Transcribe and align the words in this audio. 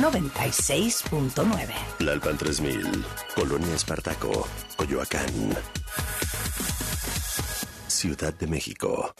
96.9. 0.00 1.74
Lalpan 1.98 2.38
3000, 2.38 3.04
Colonia 3.34 3.74
Espartaco, 3.74 4.48
Coyoacán. 4.76 5.56
Ciudad 7.86 8.32
de 8.32 8.46
México. 8.46 9.14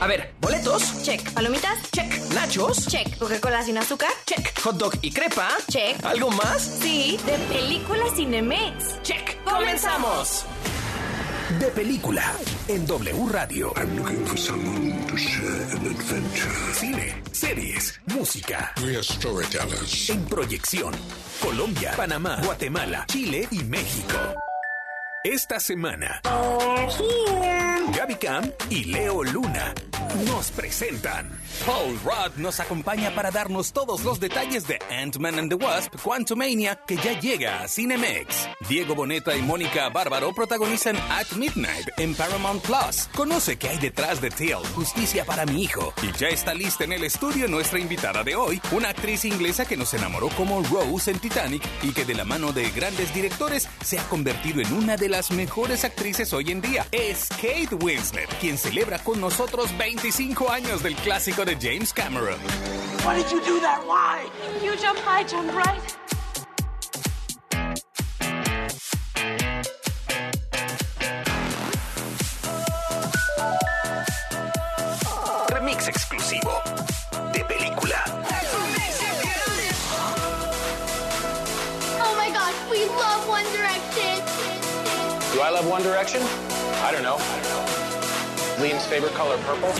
A 0.00 0.06
ver, 0.06 0.34
boletos. 0.40 1.02
Check. 1.02 1.32
¿Palomitas? 1.32 1.90
Check. 1.90 2.10
Nachos. 2.34 2.86
Check. 2.86 3.18
¿Coca-Cola 3.18 3.62
sin 3.62 3.76
azúcar? 3.76 4.10
Check. 4.24 4.58
Hot 4.60 4.76
dog 4.76 4.92
y 5.02 5.10
crepa. 5.10 5.48
Check. 5.68 6.04
¿Algo 6.04 6.30
más? 6.30 6.62
Sí, 6.80 7.18
de 7.26 7.36
película 7.52 8.04
Cinemex. 8.14 9.02
Check. 9.02 9.42
¡Comenzamos! 9.44 10.44
De 11.48 11.66
película 11.68 12.34
en 12.66 12.84
W 12.86 13.28
Radio. 13.30 13.72
I'm 13.76 13.96
looking 13.96 14.26
for 14.26 14.36
someone 14.36 15.06
to 15.06 15.16
share 15.16 15.62
an 15.76 15.86
adventure. 15.86 16.50
Cine, 16.74 17.22
series, 17.32 18.00
música. 18.06 18.72
We 18.82 18.96
are 18.96 19.02
storytellers. 19.04 20.10
En 20.10 20.24
proyección. 20.24 20.92
Colombia, 21.40 21.92
Panamá, 21.96 22.40
Guatemala, 22.42 23.04
Chile 23.06 23.46
y 23.52 23.62
México. 23.62 24.16
Esta 25.22 25.60
semana, 25.60 26.20
Gaby 27.96 28.14
Cam 28.16 28.50
y 28.68 28.84
Leo 28.84 29.22
Luna 29.22 29.72
nos 30.26 30.50
presentan. 30.50 31.30
Paul 31.64 31.98
Rudd 32.04 32.36
nos 32.36 32.60
acompaña 32.60 33.14
para 33.14 33.30
darnos 33.30 33.72
todos 33.72 34.04
los 34.04 34.20
detalles 34.20 34.66
de 34.66 34.78
Ant-Man 34.90 35.38
and 35.38 35.48
the 35.50 35.64
Wasp 35.64 35.94
Quantumania 36.02 36.76
que 36.86 36.96
ya 36.96 37.18
llega 37.18 37.62
a 37.62 37.68
Cinemex. 37.68 38.48
Diego 38.68 38.94
Boneta 38.94 39.36
y 39.36 39.42
Mónica 39.42 39.88
Bárbaro 39.88 40.32
protagonizan 40.32 40.96
At 41.10 41.32
Midnight 41.36 41.88
en 41.96 42.14
Paramount 42.14 42.62
Plus. 42.62 43.08
Conoce 43.14 43.56
qué 43.56 43.68
hay 43.68 43.78
detrás 43.78 44.20
de 44.20 44.30
Till, 44.30 44.56
Justicia 44.74 45.24
para 45.24 45.46
mi 45.46 45.62
hijo. 45.62 45.92
Y 46.02 46.12
ya 46.18 46.28
está 46.28 46.54
lista 46.54 46.84
en 46.84 46.92
el 46.92 47.04
estudio 47.04 47.48
nuestra 47.48 47.78
invitada 47.78 48.22
de 48.22 48.36
hoy, 48.36 48.60
una 48.72 48.90
actriz 48.90 49.24
inglesa 49.24 49.64
que 49.66 49.76
nos 49.76 49.92
enamoró 49.94 50.28
como 50.30 50.62
Rose 50.62 51.10
en 51.10 51.18
Titanic 51.18 51.62
y 51.82 51.92
que 51.92 52.04
de 52.04 52.14
la 52.14 52.24
mano 52.24 52.52
de 52.52 52.70
grandes 52.70 53.12
directores 53.14 53.68
se 53.84 53.98
ha 53.98 54.08
convertido 54.08 54.60
en 54.60 54.72
una 54.72 54.96
de 54.96 55.08
las 55.08 55.30
mejores 55.30 55.84
actrices 55.84 56.32
hoy 56.32 56.50
en 56.50 56.60
día. 56.60 56.86
Es 56.92 57.28
Kate 57.28 57.74
Winslet, 57.74 58.28
quien 58.40 58.58
celebra 58.58 58.98
con 58.98 59.20
nosotros 59.20 59.76
25 59.78 60.50
años 60.50 60.82
del 60.82 60.94
clásico 60.96 61.35
de 61.44 61.54
James 61.54 61.92
Cameron. 61.92 62.38
Why 63.04 63.14
did 63.14 63.30
you 63.30 63.44
do 63.44 63.60
that? 63.60 63.84
Why? 63.86 64.26
You 64.62 64.74
jump 64.76 64.98
high, 65.00 65.22
jump 65.22 65.52
right. 65.54 65.80
Remix 75.52 75.88
exclusivo 75.88 76.62
de 77.32 77.44
película. 77.44 78.00
Oh 82.00 82.14
my 82.16 82.30
gosh, 82.30 82.54
we 82.70 82.86
love 82.86 83.28
One 83.28 83.44
Direction. 83.52 84.24
Do 85.34 85.42
I 85.42 85.50
love 85.50 85.68
One 85.68 85.82
Direction? 85.82 86.22
I 86.82 86.92
don't 86.92 87.02
know. 87.02 87.16
I 87.18 87.42
don't 87.42 87.50
know. 87.50 87.66
Liam's 88.64 88.86
favorite 88.86 89.12
color, 89.12 89.36
purple. 89.44 89.70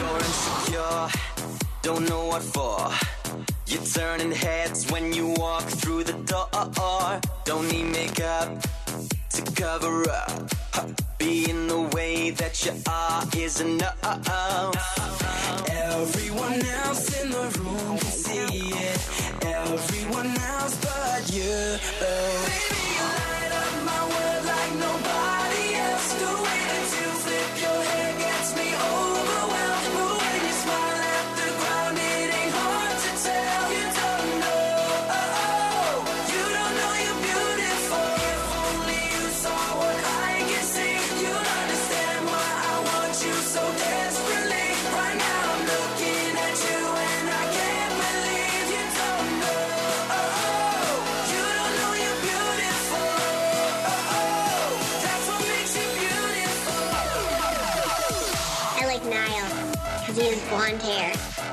Don't 1.86 2.08
know 2.08 2.26
what 2.26 2.42
for. 2.42 2.90
You're 3.68 3.80
turning 3.80 4.32
heads 4.32 4.90
when 4.90 5.12
you 5.12 5.28
walk 5.36 5.62
through 5.62 6.02
the 6.02 6.14
door. 6.24 7.20
Don't 7.44 7.70
need 7.70 7.84
makeup 7.84 8.60
to 9.30 9.42
cover 9.52 10.02
up. 10.10 10.50
Being 11.16 11.68
the 11.68 11.82
way 11.94 12.30
that 12.30 12.66
you 12.66 12.72
are 12.90 13.22
is 13.36 13.60
enough. 13.60 13.94
Everyone 15.70 16.60
else 16.84 17.22
in 17.22 17.30
the 17.30 17.46
room 17.60 17.98
can 17.98 18.10
see 18.10 18.72
it. 18.90 19.44
Everyone 19.44 20.36
else 20.38 20.74
but 20.82 21.32
you. 21.32 21.78
Baby, 22.00 22.75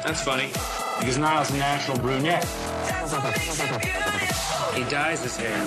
That's 0.03 0.21
funny. 0.21 0.47
Because 0.99 1.17
Niall's 1.17 1.49
a 1.51 1.57
natural 1.57 1.97
brunette. 1.97 2.43
He 4.75 4.83
dyes 4.89 5.23
his 5.23 5.37
hair. 5.37 5.65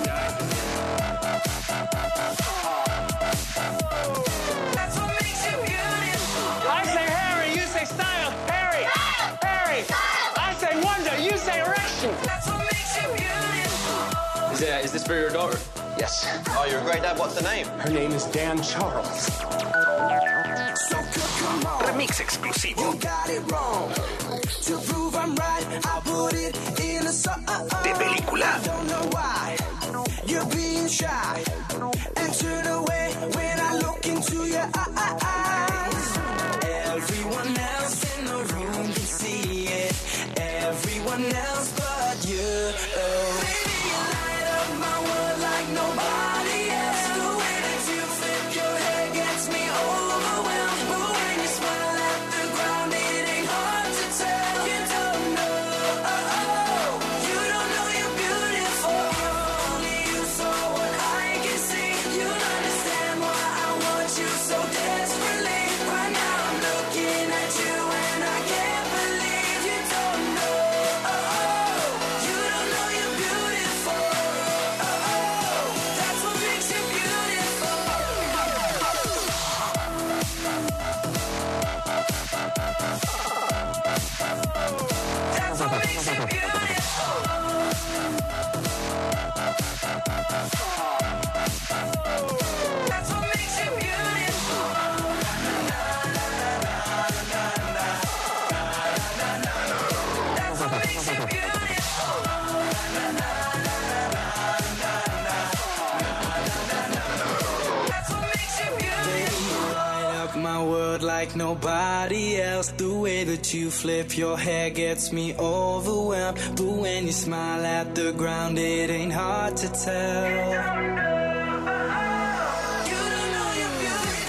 That's 4.75 4.95
what 4.97 5.09
makes 5.21 5.43
you 5.43 5.57
beautiful. 5.57 6.69
I 6.69 6.83
say 6.85 7.05
Harry, 7.09 7.49
you 7.55 7.61
say 7.61 7.85
style. 7.85 8.31
Harry! 8.47 8.85
style. 8.85 9.39
Harry! 9.41 9.81
Style. 9.83 10.33
I 10.37 10.53
say 10.59 10.81
wonder, 10.83 11.17
you 11.19 11.35
say 11.37 11.59
erection. 11.59 12.13
That's 12.23 12.47
what 12.47 12.59
makes 12.59 12.95
you 12.95 13.07
beautiful. 13.15 14.51
Is, 14.51 14.59
that, 14.59 14.85
is 14.85 14.91
this 14.91 15.05
for 15.07 15.15
your 15.15 15.31
daughter? 15.31 15.57
Yes. 15.97 16.27
Oh, 16.49 16.65
you're 16.69 16.79
a 16.79 16.83
great 16.83 17.01
dad. 17.01 17.17
What's 17.17 17.33
the 17.33 17.41
name? 17.41 17.65
Her 17.79 17.89
name 17.89 18.11
is 18.11 18.25
Dan 18.25 18.61
Charles. 18.61 19.33
So 20.87 20.95
come 21.39 21.65
on. 21.65 21.81
Remix 21.83 22.21
exclusivo 22.21 22.93
You 22.93 22.99
got 22.99 23.29
it 23.29 23.51
wrong. 23.51 23.91
To 24.47 24.77
prove 24.79 25.15
I'm 25.15 25.35
right, 25.35 25.65
I 25.85 26.01
put 26.05 26.33
it 26.33 26.55
in 26.79 27.05
a 27.05 27.11
song. 27.11 27.43
de 27.83 27.93
película. 27.93 28.77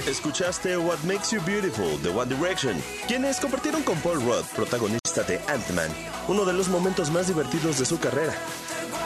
Escuchaste 0.08 0.76
What 0.78 0.98
Makes 1.04 1.32
You 1.32 1.40
Beautiful 1.44 2.00
de 2.00 2.10
One 2.10 2.32
Direction, 2.34 2.80
quienes 3.08 3.40
compartieron 3.40 3.82
con 3.82 3.98
Paul 3.98 4.22
Rudd, 4.22 4.44
protagonista 4.54 5.24
de 5.24 5.40
Ant-Man, 5.48 5.90
uno 6.28 6.44
de 6.44 6.52
los 6.52 6.68
momentos 6.68 7.10
más 7.10 7.26
divertidos 7.26 7.80
de 7.80 7.86
su 7.86 7.98
carrera. 7.98 8.34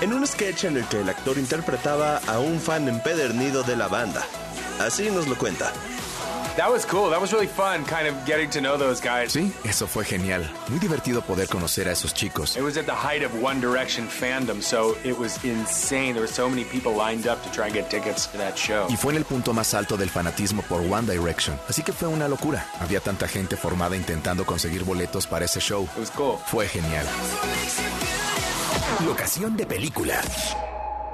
En 0.02 0.12
un 0.12 0.26
sketch 0.26 0.64
en 0.64 0.76
el 0.76 0.86
que 0.88 1.00
el 1.00 1.08
actor 1.08 1.38
interpretaba 1.38 2.18
a 2.26 2.38
un 2.38 2.60
fan 2.60 2.86
empedernido 2.86 3.62
de 3.62 3.76
la 3.76 3.88
banda. 3.88 4.22
Así 4.78 5.10
nos 5.10 5.26
lo 5.26 5.38
cuenta. 5.38 5.72
That 6.56 6.70
was 6.70 6.84
cool. 6.84 7.08
That 7.08 7.20
was 7.20 7.32
really 7.32 7.46
fun, 7.46 7.82
kind 7.86 8.06
of 8.06 8.14
getting 8.26 8.50
to 8.50 8.60
know 8.60 8.76
those 8.76 9.00
guys. 9.00 9.32
Sí, 9.32 9.50
eso 9.64 9.86
fue 9.86 10.04
genial. 10.04 10.42
Muy 10.68 10.78
divertido 10.78 11.22
poder 11.22 11.48
conocer 11.48 11.88
a 11.88 11.92
esos 11.92 12.12
chicos. 12.12 12.56
It 12.58 12.62
was 12.62 12.76
at 12.76 12.84
the 12.84 12.92
height 12.94 13.24
of 13.24 13.32
One 13.42 13.58
Direction 13.58 14.06
fandom, 14.06 14.60
so 14.60 14.94
it 15.02 15.18
was 15.18 15.42
insane. 15.44 16.12
There 16.12 16.20
were 16.20 16.28
so 16.28 16.50
many 16.50 16.64
people 16.64 16.92
lined 16.94 17.26
up 17.26 17.42
to 17.44 17.50
try 17.50 17.66
and 17.68 17.74
get 17.74 17.88
tickets 17.88 18.26
to 18.32 18.38
that 18.38 18.58
show. 18.58 18.86
Y 18.90 18.96
fue 18.96 19.12
en 19.12 19.18
el 19.18 19.24
punto 19.24 19.54
más 19.54 19.72
alto 19.72 19.96
del 19.96 20.10
fanatismo 20.10 20.60
por 20.68 20.80
One 20.80 21.10
Direction. 21.10 21.58
Así 21.70 21.82
que 21.82 21.92
fue 21.94 22.08
una 22.08 22.28
locura. 22.28 22.66
Había 22.80 23.00
tanta 23.00 23.26
gente 23.28 23.56
formada 23.56 23.96
intentando 23.96 24.44
conseguir 24.44 24.84
boletos 24.84 25.26
para 25.26 25.46
ese 25.46 25.58
show. 25.58 25.84
It 25.94 26.00
was 26.00 26.10
cool. 26.10 26.36
Fue 26.46 26.68
genial. 26.68 27.06
Locación 29.06 29.56
de 29.56 29.64
película. 29.64 30.20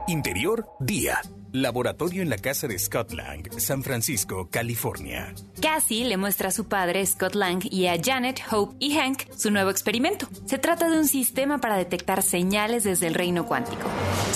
Interior, 0.09 0.67
día. 0.81 1.21
Laboratorio 1.53 2.23
en 2.23 2.31
la 2.31 2.39
casa 2.39 2.69
de 2.69 2.79
Scott 2.79 3.13
Lang, 3.13 3.49
San 3.59 3.83
Francisco, 3.83 4.49
California. 4.51 5.35
Cassie 5.61 6.05
le 6.05 6.17
muestra 6.17 6.49
a 6.49 6.53
su 6.53 6.67
padre, 6.67 7.05
Scott 7.07 7.35
Lang, 7.35 7.63
y 7.71 7.87
a 7.87 7.97
Janet, 8.03 8.41
Hope 8.51 8.77
y 8.79 8.97
Hank 8.97 9.23
su 9.37 9.51
nuevo 9.51 9.71
experimento. 9.71 10.29
Se 10.47 10.59
trata 10.59 10.91
de 10.91 10.99
un 10.99 11.09
sistema 11.09 11.59
para 11.59 11.77
detectar 11.77 12.23
señales 12.23 12.85
desde 12.85 13.07
el 13.07 13.15
reino 13.15 13.47
cuántico. 13.47 13.89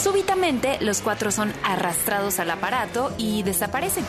Súbitamente, 0.02 0.78
los 0.80 1.00
cuatro 1.02 1.30
son 1.30 1.52
arrastrados 1.62 2.38
al 2.38 2.50
aparato 2.50 3.14
y 3.18 3.42
desaparecen. 3.42 4.04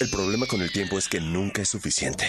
El 0.00 0.10
problema 0.10 0.46
con 0.46 0.60
el 0.60 0.72
tiempo 0.72 0.98
es 0.98 1.08
que 1.08 1.20
nunca 1.20 1.62
es 1.62 1.68
suficiente. 1.68 2.26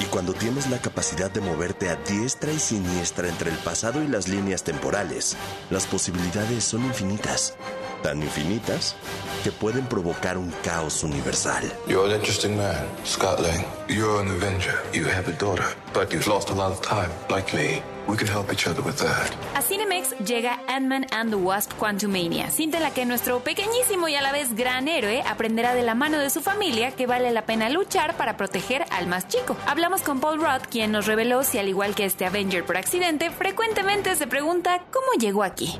Y 0.00 0.06
cuando 0.06 0.32
tienes 0.32 0.70
la 0.70 0.80
capacidad 0.80 1.30
de 1.30 1.42
moverte 1.42 1.90
a 1.90 1.96
diestra 1.96 2.50
y 2.50 2.58
siniestra 2.58 3.28
entre 3.28 3.50
el 3.50 3.58
pasado 3.58 4.02
y 4.02 4.08
las 4.08 4.28
líneas 4.28 4.64
temporales, 4.64 5.36
las 5.70 5.86
posibilidades 5.86 6.64
son 6.64 6.84
infinitas. 6.84 7.54
Tan 8.02 8.20
infinitas 8.22 8.96
que 9.44 9.52
pueden 9.52 9.86
provocar 9.86 10.36
un 10.36 10.52
caos 10.64 11.04
universal. 11.04 11.62
You're 11.86 12.06
an 12.06 12.12
interesting 12.12 12.56
man, 12.56 12.84
Scott 13.04 13.40
Lang. 13.40 13.64
You're 13.88 14.20
an 14.20 14.28
Avenger. 14.28 14.78
You 14.92 15.04
have 15.04 15.28
a 15.28 15.38
daughter, 15.38 15.66
but 15.92 16.12
you've 16.12 16.26
lost 16.26 16.50
a 16.50 16.54
lot 16.54 16.72
of 16.72 16.80
time, 16.82 17.10
like 17.30 17.54
me. 17.54 17.82
We 18.08 18.16
can 18.16 18.26
help 18.26 18.52
each 18.52 18.66
other 18.66 18.82
with 18.82 18.96
that. 18.96 19.30
A 19.54 19.62
Cinemex 19.62 20.10
llega 20.26 20.60
Ant-Man 20.68 21.06
and 21.12 21.30
the 21.30 21.36
Wasp 21.36 21.72
Quantumania, 21.78 22.50
cinta 22.50 22.78
en 22.78 22.82
la 22.82 22.90
que 22.92 23.04
nuestro 23.04 23.40
pequeñísimo 23.40 24.08
y 24.08 24.16
a 24.16 24.22
la 24.22 24.32
vez 24.32 24.54
gran 24.54 24.88
héroe 24.88 25.22
aprenderá 25.22 25.74
de 25.74 25.82
la 25.82 25.94
mano 25.94 26.18
de 26.18 26.30
su 26.30 26.40
familia 26.40 26.90
que 26.92 27.06
vale 27.06 27.30
la 27.30 27.46
pena 27.46 27.70
luchar 27.70 28.16
para 28.16 28.36
proteger 28.36 28.84
al 28.90 29.06
más 29.06 29.28
chico. 29.28 29.56
Hablamos 29.66 30.02
con 30.02 30.20
Paul 30.20 30.40
Rudd, 30.40 30.68
quien 30.70 30.90
nos 30.92 31.06
reveló 31.06 31.44
si 31.44 31.58
al 31.58 31.68
igual 31.68 31.94
que 31.94 32.04
este 32.04 32.26
Avenger 32.26 32.64
por 32.64 32.76
accidente, 32.76 33.30
frecuentemente 33.30 34.16
se 34.16 34.26
pregunta 34.26 34.82
cómo 34.90 35.12
llegó 35.18 35.42
aquí. 35.44 35.78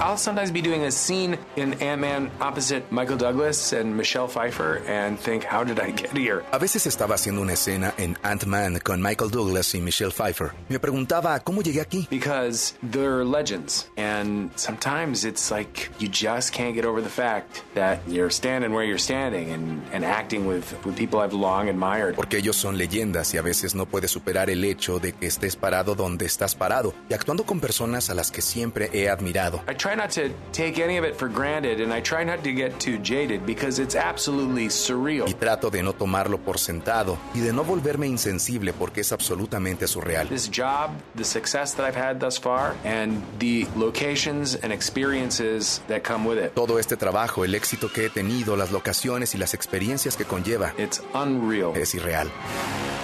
I'll 0.00 0.18
sometimes 0.18 0.52
be 0.52 0.60
doing 0.60 0.84
a 0.84 0.90
scene 0.90 1.38
in 1.56 1.74
Ant-Man 1.80 2.30
opposite 2.40 2.82
Michael 2.90 3.16
Douglas 3.16 3.72
and 3.72 3.96
Michelle 3.96 4.26
Pfeiffer 4.26 4.82
and 4.88 5.18
think, 5.18 5.44
how 5.44 5.64
did 5.64 5.78
I 5.78 5.92
get 5.92 6.10
here? 6.10 6.42
A 6.50 6.58
veces 6.58 6.86
estaba 6.86 7.14
haciendo 7.14 7.40
una 7.42 7.52
escena 7.52 7.94
en 7.96 8.18
Ant-Man 8.24 8.80
con 8.80 9.00
Michael 9.00 9.30
Douglas 9.30 9.72
y 9.74 9.80
Michelle 9.80 10.10
Pfeiffer. 10.10 10.52
Me 10.68 10.80
preguntaba 10.80 11.38
cómo 11.40 11.62
llegué 11.64 11.80
aquí. 11.80 12.06
Because 12.10 12.74
they're 12.82 13.24
legends, 13.24 13.88
and 13.96 14.50
sometimes 14.56 15.24
it's 15.24 15.50
like 15.50 15.90
you 15.98 16.08
just 16.08 16.52
can't 16.52 16.74
get 16.74 16.84
over 16.84 17.00
the 17.00 17.08
fact 17.08 17.62
that 17.74 18.00
you're 18.06 18.30
standing 18.30 18.72
where 18.72 18.84
you're 18.84 18.98
standing 18.98 19.50
and, 19.50 19.82
and 19.92 20.04
acting 20.04 20.46
with, 20.46 20.74
with 20.84 20.96
people 20.96 21.20
I've 21.20 21.32
long 21.32 21.68
admired. 21.68 22.14
Porque 22.14 22.38
ellos 22.38 22.56
son 22.56 22.76
leyendas 22.76 23.32
y 23.34 23.38
a 23.38 23.42
veces 23.42 23.74
no 23.74 23.86
puedes 23.86 24.10
superar 24.10 24.50
el 24.50 24.62
hecho 24.64 25.00
de 25.00 25.12
que 25.12 25.26
estés 25.26 25.56
parado 25.56 25.94
donde 25.94 26.26
estás 26.26 26.54
parado 26.54 26.94
y 27.08 27.14
actuando 27.14 27.44
con 27.44 27.60
personas 27.60 28.10
a 28.10 28.14
las 28.14 28.30
que 28.30 28.42
siempre 28.42 28.90
he 28.92 29.08
admirado. 29.08 29.62
I 29.66 29.74
try 29.74 29.96
not 29.96 30.10
to 30.10 30.28
take 30.52 30.78
any 30.82 30.98
of 30.98 31.04
it 31.04 31.16
for 31.16 31.28
granted, 31.28 31.80
and 31.80 31.92
I 31.92 32.02
try 32.02 32.24
not 32.24 32.42
to 32.44 32.52
get 32.52 32.78
too 32.78 32.98
jaded 33.02 33.46
because 33.46 33.80
it's 33.80 33.96
absolutely 33.96 34.68
surreal. 34.68 35.28
Y 35.28 35.34
trato 35.34 35.70
de 35.70 35.82
no 35.82 35.94
tomarlo 35.94 36.38
por 36.38 36.58
sentado 36.58 37.18
y 37.34 37.40
de 37.40 37.52
no 37.52 37.64
volverme 37.64 38.06
insensible 38.06 38.72
porque 38.72 39.00
es 39.00 39.12
absolutamente 39.12 39.86
surreal. 39.86 40.28
This 40.28 40.50
job, 40.50 40.90
the 41.16 41.24
success 41.24 41.53
that 41.54 41.80
I've 41.86 41.96
had 41.96 42.18
thus 42.18 42.36
far, 42.38 42.74
and 42.84 43.22
the 43.38 43.66
locations 43.76 44.56
and 44.56 44.72
experiences 44.72 45.80
that 45.88 46.02
come 46.02 46.24
with 46.26 46.38
it. 46.38 46.52
Todo 46.54 46.78
este 46.78 46.96
trabajo, 46.96 47.44
el 47.44 47.54
éxito 47.54 47.90
que 47.92 48.06
he 48.06 48.10
tenido, 48.10 48.56
las 48.56 48.70
locaciones 48.72 49.34
y 49.34 49.38
las 49.38 49.54
experiencias 49.54 50.16
que 50.16 50.24
conlleva, 50.24 50.72
It's 50.78 51.00
unreal. 51.14 51.72
es 51.76 51.94
irreal. 51.94 52.28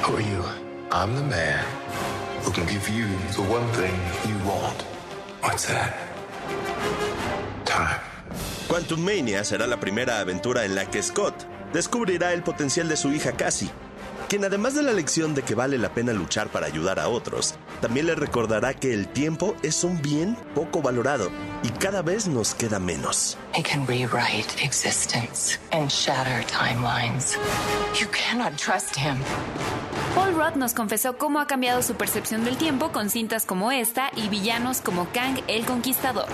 Who 0.07 0.17
are 0.17 0.23
you? 0.23 0.43
I'm 0.93 1.15
the 1.15 1.23
man 1.23 1.65
who 2.45 2.51
can 2.53 2.67
give 2.67 2.89
you 2.91 3.07
the 3.37 3.43
one 3.43 3.67
thing 3.75 3.95
you 4.29 4.37
want. 4.45 4.83
What's 5.43 5.67
that? 5.69 5.95
Time. 7.65 8.01
Quantum 8.69 9.01
Mania 9.05 9.45
será 9.45 9.67
la 9.67 9.79
primera 9.79 10.21
aventura 10.21 10.65
en 10.65 10.75
la 10.75 10.87
que 10.87 11.03
Scott 11.03 11.35
descubrirá 11.73 12.33
el 12.33 12.43
potencial 12.43 12.89
de 12.89 12.97
su 12.97 13.13
hija 13.13 13.33
Cassie, 13.33 13.71
quien 14.29 14.45
además 14.45 14.75
de 14.75 14.83
la 14.83 14.93
lección 14.93 15.35
de 15.35 15.43
que 15.43 15.55
vale 15.55 15.79
la 15.79 15.93
pena 15.93 16.13
luchar 16.13 16.49
para 16.49 16.67
ayudar 16.67 16.99
a 17.01 17.09
otros, 17.09 17.55
también 17.81 18.07
le 18.07 18.15
recordará 18.15 18.75
que 18.75 18.93
el 18.93 19.09
tiempo 19.09 19.57
es 19.63 19.85
un 19.85 20.01
bien 20.03 20.37
poco 20.55 20.83
valorado 20.83 21.31
y 21.63 21.69
cada 21.71 22.03
vez 22.03 22.29
nos 22.29 22.55
queda 22.55 22.79
menos. 22.79 23.39
He 23.55 23.63
can 23.63 23.87
rewrite 23.87 24.65
existence 24.65 25.59
and 25.73 25.91
shatter 25.91 26.45
timelines. 26.47 27.37
You 27.99 28.07
cannot 28.11 28.57
trust 28.57 28.97
him. 28.97 29.19
Paul 30.15 30.35
Rudd 30.35 30.57
nos 30.57 30.75
confesó 30.75 31.17
cómo 31.19 31.39
ha 31.41 31.47
cambiado 31.47 31.83
su 31.83 31.95
percepción 31.95 32.45
del 32.45 32.57
tiempo 32.57 32.91
con 32.91 33.11
cintas 33.11 33.47
como 33.47 33.71
esta 33.71 34.11
y 34.17 34.29
villanos 34.29 34.81
como 34.81 35.09
Kang 35.13 35.41
el 35.47 35.65
Conquistador. 35.65 36.27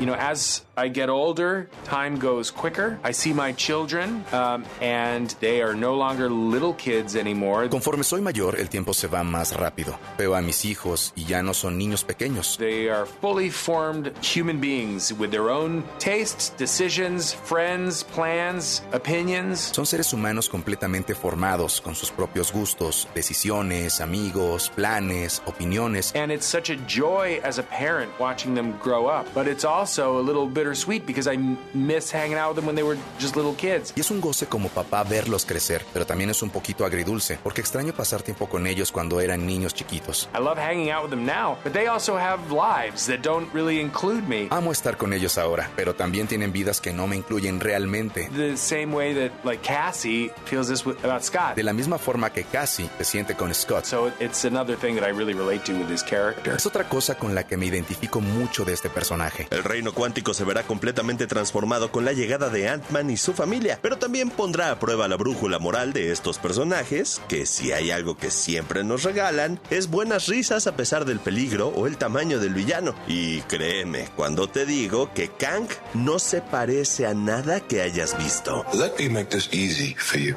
You 0.00 0.06
know, 0.06 0.14
as 0.14 0.64
I 0.76 0.88
get 0.88 1.08
older, 1.08 1.68
time 1.84 2.18
goes 2.18 2.50
quicker. 2.50 2.98
I 3.04 3.12
see 3.12 3.32
my 3.32 3.52
children, 3.52 4.24
um, 4.32 4.64
and 4.80 5.30
they 5.40 5.62
are 5.62 5.74
no 5.74 5.94
longer 5.94 6.28
little 6.28 6.74
kids 6.74 7.14
anymore. 7.14 7.68
Conforme 7.68 8.02
soy 8.02 8.20
mayor, 8.20 8.56
el 8.58 8.68
tiempo 8.68 8.92
se 8.92 9.06
va 9.06 9.22
más 9.22 9.56
rápido. 9.56 9.98
Veo 10.18 10.34
a 10.34 10.42
mis 10.42 10.64
hijos 10.64 11.12
y 11.16 11.24
ya 11.24 11.42
no 11.42 11.54
son 11.54 11.78
niños 11.78 12.04
pequeños. 12.04 12.56
They 12.58 12.88
are 12.88 13.06
fully 13.06 13.50
formed 13.50 14.12
human 14.20 14.60
beings 14.60 15.12
with 15.12 15.30
their 15.30 15.48
own 15.48 15.84
tastes, 15.98 16.50
decisions, 16.56 17.32
friends, 17.32 18.02
plans, 18.02 18.82
opinions. 18.92 19.70
Son 19.72 19.86
seres 19.86 20.12
humanos 20.12 20.48
completamente 20.48 21.14
formados, 21.14 21.80
con 21.80 21.94
sus 21.94 22.10
propios 22.10 22.52
gustos, 22.52 23.06
decisiones, 23.14 24.00
amigos, 24.00 24.70
planes, 24.74 25.40
opiniones. 25.46 26.12
And 26.16 26.32
it's 26.32 26.46
such 26.46 26.70
a 26.70 26.76
joy 26.86 27.40
as 27.44 27.58
a 27.58 27.62
parent 27.62 28.10
watching 28.18 28.54
them 28.54 28.76
grow 28.82 29.06
up. 29.06 29.26
But 29.34 29.46
it's 29.46 29.64
also 29.64 30.18
a 30.18 30.22
little 30.22 30.46
bittersweet 30.64 31.06
because 31.06 31.28
I 31.28 31.36
miss 31.74 32.12
hanging 32.12 32.38
out 32.38 32.48
with 32.48 32.56
them 32.56 32.66
when 32.66 32.74
they 32.74 32.82
were 32.82 32.98
just 33.18 33.36
little 33.36 33.54
kids. 33.54 33.92
Y 33.96 34.00
es 34.00 34.10
un 34.10 34.20
goce 34.20 34.46
como 34.46 34.68
papá 34.68 35.04
verlos 35.04 35.44
crecer, 35.44 35.84
pero 35.92 36.06
también 36.06 36.30
es 36.30 36.42
un 36.42 36.50
poquito 36.50 36.84
agridulce, 36.84 37.38
porque 37.42 37.60
extraño 37.60 37.92
pasar 37.92 38.22
tiempo 38.22 38.48
con 38.48 38.66
ellos 38.66 38.90
cuando 38.90 39.20
eran 39.20 39.46
niños 39.46 39.74
chiquitos. 39.74 40.28
I 40.34 40.38
love 40.38 40.58
hanging 40.58 40.90
out 40.90 41.04
with 41.04 41.10
them 41.10 41.26
now, 41.26 41.58
but 41.62 41.72
they 41.72 41.86
also 41.86 42.16
have 42.16 42.40
lives 42.50 43.06
that 43.06 43.20
don't 43.22 43.52
really 43.52 43.80
include 43.80 44.26
me. 44.26 44.48
Amo 44.50 44.72
estar 44.72 44.96
con 44.96 45.12
ellos 45.12 45.38
ahora, 45.38 45.70
pero 45.76 45.94
también 45.94 46.26
tienen 46.26 46.52
vidas 46.52 46.80
que 46.80 46.92
no 46.92 47.06
me 47.06 47.16
incluyen 47.16 47.60
realmente. 47.60 48.30
The 48.34 48.56
same 48.56 48.94
way 48.94 49.14
that 49.14 49.32
like 49.44 49.62
Cassie 49.62 50.30
feels 50.46 50.68
this 50.68 50.86
with, 50.86 50.96
about 51.04 51.22
Scott. 51.22 51.56
De 51.56 51.62
la 51.62 51.72
misma 51.72 51.98
forma 51.98 52.30
que 52.30 52.44
Cassie 52.44 52.88
se 52.98 53.04
siente 53.04 53.34
con 53.34 53.52
Scott. 53.54 53.84
So 53.84 54.10
it's 54.20 54.44
another 54.44 54.76
thing 54.76 54.94
that 54.96 55.06
I 55.06 55.12
really 55.12 55.34
relate 55.34 55.64
to 55.66 55.72
with 55.72 55.88
this 55.88 56.02
character. 56.02 56.54
Es 56.54 56.66
otra 56.66 56.88
cosa 56.88 57.16
con 57.16 57.34
la 57.34 57.46
que 57.46 57.56
me 57.56 57.66
identifico 57.66 58.20
mucho 58.20 58.64
de 58.64 58.72
este 58.72 58.88
personaje. 58.88 59.46
El 59.50 59.64
reino 59.64 59.92
cuántico 59.92 60.32
se 60.32 60.44
completamente 60.62 61.26
transformado 61.26 61.90
con 61.90 62.04
la 62.04 62.12
llegada 62.12 62.48
de 62.48 62.68
Ant-Man 62.68 63.10
y 63.10 63.16
su 63.16 63.32
familia, 63.32 63.78
pero 63.82 63.98
también 63.98 64.30
pondrá 64.30 64.70
a 64.70 64.78
prueba 64.78 65.08
la 65.08 65.16
brújula 65.16 65.58
moral 65.58 65.92
de 65.92 66.12
estos 66.12 66.38
personajes, 66.38 67.20
que 67.28 67.44
si 67.44 67.72
hay 67.72 67.90
algo 67.90 68.16
que 68.16 68.30
siempre 68.30 68.84
nos 68.84 69.02
regalan, 69.02 69.60
es 69.70 69.90
buenas 69.90 70.26
risas 70.28 70.66
a 70.66 70.76
pesar 70.76 71.04
del 71.04 71.20
peligro 71.20 71.68
o 71.68 71.86
el 71.86 71.98
tamaño 71.98 72.38
del 72.38 72.54
villano. 72.54 72.94
Y 73.06 73.40
créeme, 73.42 74.08
cuando 74.16 74.48
te 74.48 74.64
digo 74.64 75.12
que 75.12 75.28
Kang 75.28 75.68
no 75.94 76.18
se 76.18 76.40
parece 76.40 77.06
a 77.06 77.14
nada 77.14 77.60
que 77.60 77.82
hayas 77.82 78.16
visto. 78.16 78.64
Let 78.72 78.92
me 78.98 79.08
make 79.08 79.30
this 79.30 79.48
easy 79.52 79.94
for 79.98 80.18
you. 80.18 80.34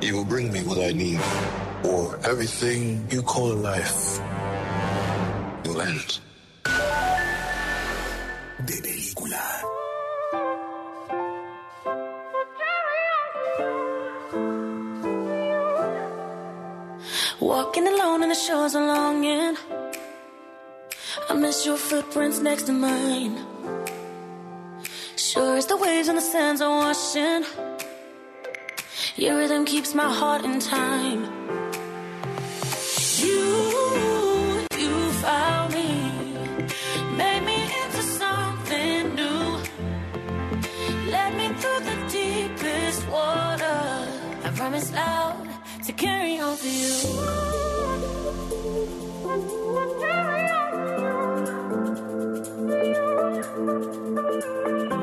You 0.00 0.16
will 0.16 0.26
bring 0.26 0.50
me 0.50 0.62
what 0.62 0.78
I 0.78 0.92
need, 0.92 1.20
or 1.82 2.18
everything 2.24 3.06
you 3.10 3.22
call 3.22 3.54
life 3.54 4.20
will 5.64 5.80
end. 5.80 6.20
De 8.66 8.80
película. 8.80 9.42
Walking 17.40 17.86
alone 17.88 18.22
in 18.22 18.30
the 18.30 18.34
shores 18.34 18.74
of 18.74 18.82
longing. 18.82 19.56
I 21.28 21.34
miss 21.34 21.66
your 21.66 21.76
footprints 21.76 22.40
next 22.40 22.62
to 22.64 22.72
mine. 22.72 23.38
Sure 25.16 25.58
as 25.58 25.66
the 25.66 25.76
waves 25.76 26.08
and 26.08 26.16
the 26.16 26.22
sands 26.22 26.62
are 26.62 26.70
washing. 26.70 27.44
Your 29.16 29.36
rhythm 29.36 29.66
keeps 29.66 29.94
my 29.94 30.10
heart 30.10 30.42
in 30.42 30.58
time. 30.58 31.63
Promise 44.64 44.92
loud 44.92 45.46
to 45.84 45.92
carry 45.92 46.40
on 46.40 46.56
for 46.56 46.66
you. 46.66 46.94
I'll 54.90 54.93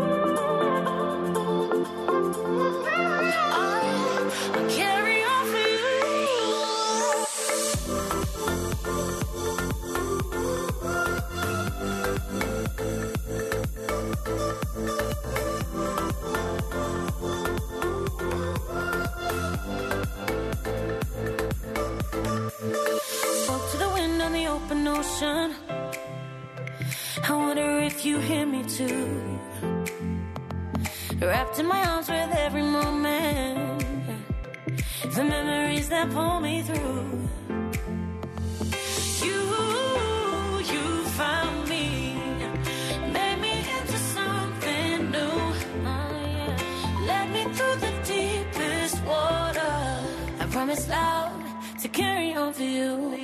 on 24.31 24.37
the 24.37 24.47
open 24.47 24.87
ocean. 24.87 25.55
I 27.23 27.35
wonder 27.35 27.79
if 27.79 28.05
you 28.05 28.19
hear 28.19 28.45
me 28.45 28.63
too. 28.63 29.39
Wrapped 31.19 31.59
in 31.59 31.65
my 31.65 31.81
arms 31.91 32.07
with 32.09 32.31
every 32.45 32.63
moment. 32.63 33.83
The 35.15 35.23
memories 35.23 35.89
that 35.89 36.09
pull 36.11 36.39
me 36.39 36.61
through. 36.61 37.29
You, 39.27 39.41
you 40.73 40.83
found 41.19 41.67
me. 41.67 41.85
Made 43.15 43.39
me 43.45 43.53
into 43.77 43.97
something 44.17 45.11
new. 45.15 45.37
Oh. 45.85 46.55
Led 47.09 47.27
me 47.35 47.43
through 47.55 47.77
the 47.85 47.93
deepest 48.13 49.03
water. 49.03 49.73
I 50.39 50.45
promise 50.51 50.87
loud 50.87 51.33
to 51.81 51.87
carry 51.89 52.33
on 52.33 52.53
for 52.53 52.63
you. 52.63 53.20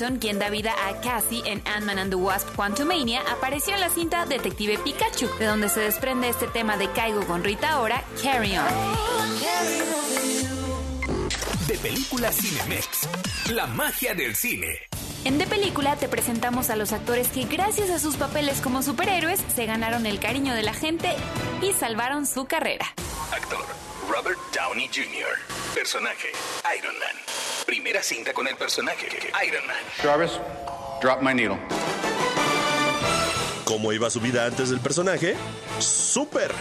Quien 0.00 0.38
da 0.38 0.48
vida 0.48 0.72
a 0.88 0.98
Cassie 1.02 1.42
en 1.44 1.60
Ant-Man 1.66 1.98
and 1.98 2.10
the 2.10 2.16
Wasp 2.16 2.48
Quantumania, 2.56 3.20
apareció 3.30 3.74
en 3.74 3.80
la 3.80 3.90
cinta 3.90 4.24
Detective 4.24 4.78
Pikachu, 4.78 5.28
de 5.38 5.44
donde 5.44 5.68
se 5.68 5.80
desprende 5.80 6.30
este 6.30 6.46
tema 6.46 6.78
de 6.78 6.90
Caigo 6.92 7.26
con 7.26 7.44
Rita 7.44 7.78
Ora, 7.80 8.02
Carry 8.22 8.56
On. 8.56 8.64
De 11.66 11.76
película 11.76 12.32
Cinemex. 12.32 13.08
La 13.50 13.66
magia 13.66 14.14
del 14.14 14.34
cine. 14.34 14.78
En 15.26 15.36
De 15.36 15.46
Película 15.46 15.96
te 15.96 16.08
presentamos 16.08 16.70
a 16.70 16.76
los 16.76 16.92
actores 16.92 17.28
que 17.28 17.44
gracias 17.44 17.90
a 17.90 17.98
sus 17.98 18.16
papeles 18.16 18.62
como 18.62 18.82
superhéroes 18.82 19.44
se 19.54 19.66
ganaron 19.66 20.06
el 20.06 20.18
cariño 20.18 20.54
de 20.54 20.62
la 20.62 20.72
gente 20.72 21.14
y 21.60 21.74
salvaron 21.74 22.26
su 22.26 22.46
carrera. 22.46 22.86
Actor 23.32 23.89
Robert 24.10 24.38
Downey 24.52 24.88
Jr. 24.88 25.38
Personaje 25.72 26.32
Iron 26.76 26.98
Man. 26.98 27.16
Primera 27.64 28.02
cinta 28.02 28.32
con 28.32 28.48
el 28.48 28.56
personaje 28.56 29.06
Iron 29.46 29.66
Man. 29.66 29.76
Jarvis, 30.02 30.32
drop 31.00 31.22
my 31.22 31.32
needle. 31.32 31.58
¿Cómo 33.64 33.92
iba 33.92 34.10
su 34.10 34.20
vida 34.20 34.46
antes 34.46 34.70
del 34.70 34.80
personaje? 34.80 35.36
Súper, 35.78 36.52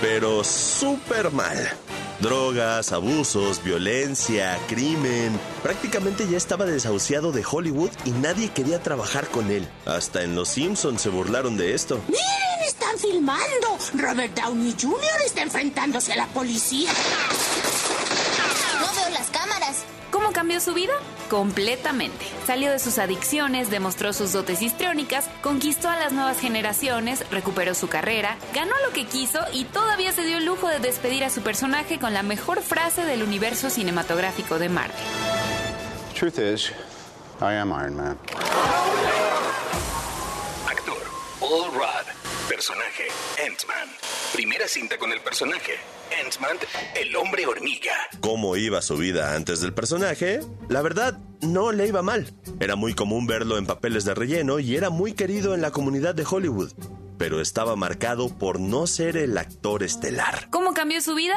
pero 0.00 0.44
súper 0.44 1.32
mal. 1.32 1.76
Drogas, 2.20 2.92
abusos, 2.92 3.62
violencia, 3.62 4.58
crimen. 4.68 5.38
Prácticamente 5.62 6.26
ya 6.28 6.36
estaba 6.36 6.64
desahuciado 6.64 7.30
de 7.30 7.44
Hollywood 7.48 7.90
y 8.04 8.10
nadie 8.10 8.48
quería 8.50 8.82
trabajar 8.82 9.28
con 9.28 9.50
él. 9.50 9.68
Hasta 9.84 10.22
en 10.22 10.34
Los 10.34 10.48
Simpsons 10.48 11.02
se 11.02 11.10
burlaron 11.10 11.56
de 11.56 11.74
esto. 11.74 12.00
¡Miren! 12.08 12.24
¡Están 12.66 12.98
filmando! 12.98 13.78
Robert 13.94 14.34
Downey 14.34 14.74
Jr. 14.80 14.98
está 15.24 15.42
enfrentándose 15.42 16.12
a 16.14 16.16
la 16.16 16.26
policía. 16.28 16.90
¿Cómo 20.10 20.32
cambió 20.32 20.60
su 20.60 20.74
vida? 20.74 20.92
Completamente. 21.28 22.24
Salió 22.46 22.70
de 22.70 22.78
sus 22.78 22.98
adicciones, 22.98 23.70
demostró 23.70 24.12
sus 24.12 24.32
dotes 24.32 24.62
histriónicas, 24.62 25.28
conquistó 25.42 25.88
a 25.88 25.96
las 25.96 26.12
nuevas 26.12 26.38
generaciones, 26.38 27.28
recuperó 27.30 27.74
su 27.74 27.88
carrera, 27.88 28.36
ganó 28.54 28.74
lo 28.86 28.92
que 28.92 29.06
quiso 29.06 29.40
y 29.52 29.64
todavía 29.64 30.12
se 30.12 30.24
dio 30.24 30.38
el 30.38 30.44
lujo 30.44 30.68
de 30.68 30.78
despedir 30.78 31.24
a 31.24 31.30
su 31.30 31.42
personaje 31.42 31.98
con 31.98 32.14
la 32.14 32.22
mejor 32.22 32.62
frase 32.62 33.04
del 33.04 33.22
universo 33.22 33.70
cinematográfico 33.70 34.58
de 34.58 34.68
Marvel. 34.68 34.96
Truth 36.18 36.38
is, 36.38 36.72
I 37.40 37.54
am 37.54 37.70
Iron 37.70 37.96
Man. 37.96 38.18
Actor 40.68 40.96
Paul 41.40 41.72
Rudd. 41.72 42.06
Personaje 42.48 43.08
Ant-Man. 43.44 43.88
Primera 44.32 44.68
cinta 44.68 44.96
con 44.96 45.12
el 45.12 45.20
personaje 45.20 45.78
Ant-Man, 46.24 46.56
el 46.94 47.14
hombre 47.16 47.46
hormiga. 47.46 47.92
¿Cómo 48.20 48.56
iba 48.56 48.82
su 48.82 48.96
vida 48.96 49.34
antes 49.34 49.60
del 49.60 49.72
personaje? 49.72 50.40
La 50.68 50.82
verdad, 50.82 51.18
no 51.40 51.72
le 51.72 51.86
iba 51.86 52.02
mal. 52.02 52.32
Era 52.60 52.76
muy 52.76 52.94
común 52.94 53.26
verlo 53.26 53.58
en 53.58 53.66
papeles 53.66 54.04
de 54.04 54.14
relleno 54.14 54.58
y 54.58 54.76
era 54.76 54.90
muy 54.90 55.12
querido 55.12 55.54
en 55.54 55.62
la 55.62 55.70
comunidad 55.70 56.14
de 56.14 56.26
Hollywood. 56.28 56.72
Pero 57.18 57.40
estaba 57.40 57.76
marcado 57.76 58.28
por 58.28 58.60
no 58.60 58.86
ser 58.86 59.16
el 59.16 59.38
actor 59.38 59.82
estelar. 59.82 60.48
¿Cómo 60.50 60.74
cambió 60.74 61.00
su 61.00 61.14
vida? 61.14 61.34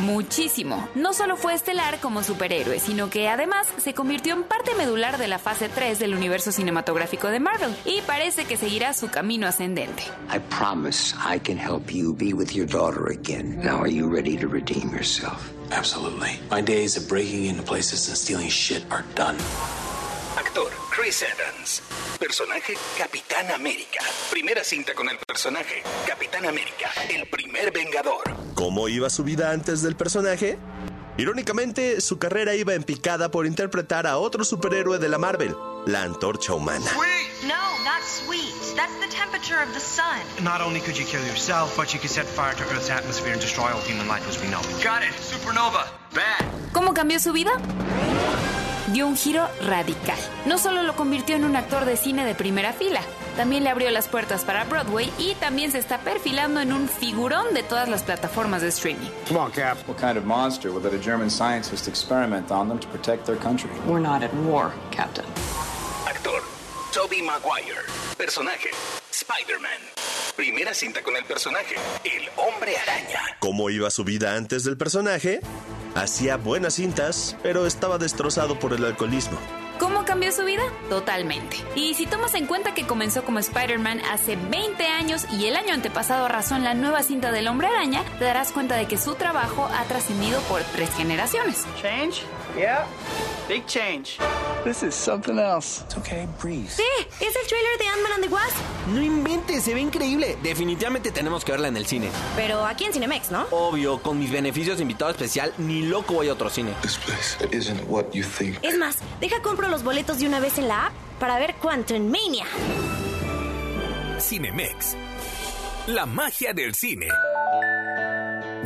Muchísimo. 0.00 0.88
No 0.94 1.12
solo 1.12 1.36
fue 1.36 1.54
estelar 1.54 2.00
como 2.00 2.22
superhéroe, 2.22 2.80
sino 2.80 3.10
que 3.10 3.28
además 3.28 3.66
se 3.76 3.92
convirtió 3.92 4.34
en 4.34 4.44
parte 4.44 4.74
medular 4.74 5.18
de 5.18 5.28
la 5.28 5.38
fase 5.38 5.68
3 5.68 5.98
del 5.98 6.14
universo 6.14 6.52
cinematográfico 6.52 7.28
de 7.28 7.38
Marvel 7.38 7.74
y 7.84 8.00
parece 8.02 8.46
que 8.46 8.56
seguirá 8.56 8.94
su 8.94 9.08
camino 9.08 9.46
ascendente. 9.46 10.04
I 10.34 10.38
promise 10.38 11.14
I 11.16 11.38
can 11.38 11.58
help 11.58 11.90
you 11.90 12.14
be 12.14 12.32
with 12.32 12.52
your 12.52 12.66
daughter 12.66 13.10
again. 13.10 13.60
Now, 13.62 13.80
are 13.80 13.92
you 13.92 14.08
ready 14.10 14.38
to 14.38 14.48
redeem 14.48 14.90
yourself? 14.90 15.52
Absolutely. 15.70 16.40
My 16.50 16.62
days 16.62 16.96
of 16.96 17.06
breaking 17.08 17.46
into 17.46 17.62
places 17.62 18.08
and 18.08 18.16
stealing 18.16 18.48
shit 18.48 18.82
are 18.90 19.04
done. 19.14 19.36
Actor 20.36 20.70
Chris 20.90 21.22
Evans. 21.22 21.82
Personaje 22.18 22.74
Capitán 22.96 23.50
América. 23.50 24.00
Primera 24.30 24.62
cinta 24.62 24.94
con 24.94 25.08
el 25.08 25.18
personaje 25.18 25.82
Capitán 26.06 26.46
América, 26.46 26.90
el 27.08 27.26
primer 27.28 27.72
vengador. 27.72 28.22
¿Cómo 28.54 28.88
iba 28.88 29.10
su 29.10 29.24
vida 29.24 29.50
antes 29.50 29.82
del 29.82 29.96
personaje? 29.96 30.58
Irónicamente, 31.16 32.00
su 32.00 32.18
carrera 32.18 32.54
iba 32.54 32.74
en 32.74 32.82
picada 32.84 33.30
por 33.30 33.46
interpretar 33.46 34.06
a 34.06 34.18
otro 34.18 34.44
superhéroe 34.44 34.98
de 34.98 35.08
la 35.08 35.18
Marvel, 35.18 35.54
la 35.86 36.02
antorcha 36.02 36.54
humana. 36.54 36.90
No, 37.42 37.54
not 37.84 38.02
sweet. 38.04 38.54
That's 38.76 38.94
the 39.00 39.08
temperature 39.08 39.60
of 39.62 39.72
the 39.74 39.80
sun. 39.80 40.20
Not 40.44 40.60
only 40.60 40.80
could 40.80 40.96
you 40.96 41.06
kill 41.06 41.24
yourself, 41.26 41.74
but 41.76 41.92
you 41.92 41.98
could 41.98 42.10
set 42.10 42.26
fire 42.26 42.54
to 42.54 42.62
Earth's 42.64 42.90
atmosphere 42.90 43.32
and 43.32 43.40
destroy 43.40 43.70
all 43.72 43.80
human 43.82 44.06
life 44.06 44.26
as 44.28 44.40
we 44.40 44.48
know 44.48 44.60
it. 44.60 44.84
Got 44.84 45.02
it. 45.02 45.12
Supernova. 45.20 45.86
Bad. 46.14 46.44
¿Cómo 46.72 46.94
cambió 46.94 47.18
su 47.18 47.32
vida? 47.32 47.50
Dio 48.92 49.06
un 49.06 49.16
giro 49.16 49.46
radical. 49.66 50.18
No 50.46 50.58
solo 50.58 50.82
lo 50.82 50.96
convirtió 50.96 51.36
en 51.36 51.44
un 51.44 51.54
actor 51.54 51.84
de 51.84 51.96
cine 51.96 52.24
de 52.24 52.34
primera 52.34 52.72
fila, 52.72 53.00
también 53.36 53.62
le 53.62 53.70
abrió 53.70 53.88
las 53.90 54.08
puertas 54.08 54.44
para 54.44 54.64
Broadway 54.64 55.12
y 55.16 55.34
también 55.36 55.70
se 55.70 55.78
está 55.78 55.98
perfilando 55.98 56.60
en 56.60 56.72
un 56.72 56.88
figurón 56.88 57.54
de 57.54 57.62
todas 57.62 57.88
las 57.88 58.02
plataformas 58.02 58.62
de 58.62 58.68
streaming. 58.68 59.10
Come 59.28 59.38
on, 59.38 59.52
Cap. 59.52 59.78
What 59.86 59.98
kind 59.98 60.16
of 60.16 60.24
monster 60.24 60.70
would 60.72 60.84
let 60.84 60.92
a 60.92 61.00
German 61.00 61.30
scientist 61.30 61.86
experiment 61.86 62.50
on 62.50 62.68
them 62.68 62.80
to 62.80 62.88
protect 62.88 63.26
their 63.26 63.38
country? 63.38 63.70
We're 63.86 64.00
not 64.00 64.24
at 64.24 64.34
war, 64.34 64.72
Captain. 64.90 65.24
Actor 66.08 66.42
Toby 66.92 67.22
Maguire. 67.22 67.84
Personaje 68.18 68.70
Spider-Man. 69.12 69.80
Primera 70.36 70.74
cinta 70.74 71.02
con 71.02 71.14
el 71.14 71.24
personaje 71.24 71.76
El 72.02 72.28
Hombre 72.36 72.76
Araña. 72.76 73.20
¿Cómo 73.38 73.70
iba 73.70 73.88
su 73.90 74.02
vida 74.02 74.34
antes 74.34 74.64
del 74.64 74.76
personaje? 74.76 75.40
Hacía 75.94 76.36
buenas 76.36 76.74
cintas, 76.74 77.36
pero 77.42 77.66
estaba 77.66 77.98
destrozado 77.98 78.58
por 78.58 78.72
el 78.72 78.84
alcoholismo. 78.84 79.38
¿Cómo 79.80 80.04
cambió 80.04 80.30
su 80.30 80.44
vida? 80.44 80.62
Totalmente. 80.88 81.56
Y 81.74 81.94
si 81.94 82.06
tomas 82.06 82.34
en 82.34 82.46
cuenta 82.46 82.74
que 82.74 82.86
comenzó 82.86 83.24
como 83.24 83.38
Spider-Man 83.38 84.00
hace 84.12 84.36
20 84.36 84.86
años 84.86 85.26
y 85.32 85.46
el 85.46 85.56
año 85.56 85.72
antepasado 85.72 86.26
arrasó 86.26 86.54
en 86.54 86.64
la 86.64 86.74
nueva 86.74 87.02
cinta 87.02 87.32
del 87.32 87.48
Hombre 87.48 87.68
Araña, 87.68 88.04
te 88.18 88.24
darás 88.24 88.52
cuenta 88.52 88.76
de 88.76 88.86
que 88.86 88.98
su 88.98 89.14
trabajo 89.14 89.68
ha 89.74 89.84
trascendido 89.84 90.40
por 90.42 90.62
tres 90.62 90.90
generaciones. 90.94 91.64
Change? 91.80 92.22
Yeah. 92.56 92.86
Big 93.48 93.66
change. 93.66 94.18
This 94.64 94.82
is 94.82 94.94
something 94.94 95.38
else. 95.38 95.82
It's 95.84 95.96
okay, 95.96 96.28
breathe. 96.40 96.68
Sí, 96.68 96.84
es 97.20 97.34
el 97.34 97.46
trailer 97.48 97.78
de 97.78 97.86
Ant-Man 97.88 98.12
and 98.14 98.24
the 98.24 98.28
Wasp. 98.28 98.56
No 98.88 99.02
inventes, 99.02 99.64
se 99.64 99.74
ve 99.74 99.80
increíble. 99.80 100.36
Definitivamente 100.42 101.10
tenemos 101.10 101.44
que 101.44 101.52
verla 101.52 101.68
en 101.68 101.76
el 101.76 101.86
cine. 101.86 102.10
Pero 102.36 102.64
aquí 102.64 102.84
en 102.84 102.92
Cinemex, 102.92 103.30
¿no? 103.30 103.46
Obvio, 103.50 104.00
con 104.02 104.18
mis 104.18 104.30
beneficios 104.30 104.76
de 104.76 104.82
invitado 104.82 105.10
especial, 105.10 105.52
ni 105.58 105.82
loco 105.82 106.14
voy 106.14 106.28
a 106.28 106.34
otro 106.34 106.48
cine. 106.48 106.74
This 106.82 106.98
place 106.98 107.36
isn't 107.50 107.80
what 107.88 108.04
you 108.12 108.22
think. 108.22 108.58
Es 108.62 108.78
más, 108.78 108.98
deja 109.20 109.42
compro 109.42 109.68
los 109.68 109.82
boletos 109.82 110.18
de 110.20 110.26
una 110.26 110.38
vez 110.38 110.58
en 110.58 110.68
la 110.68 110.86
app 110.86 110.92
para 111.18 111.38
ver 111.38 111.54
Quantum 111.56 112.08
Mania. 112.08 112.46
Cinemex. 114.20 114.96
La 115.88 116.06
magia 116.06 116.52
del 116.52 116.74
cine. 116.74 117.08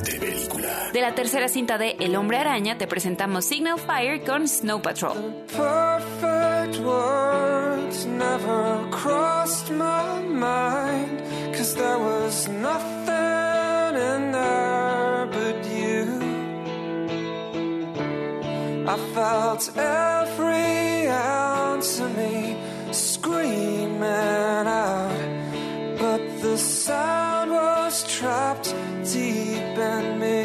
De 0.04 0.18
película. 0.18 0.90
De 0.92 1.00
la 1.00 1.14
tercera 1.14 1.48
cinta 1.48 1.78
de 1.78 1.96
El 1.98 2.14
Hombre 2.16 2.38
Araña 2.38 2.76
te 2.76 2.86
presentamos 2.86 3.44
Signal 3.46 3.78
Fire 3.78 4.22
con 4.22 4.46
Snow 4.46 4.80
Patrol. 4.82 5.16
Perfect 5.46 6.78
words 6.84 8.06
never 8.06 8.90
crossed 8.90 9.70
my 9.70 10.20
mind. 10.28 11.22
Cause 11.56 11.74
there 11.74 11.98
was 11.98 12.48
nothing 12.48 13.96
in 13.96 14.32
there 14.32 15.26
but 15.30 15.64
you. 15.72 16.20
I 18.86 18.96
felt 19.14 19.70
every 19.76 21.08
ounce 21.08 22.00
of 22.00 22.16
me 22.16 22.56
screaming 22.92 24.02
out. 24.66 25.10
But 25.98 26.20
the 26.42 26.58
sound 26.58 27.43
was 27.94 28.12
trapped 28.18 28.74
deep 29.12 29.78
in 29.94 30.18
me. 30.18 30.42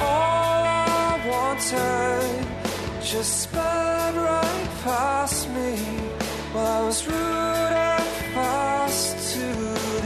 All 0.00 0.60
I 0.64 1.20
wanted 1.32 2.46
just 3.00 3.42
sped 3.42 4.14
right 4.16 4.70
past 4.82 5.48
me 5.50 5.76
while 6.52 6.66
I 6.66 6.84
was 6.88 7.06
rooted 7.06 8.06
fast 8.34 9.10
to 9.34 9.46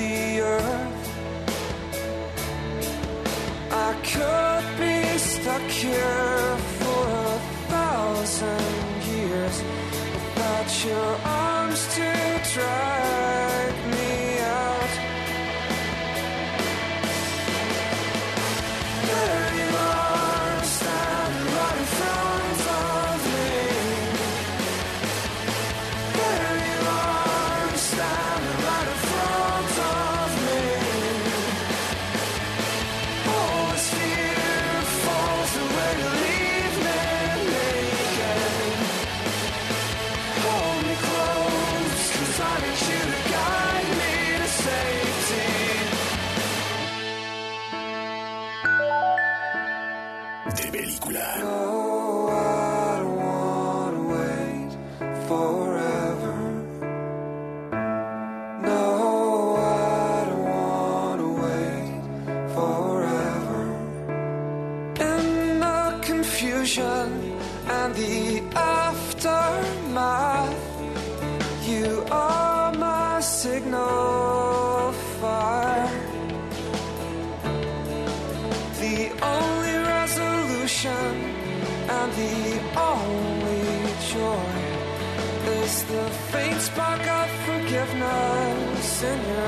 the 0.00 0.40
earth. 0.54 1.04
I 3.88 3.90
could 4.12 4.66
be 4.82 5.18
stuck 5.18 5.66
here 5.84 6.56
for 6.78 7.02
a 7.32 7.38
thousand 7.72 9.02
years 9.12 9.56
without 10.12 10.70
your 10.84 11.17
forgiveness 87.78 89.02
in 89.02 89.28
your 89.28 89.47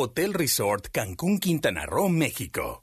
Hotel 0.00 0.32
Resort 0.32 0.90
Cancún, 0.92 1.40
Quintana 1.40 1.84
Roo, 1.84 2.08
México. 2.08 2.78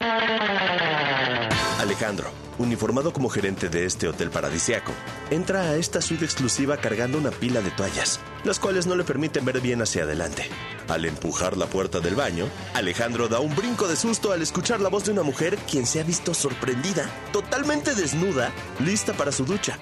Alejandro, 1.80 2.30
uniformado 2.58 3.14
como 3.14 3.30
gerente 3.30 3.70
de 3.70 3.86
este 3.86 4.10
hotel 4.10 4.30
paradisiaco, 4.30 4.92
entra 5.32 5.62
a 5.62 5.76
esta 5.78 6.02
suite 6.02 6.26
exclusiva 6.26 6.76
cargando 6.76 7.18
una 7.18 7.32
pila 7.32 7.62
de 7.62 7.72
toallas, 7.72 8.20
las 8.44 8.60
cuales 8.60 8.86
no 8.86 8.98
le 8.98 9.06
permiten 9.06 9.46
ver 9.46 9.62
bien 9.62 9.82
hacia 9.82 10.04
adelante. 10.04 10.50
Al 10.90 11.06
empujar 11.06 11.56
la 11.56 11.68
puerta 11.68 12.02
del 12.02 12.16
baño, 12.16 12.50
Alejandro 12.74 13.30
da 13.30 13.40
un 13.40 13.56
brinco 13.56 13.88
de 13.88 13.96
susto 13.96 14.34
al 14.34 14.42
escuchar 14.42 14.82
la 14.82 14.90
voz 14.90 15.06
de 15.06 15.14
una 15.14 15.24
mujer 15.24 15.56
quien 15.72 15.88
se 15.88 16.02
ha 16.02 16.04
visto 16.04 16.34
sorprendida, 16.34 17.10
totalmente 17.32 17.96
desnuda, 17.96 18.52
lista 18.82 19.14
para 19.14 19.32
su 19.32 19.46
ducha. 19.46 19.80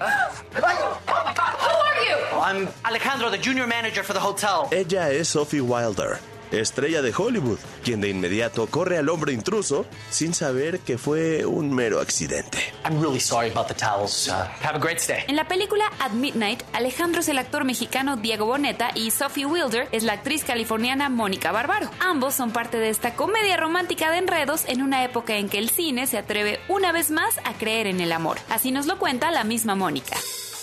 I'm 2.44 2.68
Alejandro, 2.84 3.30
the 3.30 3.38
junior 3.38 3.66
manager 3.66 4.04
for 4.04 4.12
the 4.12 4.20
hotel. 4.20 4.68
Ella 4.70 5.10
es 5.10 5.28
Sophie 5.28 5.60
Wilder, 5.60 6.18
estrella 6.52 7.02
de 7.02 7.12
Hollywood, 7.16 7.58
quien 7.82 8.00
de 8.00 8.08
inmediato 8.08 8.66
corre 8.66 8.98
al 8.98 9.08
hombre 9.08 9.32
intruso 9.32 9.86
sin 10.10 10.34
saber 10.34 10.80
que 10.80 10.98
fue 10.98 11.44
un 11.44 11.74
mero 11.74 12.00
accidente. 12.00 12.58
I'm 12.84 13.00
really 13.00 13.20
sorry 13.20 13.50
about 13.50 13.68
the 13.68 13.74
towels. 13.74 14.28
Uh, 14.28 14.46
have 14.62 14.76
a 14.76 14.78
great 14.78 14.98
stay. 14.98 15.24
En 15.28 15.36
la 15.36 15.48
película 15.48 15.84
At 16.00 16.12
Midnight, 16.12 16.62
Alejandro 16.72 17.20
es 17.20 17.28
el 17.28 17.38
actor 17.38 17.64
mexicano 17.64 18.16
Diego 18.16 18.46
Boneta 18.46 18.90
y 18.94 19.10
Sophie 19.10 19.46
Wilder 19.46 19.88
es 19.92 20.02
la 20.02 20.14
actriz 20.14 20.44
californiana 20.44 21.08
Mónica 21.08 21.52
Barbaro. 21.52 21.90
Ambos 22.00 22.34
son 22.34 22.50
parte 22.52 22.78
de 22.78 22.90
esta 22.90 23.14
comedia 23.14 23.56
romántica 23.56 24.10
de 24.10 24.18
enredos 24.18 24.64
en 24.66 24.82
una 24.82 25.04
época 25.04 25.36
en 25.36 25.48
que 25.48 25.58
el 25.58 25.70
cine 25.70 26.06
se 26.06 26.18
atreve 26.18 26.60
una 26.68 26.92
vez 26.92 27.10
más 27.10 27.38
a 27.44 27.54
creer 27.54 27.86
en 27.86 28.00
el 28.00 28.12
amor. 28.12 28.38
Así 28.50 28.70
nos 28.70 28.86
lo 28.86 28.98
cuenta 28.98 29.30
la 29.30 29.44
misma 29.44 29.74
Mónica. 29.74 30.16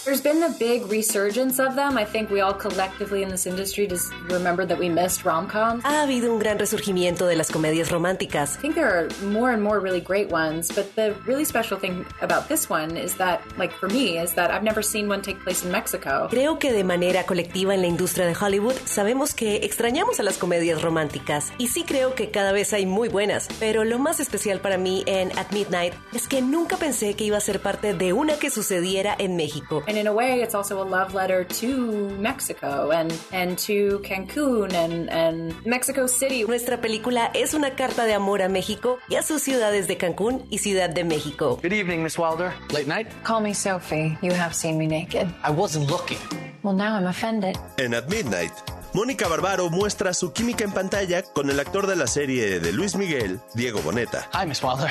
There's 0.04 0.20
been 0.20 0.42
a 0.42 0.50
big 0.50 0.88
resurgence 0.88 1.60
of 1.60 1.76
them. 1.76 1.96
I 1.96 2.06
think 2.06 2.32
we 2.32 2.42
all 2.42 2.56
collectively 2.56 3.22
in 3.22 3.30
this 3.30 3.46
industry 3.46 3.86
just 3.86 4.12
remember 4.32 4.66
that 4.66 4.80
we 4.80 4.90
missed 4.90 5.24
rom-coms. 5.24 5.84
Ha 5.84 6.02
habido 6.02 6.34
un 6.34 6.40
gran 6.40 6.58
resurgimiento 6.58 7.28
de 7.28 7.36
las 7.36 7.52
comedias 7.52 7.92
románticas. 7.92 8.58
I 8.58 8.62
think 8.62 8.74
there 8.74 8.90
are 8.90 9.08
more 9.24 9.52
and 9.52 9.62
more 9.62 9.80
really 9.80 10.02
great 10.02 10.32
ones, 10.32 10.72
but 10.74 10.96
the 10.96 11.14
really 11.28 11.46
special 11.46 11.78
thing 11.78 12.04
about 12.24 12.48
this 12.48 12.68
one 12.68 12.98
is 12.98 13.14
that, 13.18 13.42
like 13.60 13.72
for 13.74 13.90
me, 13.90 14.18
is 14.18 14.34
that 14.34 14.50
I've 14.50 14.64
never 14.64 14.82
seen 14.82 15.08
one 15.08 15.22
take 15.22 15.40
place 15.44 15.64
in 15.64 15.72
Mexico. 15.72 16.28
Creo 16.32 16.58
que 16.58 16.74
de 16.74 16.84
manera 16.84 17.28
colectiva 17.28 17.76
en 17.76 17.82
la 17.82 17.88
industria 17.88 18.26
de 18.26 18.34
Hollywood 18.34 18.74
sabemos 18.86 19.36
que 19.36 19.58
extrañamos 19.58 20.20
a 20.20 20.24
las 20.24 20.40
comedias 20.40 20.82
románticas 20.82 21.54
y 21.60 21.68
sí 21.68 21.84
creo 21.84 22.16
que 22.16 22.32
cada 22.32 22.54
vez 22.54 22.74
hay 22.74 22.88
muy 22.88 23.08
buenas, 23.08 23.48
pero 23.60 23.84
lo 23.84 24.00
más 24.00 24.20
especial 24.20 24.62
para 24.62 24.80
mí 24.80 25.04
en 25.06 25.32
At 25.38 25.52
Midnight 25.52 25.94
es 26.12 26.28
que 26.28 26.42
nunca 26.42 26.78
pensé 26.78 27.14
que 27.14 27.26
iba 27.26 27.38
a 27.38 27.42
ser 27.42 27.60
parte 27.60 27.94
de 27.94 28.14
una 28.14 28.40
que 28.40 28.50
sucediera 28.50 29.16
en 29.20 29.36
México. 29.36 29.84
And 29.92 29.98
in 29.98 30.08
a 30.08 30.14
way, 30.14 30.42
it's 30.42 30.56
also 30.56 30.82
a 30.82 30.88
love 30.88 31.14
letter 31.14 31.44
to 31.44 32.10
Mexico 32.18 32.92
and, 32.92 33.12
and 33.34 33.58
to 33.68 34.00
Cancun 34.06 34.72
and, 34.72 35.10
and 35.10 35.54
Mexico 35.66 36.08
City. 36.08 36.46
Nuestra 36.46 36.78
película 36.80 37.30
es 37.36 37.54
una 37.54 37.72
carta 37.72 38.06
de 38.06 38.14
amor 38.14 38.42
a 38.42 38.48
México 38.48 39.00
y 39.10 39.16
a 39.16 39.22
sus 39.22 39.44
ciudades 39.44 39.90
de 39.90 39.98
Cancún 39.98 40.48
y 40.50 40.60
Ciudad 40.60 40.90
de 40.92 41.04
México. 41.04 41.60
Good 41.62 41.74
evening, 41.74 42.04
Miss 42.04 42.18
Wilder. 42.18 42.54
Late 42.72 42.88
night? 42.88 43.08
Call 43.26 43.42
me 43.42 43.54
Sophie. 43.54 44.18
You 44.22 44.32
have 44.32 44.54
seen 44.54 44.78
me 44.78 44.88
naked. 44.88 45.28
I 45.44 45.52
wasn't 45.52 45.90
looking. 45.90 46.20
Well, 46.64 46.74
now 46.74 46.96
I'm 46.96 47.08
offended. 47.08 47.58
And 47.78 47.94
At 47.94 48.08
Midnight, 48.08 48.54
Mónica 48.94 49.28
Barbaro 49.30 49.70
muestra 49.70 50.14
su 50.14 50.34
química 50.34 50.66
en 50.66 50.72
pantalla 50.72 51.22
con 51.24 51.50
el 51.50 51.60
actor 51.62 51.88
de 51.88 51.96
la 51.96 52.08
serie 52.08 52.60
de 52.60 52.74
Luis 52.74 52.96
Miguel, 52.96 53.40
Diego 53.54 53.82
Boneta. 53.82 54.28
Hi, 54.34 54.46
Miss 54.46 54.62
Wilder. 54.62 54.90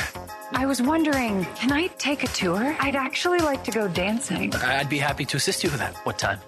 I 0.58 0.64
was 0.64 0.80
wondering, 0.80 1.46
can 1.54 1.70
I 1.70 1.88
take 1.98 2.24
a 2.24 2.28
tour? 2.32 2.74
I'd 2.80 2.96
actually 2.96 3.40
like 3.40 3.62
to 3.70 3.78
go 3.78 3.88
dancing. 3.88 4.52
I'd 4.54 4.88
be 4.88 4.98
happy 4.98 5.26
to 5.26 5.36
assist 5.36 5.62
you 5.62 5.70
with 5.70 5.80
that. 5.80 5.94
What 6.04 6.16
time? 6.18 6.38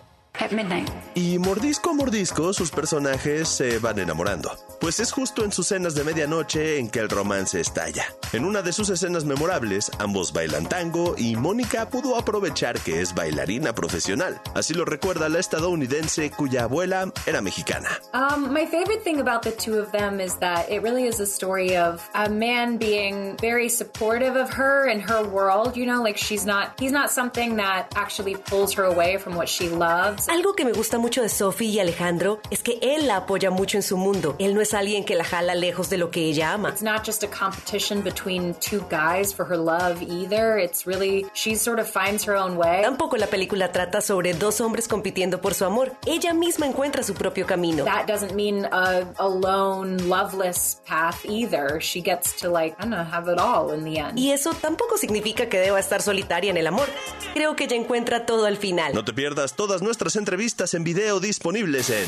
At 0.41 0.51
midnight. 0.51 0.91
Y 1.15 1.39
mordisco 1.39 1.91
a 1.91 1.95
mordisco, 1.95 2.55
sus 2.55 2.71
personajes 2.71 3.49
se 3.49 3.79
van 3.79 3.99
enamorando. 3.99 4.51
Pues 4.83 4.99
es 4.99 5.13
justo 5.13 5.45
en 5.45 5.53
sus 5.53 5.69
cenas 5.69 5.95
de 5.95 6.03
medianoche 6.03 6.81
en 6.81 6.91
que 6.91 6.99
el 6.99 7.09
romance 7.09 7.61
estalla. 7.61 8.05
En 8.33 8.45
una 8.45 8.63
de 8.63 8.73
sus 8.73 8.91
escenas 8.91 9.25
memorables, 9.25 9.93
ambos 10.01 10.33
bailan 10.33 10.69
tango 10.69 11.15
y 11.17 11.37
Mónica 11.37 11.89
pudo 11.89 12.17
aprovechar 12.17 12.81
que 12.81 13.01
es 13.01 13.15
bailarina 13.15 13.77
profesional. 13.77 14.41
Así 14.57 14.75
lo 14.75 14.85
recuerda 14.85 15.29
la 15.29 15.39
estadounidense 15.39 16.33
cuya 16.33 16.65
abuela 16.65 17.13
era 17.27 17.41
mexicana. 17.41 17.91
Um, 18.13 18.53
my 18.53 18.67
favorite 18.67 19.05
thing 19.05 19.21
about 19.21 19.43
the 19.43 19.53
two 19.53 19.79
of 19.79 19.93
them 19.93 20.19
is 20.19 20.35
that 20.41 20.69
it 20.69 20.83
really 20.83 21.07
is 21.07 21.21
a 21.21 21.27
story 21.27 21.77
of 21.77 22.03
a 22.17 22.29
man 22.29 22.77
being 22.77 23.37
very 23.41 23.69
supportive 23.69 24.35
of 24.35 24.51
her 24.51 24.91
and 24.91 25.01
her 25.01 25.23
world. 25.23 25.77
You 25.77 25.87
know, 25.87 26.03
like 26.03 26.17
she's 26.17 26.45
not, 26.45 26.73
he's 26.81 26.91
not 26.91 27.13
something 27.13 27.55
that 27.59 27.87
actually 27.95 28.35
pulls 28.35 28.75
her 28.75 28.83
away 28.83 29.17
from 29.19 29.37
what 29.37 29.49
she 29.49 29.69
loves. 29.69 30.27
Algo 30.27 30.57
que 30.57 30.65
me 30.65 30.73
gusta 30.73 30.99
mucho 30.99 31.23
de 31.23 31.29
Sophie 31.29 31.71
y 31.71 31.79
Alejandro 31.79 32.41
es 32.51 32.65
que 32.65 32.81
él 32.83 33.07
la 33.07 33.19
apoya 33.19 33.53
mucho 33.53 33.77
en 33.77 33.85
su 33.85 33.97
mundo. 33.97 34.35
Él 34.41 34.57
no 34.57 34.61
es 34.61 34.72
alguien 34.75 35.05
que 35.05 35.15
la 35.15 35.25
jala 35.25 35.55
lejos 35.55 35.91
de 35.91 35.99
lo 35.99 36.11
que 36.11 36.21
ella 36.21 36.53
ama. 36.53 36.69
It's 36.71 36.83
not 36.83 37.05
just 37.05 37.23
a 37.25 37.29
competition 37.29 38.03
between 38.03 38.55
two 38.55 38.85
guys 38.91 39.35
for 39.35 39.45
her 39.47 39.57
love 39.57 40.03
either. 40.03 40.59
It's 40.59 40.87
really, 40.87 41.27
she 41.35 41.55
sort 41.57 41.79
of 41.79 41.89
finds 41.89 42.25
her 42.27 42.37
own 42.37 42.57
way. 42.57 42.83
Tampoco 42.83 43.17
la 43.17 43.27
película 43.27 43.73
trata 43.73 44.01
sobre 44.01 44.35
dos 44.35 44.61
hombres 44.61 44.89
compitiendo 44.89 45.41
por 45.41 45.55
su 45.55 45.65
amor. 45.65 45.93
Ella 46.07 46.35
misma 46.35 46.67
encuentra 46.67 47.03
su 47.03 47.15
propio 47.15 47.47
camino. 47.47 47.85
That 47.85 48.07
doesn't 48.07 48.35
mean 48.35 48.67
a 48.67 49.05
alone, 49.19 49.99
loveless 50.09 50.81
path 50.87 51.25
either. 51.25 51.81
She 51.81 52.01
gets 52.01 52.41
to 52.41 52.49
like, 52.51 52.77
I 52.79 52.83
don't 52.83 52.91
know, 52.91 53.05
have 53.05 53.29
it 53.33 53.39
all 53.39 53.73
in 53.73 53.85
the 53.85 53.99
end. 53.99 54.19
Y 54.19 54.33
eso 54.33 54.53
tampoco 54.55 54.97
significa 54.97 55.49
que 55.49 55.59
deba 55.59 55.79
estar 55.81 56.03
solitaria 56.03 56.51
en 56.51 56.57
el 56.57 56.67
amor. 56.67 56.89
Creo 57.35 57.57
que 57.57 57.65
ella 57.65 57.77
encuentra 57.77 58.27
todo 58.27 58.47
al 58.47 58.57
final. 58.57 58.95
No 58.95 59.05
te 59.05 59.13
pierdas 59.13 59.55
todas 59.55 59.83
nuestras 59.83 60.17
entrevistas 60.17 60.75
en 60.75 60.85
video 60.85 61.21
disponibles 61.21 61.91
en 61.91 62.07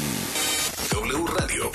wradio.com.mx. 1.24 1.73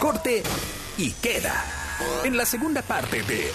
Corte 0.00 0.42
y 0.96 1.10
queda. 1.10 1.62
En 2.24 2.34
la 2.34 2.46
segunda 2.46 2.80
parte 2.80 3.22
de 3.22 3.52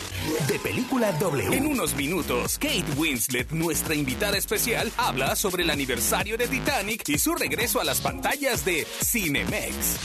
De 0.48 0.60
Película 0.60 1.12
W. 1.14 1.58
En 1.58 1.66
unos 1.66 1.96
minutos, 1.96 2.60
Kate 2.60 2.86
Winslet, 2.96 3.50
nuestra 3.50 3.96
invitada 3.96 4.38
especial, 4.38 4.92
habla 4.96 5.36
sobre 5.36 5.64
el 5.64 5.72
aniversario 5.72 6.38
de 6.38 6.48
Titanic 6.48 7.10
y 7.10 7.18
su 7.18 7.34
regreso 7.34 7.82
a 7.82 7.84
las 7.84 8.00
pantallas 8.00 8.64
de 8.64 8.86
Cinemex. 8.86 9.98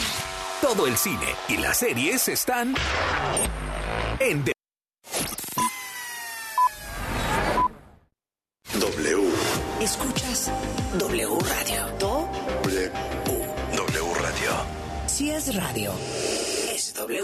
Todo 0.63 0.87
el 0.87 0.97
cine 0.97 1.27
y 1.49 1.59
las 1.59 1.77
series 1.77 2.27
están 2.29 2.75
en 4.19 4.43
De 4.43 4.53
W. 8.79 9.29
Escuchas 9.83 10.51
W 10.99 11.39
Radio. 11.39 11.99
Do 11.99 12.29
W. 12.65 13.20
W 15.21 15.27
si 15.27 15.31
es 15.31 15.55
radio, 15.55 15.93
es 16.73 16.95
W. 16.95 17.21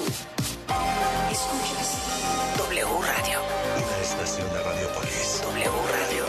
Escuchas 1.33 2.59
W 2.59 2.85
Radio. 3.01 3.41
Una 3.87 4.03
estación 4.03 4.47
de 4.53 4.63
Radiopolis. 4.63 5.41
W 5.43 5.71
Radio. 5.93 6.25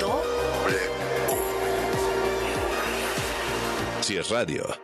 Do 0.00 0.22
Si 4.00 4.16
es 4.16 4.28
radio. 4.28 4.83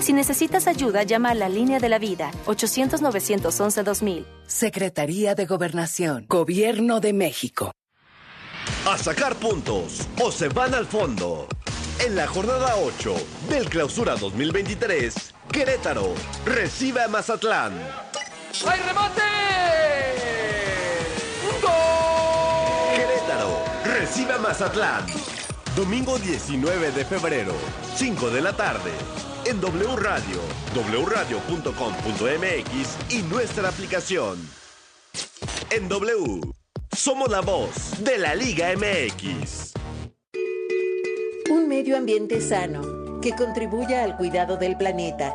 Si 0.00 0.12
necesitas 0.12 0.66
ayuda, 0.66 1.02
llama 1.02 1.30
a 1.30 1.34
la 1.34 1.48
línea 1.48 1.78
de 1.78 1.88
la 1.88 1.98
vida 1.98 2.30
800-911-2000. 2.46 4.24
Secretaría 4.46 5.34
de 5.34 5.46
Gobernación, 5.46 6.26
Gobierno 6.28 7.00
de 7.00 7.12
México. 7.12 7.72
A 8.86 8.96
sacar 8.96 9.36
puntos 9.36 10.06
o 10.22 10.32
se 10.32 10.48
van 10.48 10.74
al 10.74 10.86
fondo. 10.86 11.46
En 12.04 12.16
la 12.16 12.26
jornada 12.26 12.76
8 12.76 13.14
del 13.50 13.68
Clausura 13.68 14.16
2023, 14.16 15.34
Querétaro 15.52 16.14
recibe 16.46 17.02
a 17.02 17.08
Mazatlán. 17.08 17.74
¡Hay 18.66 18.80
remate! 18.80 19.20
Querétaro 22.94 23.64
recibe 23.84 24.32
a 24.32 24.38
Mazatlán. 24.38 25.06
Domingo 25.76 26.18
19 26.18 26.90
de 26.92 27.04
febrero, 27.04 27.54
5 27.96 28.30
de 28.30 28.40
la 28.40 28.56
tarde. 28.56 28.90
En 29.46 29.60
W 29.60 29.96
Radio, 29.96 30.40
wradio.com.mx 31.04 33.12
y 33.12 33.22
nuestra 33.22 33.68
aplicación. 33.68 34.38
En 35.70 35.88
W, 35.88 36.40
somos 36.96 37.30
la 37.30 37.40
voz 37.40 38.02
de 38.04 38.18
la 38.18 38.34
Liga 38.34 38.68
MX. 38.76 39.72
Un 41.50 41.68
medio 41.68 41.96
ambiente 41.96 42.40
sano 42.40 43.20
que 43.20 43.34
contribuya 43.34 44.04
al 44.04 44.16
cuidado 44.16 44.56
del 44.56 44.76
planeta 44.76 45.34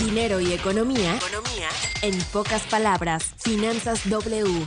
Dinero 0.00 0.40
y 0.40 0.54
economía. 0.54 1.18
En 2.00 2.18
pocas 2.32 2.62
palabras, 2.62 3.34
Finanzas 3.38 4.08
W. 4.08 4.66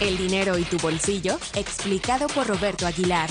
El 0.00 0.18
dinero 0.18 0.58
y 0.58 0.64
tu 0.64 0.76
bolsillo, 0.78 1.38
explicado 1.54 2.26
por 2.26 2.48
Roberto 2.48 2.86
Aguilar. 2.86 3.30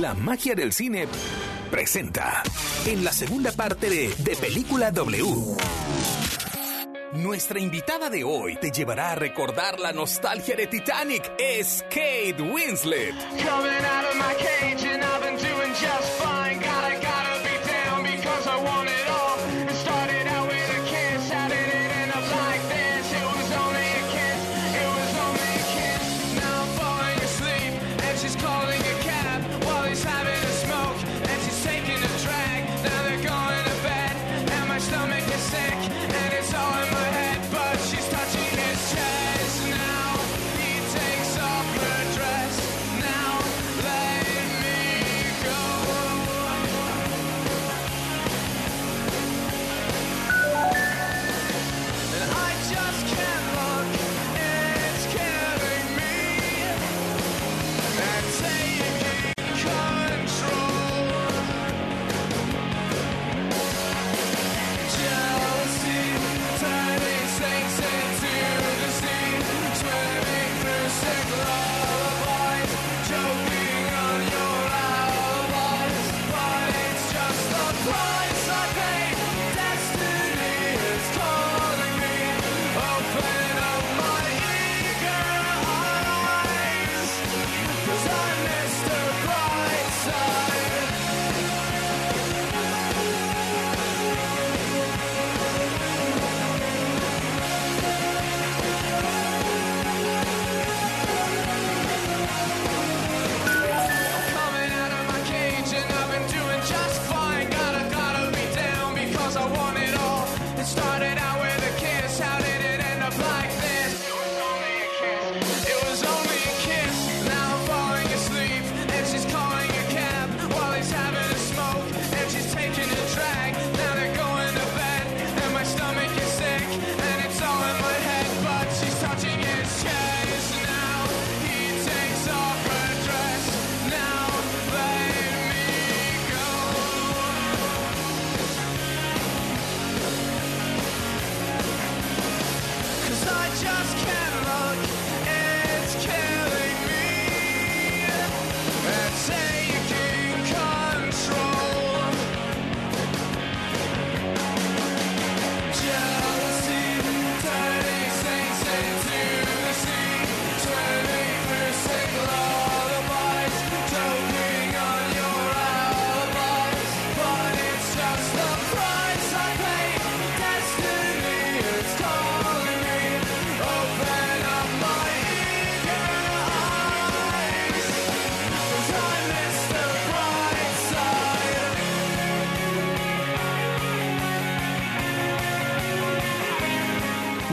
La 0.00 0.14
magia 0.14 0.54
del 0.54 0.72
cine 0.72 1.06
presenta 1.70 2.42
en 2.86 3.04
la 3.04 3.12
segunda 3.12 3.52
parte 3.52 3.90
de 3.90 4.14
De 4.18 4.36
Película 4.36 4.90
W. 4.90 5.22
Nuestra 7.12 7.60
invitada 7.60 8.08
de 8.08 8.24
hoy 8.24 8.56
te 8.56 8.70
llevará 8.70 9.12
a 9.12 9.14
recordar 9.16 9.78
la 9.78 9.92
nostalgia 9.92 10.56
de 10.56 10.66
Titanic. 10.66 11.30
Es 11.38 11.84
Kate 11.90 12.36
Winslet. 12.40 13.14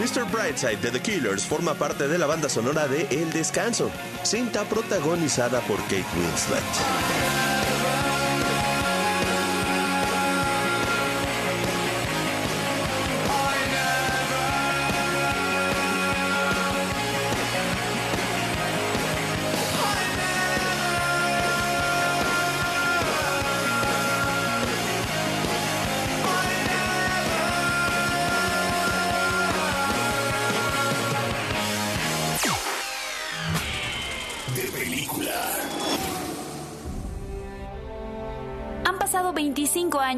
Mr. 0.09 0.25
Brightside 0.31 0.81
de 0.81 0.89
The 0.89 1.01
Killers 1.01 1.45
forma 1.45 1.75
parte 1.75 2.07
de 2.07 2.17
la 2.17 2.25
banda 2.25 2.49
sonora 2.49 2.87
de 2.87 3.05
El 3.11 3.31
Descanso, 3.31 3.91
cinta 4.23 4.63
protagonizada 4.63 5.61
por 5.61 5.77
Kate 5.83 6.05
Winslet. 6.17 7.18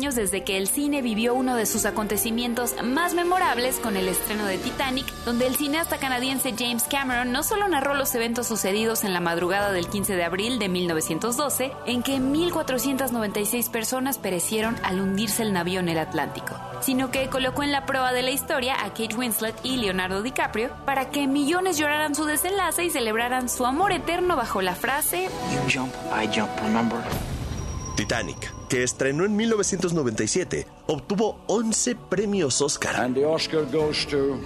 Desde 0.09 0.43
que 0.43 0.57
el 0.57 0.67
cine 0.67 1.03
vivió 1.03 1.35
uno 1.35 1.55
de 1.55 1.67
sus 1.67 1.85
acontecimientos 1.85 2.73
más 2.83 3.13
memorables 3.13 3.77
con 3.77 3.95
el 3.95 4.07
estreno 4.07 4.47
de 4.47 4.57
Titanic, 4.57 5.05
donde 5.25 5.45
el 5.45 5.55
cineasta 5.55 5.99
canadiense 5.99 6.55
James 6.57 6.85
Cameron 6.89 7.31
no 7.31 7.43
solo 7.43 7.67
narró 7.67 7.93
los 7.93 8.15
eventos 8.15 8.47
sucedidos 8.47 9.03
en 9.03 9.13
la 9.13 9.19
madrugada 9.19 9.71
del 9.71 9.87
15 9.87 10.15
de 10.15 10.23
abril 10.23 10.57
de 10.57 10.69
1912, 10.69 11.71
en 11.85 12.01
que 12.01 12.17
1.496 12.17 13.69
personas 13.69 14.17
perecieron 14.17 14.75
al 14.81 14.99
hundirse 14.99 15.43
el 15.43 15.53
navío 15.53 15.79
en 15.79 15.89
el 15.89 15.99
Atlántico, 15.99 16.55
sino 16.81 17.11
que 17.11 17.29
colocó 17.29 17.61
en 17.61 17.71
la 17.71 17.85
prueba 17.85 18.11
de 18.11 18.23
la 18.23 18.31
historia 18.31 18.83
a 18.83 18.89
Kate 18.89 19.15
Winslet 19.15 19.55
y 19.63 19.77
Leonardo 19.77 20.23
DiCaprio 20.23 20.71
para 20.83 21.11
que 21.11 21.27
millones 21.27 21.77
lloraran 21.77 22.15
su 22.15 22.25
desenlace 22.25 22.85
y 22.85 22.89
celebraran 22.89 23.49
su 23.49 23.67
amor 23.67 23.91
eterno 23.91 24.35
bajo 24.35 24.63
la 24.63 24.73
frase 24.73 25.29
You 25.51 25.59
jump, 25.71 25.93
I 26.11 26.27
jump, 26.27 26.49
remember? 26.63 26.99
Titanic, 28.01 28.51
que 28.67 28.81
estrenó 28.81 29.25
en 29.25 29.35
1997, 29.35 30.65
obtuvo 30.87 31.43
11 31.45 31.95
premios 32.09 32.59
Oscar. 32.59 32.95
And 32.95 33.13
the 33.13 33.23
Oscar 33.23 33.63
goes 33.71 34.07
to 34.07 34.39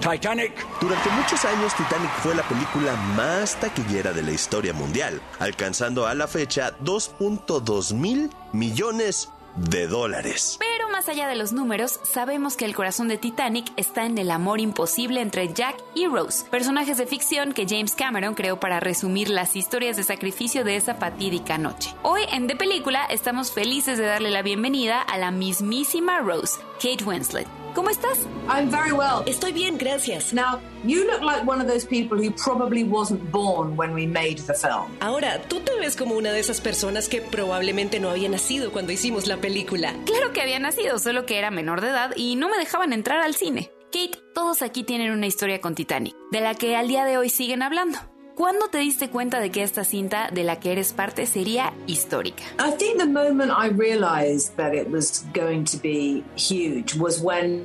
Titanic. 0.00 0.52
Durante 0.80 1.10
muchos 1.10 1.44
años 1.44 1.74
Titanic 1.76 2.10
fue 2.22 2.34
la 2.34 2.42
película 2.48 2.96
más 3.14 3.60
taquillera 3.60 4.14
de 4.14 4.22
la 4.22 4.30
historia 4.30 4.72
mundial, 4.72 5.20
alcanzando 5.38 6.06
a 6.06 6.14
la 6.14 6.26
fecha 6.26 6.74
2.2 6.78 7.92
mil 7.92 8.30
millones 8.54 9.28
de 9.54 9.86
dólares. 9.86 10.56
Pero 10.58 10.71
más 11.02 11.08
allá 11.08 11.26
de 11.26 11.34
los 11.34 11.52
números, 11.52 11.98
sabemos 12.04 12.56
que 12.56 12.64
el 12.64 12.76
corazón 12.76 13.08
de 13.08 13.18
Titanic 13.18 13.72
está 13.76 14.06
en 14.06 14.18
el 14.18 14.30
amor 14.30 14.60
imposible 14.60 15.20
entre 15.20 15.52
Jack 15.52 15.74
y 15.96 16.06
Rose, 16.06 16.44
personajes 16.48 16.96
de 16.96 17.08
ficción 17.08 17.54
que 17.54 17.66
James 17.68 17.96
Cameron 17.96 18.34
creó 18.34 18.60
para 18.60 18.78
resumir 18.78 19.28
las 19.28 19.56
historias 19.56 19.96
de 19.96 20.04
sacrificio 20.04 20.62
de 20.62 20.76
esa 20.76 20.94
fatídica 20.94 21.58
noche. 21.58 21.92
Hoy 22.02 22.22
en 22.30 22.46
De 22.46 22.54
Película 22.54 23.04
estamos 23.06 23.50
felices 23.50 23.98
de 23.98 24.04
darle 24.04 24.30
la 24.30 24.42
bienvenida 24.42 25.02
a 25.02 25.18
la 25.18 25.32
mismísima 25.32 26.20
Rose, 26.20 26.60
Kate 26.80 27.02
Winslet. 27.02 27.61
¿Cómo 27.74 27.88
estás? 27.88 28.26
I'm 28.48 28.70
very 28.70 28.92
well. 28.92 29.22
Estoy 29.26 29.52
bien, 29.52 29.78
gracias. 29.78 30.32
Now, 30.34 30.60
you 30.84 31.06
look 31.06 31.22
like 31.22 31.46
one 31.46 31.60
of 31.60 31.66
those 31.66 31.86
people 31.86 32.18
who 32.18 32.30
probably 32.32 32.84
wasn't 32.84 33.22
born 33.30 33.76
when 33.76 33.94
we 33.94 34.06
made 34.06 34.38
the 34.46 34.54
film. 34.54 34.94
Ahora, 35.00 35.40
tú 35.48 35.60
te 35.60 35.74
ves 35.78 35.96
como 35.96 36.16
una 36.16 36.32
de 36.32 36.40
esas 36.40 36.60
personas 36.60 37.08
que 37.08 37.22
probablemente 37.22 37.98
no 37.98 38.10
había 38.10 38.28
nacido 38.28 38.72
cuando 38.72 38.92
hicimos 38.92 39.26
la 39.26 39.38
película. 39.38 39.94
Claro 40.04 40.32
que 40.32 40.42
había 40.42 40.58
nacido, 40.58 40.98
solo 40.98 41.24
que 41.24 41.38
era 41.38 41.50
menor 41.50 41.80
de 41.80 41.88
edad 41.88 42.12
y 42.14 42.36
no 42.36 42.48
me 42.50 42.58
dejaban 42.58 42.92
entrar 42.92 43.20
al 43.20 43.34
cine. 43.34 43.70
Kate, 43.92 44.18
todos 44.34 44.62
aquí 44.62 44.84
tienen 44.84 45.12
una 45.12 45.26
historia 45.26 45.60
con 45.60 45.74
Titanic, 45.74 46.14
de 46.30 46.40
la 46.40 46.54
que 46.54 46.76
al 46.76 46.88
día 46.88 47.04
de 47.04 47.18
hoy 47.18 47.28
siguen 47.28 47.62
hablando. 47.62 47.98
¿Cuándo 48.34 48.68
te 48.68 48.78
diste 48.78 49.10
cuenta 49.10 49.40
de 49.40 49.50
que 49.50 49.62
esta 49.62 49.84
cinta 49.84 50.30
de 50.32 50.42
la 50.42 50.58
que 50.58 50.72
eres 50.72 50.94
parte 50.94 51.26
sería 51.26 51.74
histórica? 51.86 52.42
I 52.58 52.70
think 52.78 52.98
the 52.98 53.06
moment 53.06 53.52
I 53.52 53.68
realized 53.68 54.56
that 54.56 54.74
it 54.74 54.88
was 54.88 55.24
going 55.34 55.64
to 55.64 55.76
be 55.76 56.24
huge 56.34 56.94
was 56.98 57.20
when, 57.22 57.64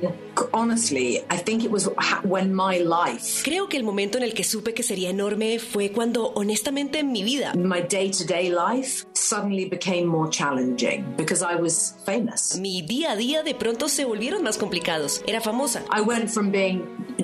honestly, 0.52 1.24
I 1.30 1.38
think 1.38 1.64
it 1.64 1.70
was 1.70 1.88
when 2.22 2.54
my 2.54 2.78
life, 2.80 3.42
Creo 3.44 3.68
que 3.70 3.78
el 3.78 3.82
momento 3.84 4.18
en 4.18 4.24
el 4.24 4.34
que 4.34 4.44
supe 4.44 4.74
que 4.74 4.82
sería 4.82 5.08
enorme 5.08 5.58
fue 5.58 5.90
cuando, 5.90 6.32
honestamente, 6.34 6.98
en 6.98 7.12
mi 7.12 7.22
vida, 7.22 7.54
my 7.54 7.80
day 7.80 8.10
to 8.10 8.24
day 8.24 8.50
life, 8.50 9.06
suddenly 9.14 9.64
became 9.64 10.04
more 10.06 10.28
challenging 10.30 11.02
because 11.16 11.42
I 11.42 11.56
was 11.58 11.96
famous. 12.04 12.56
mi 12.60 12.82
día 12.82 13.12
a 13.12 13.16
día 13.16 13.42
de 13.42 13.54
pronto 13.54 13.88
se 13.88 14.04
volvieron 14.04 14.42
más 14.42 14.58
complicados. 14.58 15.22
Era 15.26 15.40
famosa. 15.40 15.82
I 15.90 16.02
went 16.02 16.28
from 16.30 16.50
being 16.50 16.82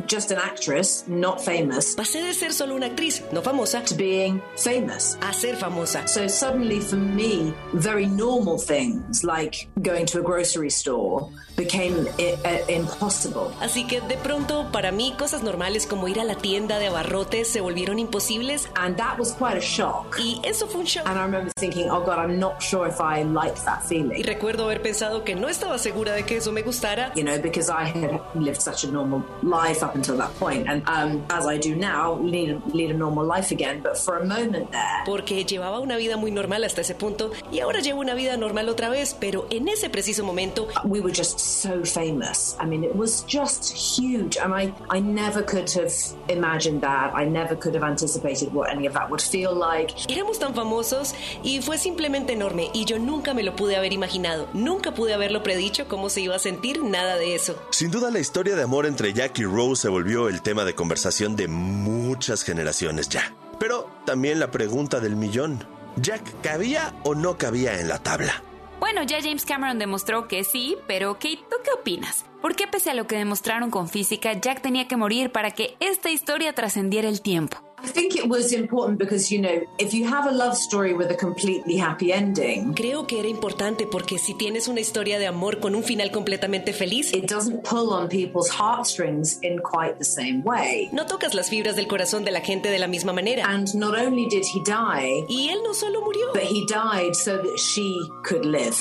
just 0.08 0.30
an 0.32 0.38
actress, 0.38 1.04
not 1.06 1.40
famous, 1.42 1.94
Pasé 1.94 2.22
de 2.22 2.32
ser 2.34 2.52
solo 2.52 2.74
una 2.74 2.86
actriz, 2.86 3.22
no 3.32 3.42
famosa, 3.44 3.84
to 3.86 3.94
being 3.94 4.42
famous. 4.56 5.16
a 5.20 5.32
ser 5.32 5.54
famosa. 5.54 6.08
So 6.08 6.26
suddenly, 6.26 6.80
for 6.80 6.96
me, 6.96 7.54
very 7.74 8.06
normal 8.06 8.58
things 8.58 9.22
like 9.22 9.68
going 9.82 10.06
to 10.06 10.20
a 10.20 10.22
grocery 10.22 10.70
store 10.70 11.30
uh, 11.58 12.70
impossible. 12.70 13.48
Así 13.60 13.86
que 13.86 14.00
de 14.00 14.16
pronto, 14.16 14.66
para 14.72 14.90
mí, 14.92 15.14
cosas 15.18 15.42
normales 15.42 15.86
como 15.86 16.08
ir 16.08 16.20
a 16.20 16.24
la 16.24 16.34
tienda 16.34 16.78
de 16.78 16.88
abarrotes 16.88 17.48
se 17.48 17.60
volvieron 17.60 17.98
imposibles. 17.98 18.68
And 18.74 18.96
that 18.96 19.18
was 19.18 19.32
quite 19.32 19.56
a 19.56 19.60
shock. 19.60 20.18
Y 20.18 20.40
eso 20.44 20.66
fue 20.66 20.80
un 20.80 20.86
shock. 20.86 21.06
And 21.06 21.18
I 21.18 21.22
remember 21.22 21.52
thinking, 21.56 21.90
oh 21.90 22.00
God, 22.04 22.18
I'm 22.18 22.38
not 22.38 22.60
sure 22.62 22.88
if 22.88 23.00
I 23.00 23.22
like 23.22 23.54
that 23.64 23.82
Y 23.84 23.88
feeling. 23.88 24.22
recuerdo 24.24 24.64
haber 24.64 24.82
pensado 24.82 25.24
que 25.24 25.34
no 25.34 25.48
estaba 25.48 25.78
segura 25.78 26.12
de 26.12 26.24
que 26.24 26.36
eso 26.36 26.52
me 26.52 26.62
gustara. 26.62 27.12
You 27.14 27.24
know, 27.24 27.38
because 27.40 27.70
I 27.70 27.84
had 27.86 28.20
lived 28.34 28.60
such 28.60 28.84
a 28.84 28.88
normal 28.90 29.22
life, 29.42 29.82
up 29.84 29.94
until 29.94 30.16
that 30.18 30.30
point. 30.38 30.68
And 30.68 30.82
um, 30.88 31.24
as 31.30 31.46
I 31.46 31.58
do 31.58 31.74
now, 31.76 32.18
lead, 32.20 32.60
lead 32.72 32.90
a 32.90 32.94
normal 32.94 33.24
life 33.26 33.52
again. 33.52 33.80
But 33.82 33.96
for 33.98 34.18
a 34.18 34.24
moment 34.24 34.70
there, 34.70 35.02
Porque 35.06 35.44
llevaba 35.44 35.78
una 35.80 35.96
vida 35.96 36.16
muy 36.16 36.30
normal 36.30 36.64
hasta 36.64 36.80
ese 36.80 36.94
punto 36.94 37.30
y 37.52 37.60
ahora 37.60 37.80
lleva 37.80 37.98
una 38.00 38.14
vida 38.14 38.36
normal 38.36 38.68
otra 38.68 38.88
vez, 38.88 39.14
pero 39.18 39.46
en 39.50 39.68
ese 39.68 39.90
preciso 39.90 40.24
momento 40.24 40.68
we 40.84 41.00
were 41.00 41.12
just 41.14 41.38
so 41.44 41.84
famous. 41.84 42.56
I 42.58 42.66
mean, 42.66 42.84
it 42.84 42.94
was 42.94 43.24
just 43.26 43.72
huge. 43.72 44.36
And 44.36 44.54
I, 44.54 44.72
I 44.90 45.00
never 45.00 45.42
could 45.42 45.70
have 45.72 45.92
imagined 46.28 46.80
that. 46.82 47.14
I 47.14 47.24
never 47.24 47.56
could 47.56 47.74
have 47.74 47.84
anticipated 47.84 48.52
what 48.52 48.70
any 48.70 48.86
of 48.86 48.94
that 48.94 49.10
would 49.10 49.22
feel 49.22 49.54
like. 49.54 49.94
éramos 50.08 50.38
tan 50.38 50.54
famosos 50.54 51.14
y 51.42 51.60
fue 51.60 51.78
simplemente 51.78 52.32
enorme 52.32 52.70
y 52.72 52.84
yo 52.84 52.98
nunca 52.98 53.34
me 53.34 53.42
lo 53.42 53.54
pude 53.56 53.76
haber 53.76 53.92
imaginado, 53.92 54.48
nunca 54.52 54.94
pude 54.94 55.14
haberlo 55.14 55.42
predicho 55.42 55.88
cómo 55.88 56.08
se 56.08 56.20
iba 56.20 56.36
a 56.36 56.38
sentir, 56.38 56.82
nada 56.82 57.16
de 57.16 57.34
eso. 57.34 57.56
Sin 57.70 57.90
duda 57.90 58.10
la 58.10 58.20
historia 58.20 58.56
de 58.56 58.62
amor 58.62 58.86
entre 58.86 59.12
Jack 59.12 59.38
y 59.38 59.44
Rose 59.44 59.82
se 59.82 59.88
volvió 59.88 60.28
el 60.28 60.42
tema 60.42 60.64
de 60.64 60.74
conversación 60.74 61.36
de 61.36 61.48
muchas 61.48 62.42
generaciones 62.42 63.08
ya. 63.08 63.34
Pero 63.58 63.88
también 64.04 64.40
la 64.40 64.50
pregunta 64.50 65.00
del 65.00 65.16
millón. 65.16 65.66
¿Jack 65.96 66.22
cabía 66.42 66.94
o 67.04 67.14
no 67.14 67.38
cabía 67.38 67.80
en 67.80 67.88
la 67.88 67.98
tabla? 67.98 68.42
Bueno, 68.80 69.02
ya 69.02 69.20
James 69.22 69.44
Cameron 69.44 69.78
demostró 69.78 70.28
que 70.28 70.44
sí, 70.44 70.76
pero 70.86 71.14
Kate, 71.14 71.44
¿tú 71.48 71.56
qué 71.64 71.70
opinas? 71.72 72.26
¿Por 72.42 72.54
qué 72.54 72.66
pese 72.66 72.90
a 72.90 72.94
lo 72.94 73.06
que 73.06 73.16
demostraron 73.16 73.70
con 73.70 73.88
física, 73.88 74.32
Jack 74.32 74.60
tenía 74.60 74.88
que 74.88 74.96
morir 74.96 75.32
para 75.32 75.52
que 75.52 75.76
esta 75.80 76.10
historia 76.10 76.52
trascendiera 76.54 77.08
el 77.08 77.22
tiempo? 77.22 77.73
I 77.84 77.86
think 77.86 78.16
it 78.16 78.26
was 78.28 78.52
important 78.52 78.98
because, 78.98 79.30
you 79.30 79.40
know, 79.40 79.62
if 79.78 79.92
you 79.92 80.06
have 80.08 80.26
a 80.26 80.32
love 80.32 80.56
story 80.56 80.94
with 80.94 81.10
a 81.10 81.14
completely 81.16 81.76
happy 81.76 82.12
ending, 82.12 82.74
Creo 82.74 83.06
que 83.06 83.18
era 83.18 83.28
importante 83.28 83.86
porque 83.86 84.18
si 84.18 84.34
tienes 84.34 84.68
una 84.68 84.80
historia 84.80 85.18
de 85.18 85.26
amor 85.26 85.60
con 85.60 85.74
un 85.74 85.82
final 85.84 86.10
completamente 86.10 86.72
feliz, 86.72 87.12
it 87.12 87.28
doesn't 87.28 87.62
pull 87.62 87.92
on 87.92 88.08
people's 88.08 88.48
heartstrings 88.50 89.38
in 89.42 89.58
quite 89.60 89.98
the 89.98 90.04
same 90.04 90.42
way. 90.44 90.88
no 90.92 91.06
tocas 91.06 91.34
las 91.34 91.50
fibras 91.50 91.76
del 91.76 91.86
corazón 91.86 92.24
de 92.24 92.30
la 92.30 92.40
gente 92.40 92.70
de 92.70 92.78
la 92.78 92.86
misma 92.88 93.12
manera. 93.12 93.44
And 93.46 93.72
not 93.74 93.94
only 93.94 94.26
did 94.28 94.44
he 94.44 94.60
die, 94.64 95.24
Y 95.28 95.48
él 95.50 95.58
no 95.62 95.74
solo 95.74 96.00
murió, 96.00 96.32
but 96.32 96.42
he 96.42 96.64
died 96.66 97.14
so 97.14 97.36
that 97.38 97.58
she 97.58 97.94
could 98.22 98.44
live 98.46 98.74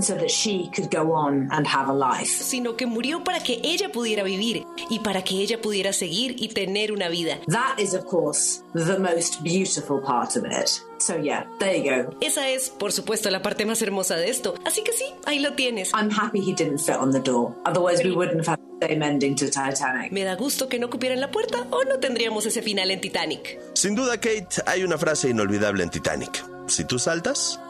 so 0.00 0.14
that 0.14 0.30
she 0.30 0.70
could 0.74 0.90
go 0.90 1.12
on 1.12 1.48
and 1.50 1.66
have 1.66 1.88
a 1.88 1.92
life. 1.92 2.26
sino 2.28 2.76
que 2.76 2.86
murió 2.86 3.24
para 3.24 3.40
que 3.40 3.60
ella 3.64 3.90
pudiera 3.90 4.22
vivir 4.22 4.64
y 4.90 5.00
para 5.00 5.22
que 5.22 5.36
ella 5.36 5.60
pudiera 5.60 5.92
seguir 5.92 6.36
y 6.38 6.48
tener 6.48 6.92
una 6.92 7.08
vida. 7.08 7.38
That 7.48 7.78
is, 7.78 7.94
of 7.94 8.04
course, 8.06 8.62
the 8.74 8.98
most 8.98 9.42
beautiful 9.42 10.00
part 10.00 10.36
of 10.36 10.44
it. 10.44 10.82
So, 10.98 11.16
yeah, 11.16 11.46
there 11.58 11.76
you 11.76 12.04
go. 12.04 12.16
Esa 12.20 12.48
es, 12.48 12.70
por 12.70 12.92
supuesto, 12.92 13.30
la 13.30 13.40
parte 13.40 13.64
más 13.64 13.80
hermosa 13.82 14.16
de 14.16 14.30
esto. 14.30 14.54
Así 14.64 14.82
que 14.82 14.92
sí, 14.92 15.04
ahí 15.26 15.38
lo 15.38 15.52
tienes. 15.54 15.92
I'm 15.94 16.10
happy 16.10 16.40
he 16.40 16.52
didn't 16.52 16.78
fit 16.80 16.96
on 16.96 17.12
the 17.12 17.20
door. 17.20 17.54
Otherwise, 17.64 18.02
we 18.02 18.10
wouldn't 18.10 18.46
have 18.46 18.48
had 18.48 18.58
the 18.80 18.88
same 18.88 19.02
ending 19.04 19.36
to 19.36 19.46
Titanic. 19.46 20.10
Me 20.12 20.24
da 20.24 20.34
gusto 20.34 20.68
que 20.68 20.78
no 20.78 20.90
cupieran 20.90 21.20
la 21.20 21.30
puerta 21.30 21.66
o 21.70 21.84
no 21.84 21.98
tendríamos 22.00 22.46
ese 22.46 22.62
final 22.62 22.90
en 22.90 23.00
Titanic. 23.00 23.60
Sin 23.74 23.94
duda, 23.94 24.16
Kate, 24.18 24.48
hay 24.66 24.82
una 24.82 24.98
frase 24.98 25.28
inolvidable 25.28 25.84
en 25.84 25.90
Titanic. 25.90 26.44
Si 26.66 26.84
tú 26.84 26.98
saltas, 26.98 27.60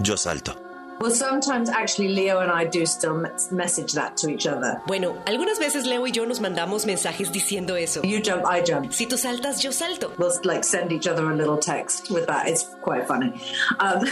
yo 0.00 0.16
salto. 0.16 0.67
Well, 1.00 1.10
sometimes 1.12 1.70
actually 1.70 2.08
Leo 2.08 2.40
and 2.40 2.50
I 2.50 2.64
do 2.64 2.84
still 2.86 3.14
mes- 3.14 3.52
message 3.52 3.92
that 3.94 4.16
to 4.18 4.28
each 4.28 4.46
other. 4.46 4.80
Bueno, 4.86 5.14
algunas 5.26 5.58
veces 5.58 5.86
Leo 5.86 6.06
y 6.06 6.10
yo 6.10 6.24
nos 6.26 6.40
mandamos 6.40 6.86
mensajes 6.86 7.30
diciendo 7.32 7.76
eso. 7.76 8.02
You 8.02 8.20
jump, 8.20 8.44
I 8.46 8.62
jump. 8.64 8.92
Si 8.92 9.06
tú 9.06 9.16
saltas, 9.16 9.62
yo 9.62 9.70
salto. 9.70 10.12
We'll 10.18 10.32
like 10.44 10.64
send 10.64 10.92
each 10.92 11.06
other 11.06 11.30
a 11.30 11.34
little 11.36 11.56
text 11.58 12.10
with 12.10 12.26
that. 12.26 12.48
It's 12.48 12.64
quite 12.82 13.06
funny. 13.06 13.32
Um, 13.80 14.04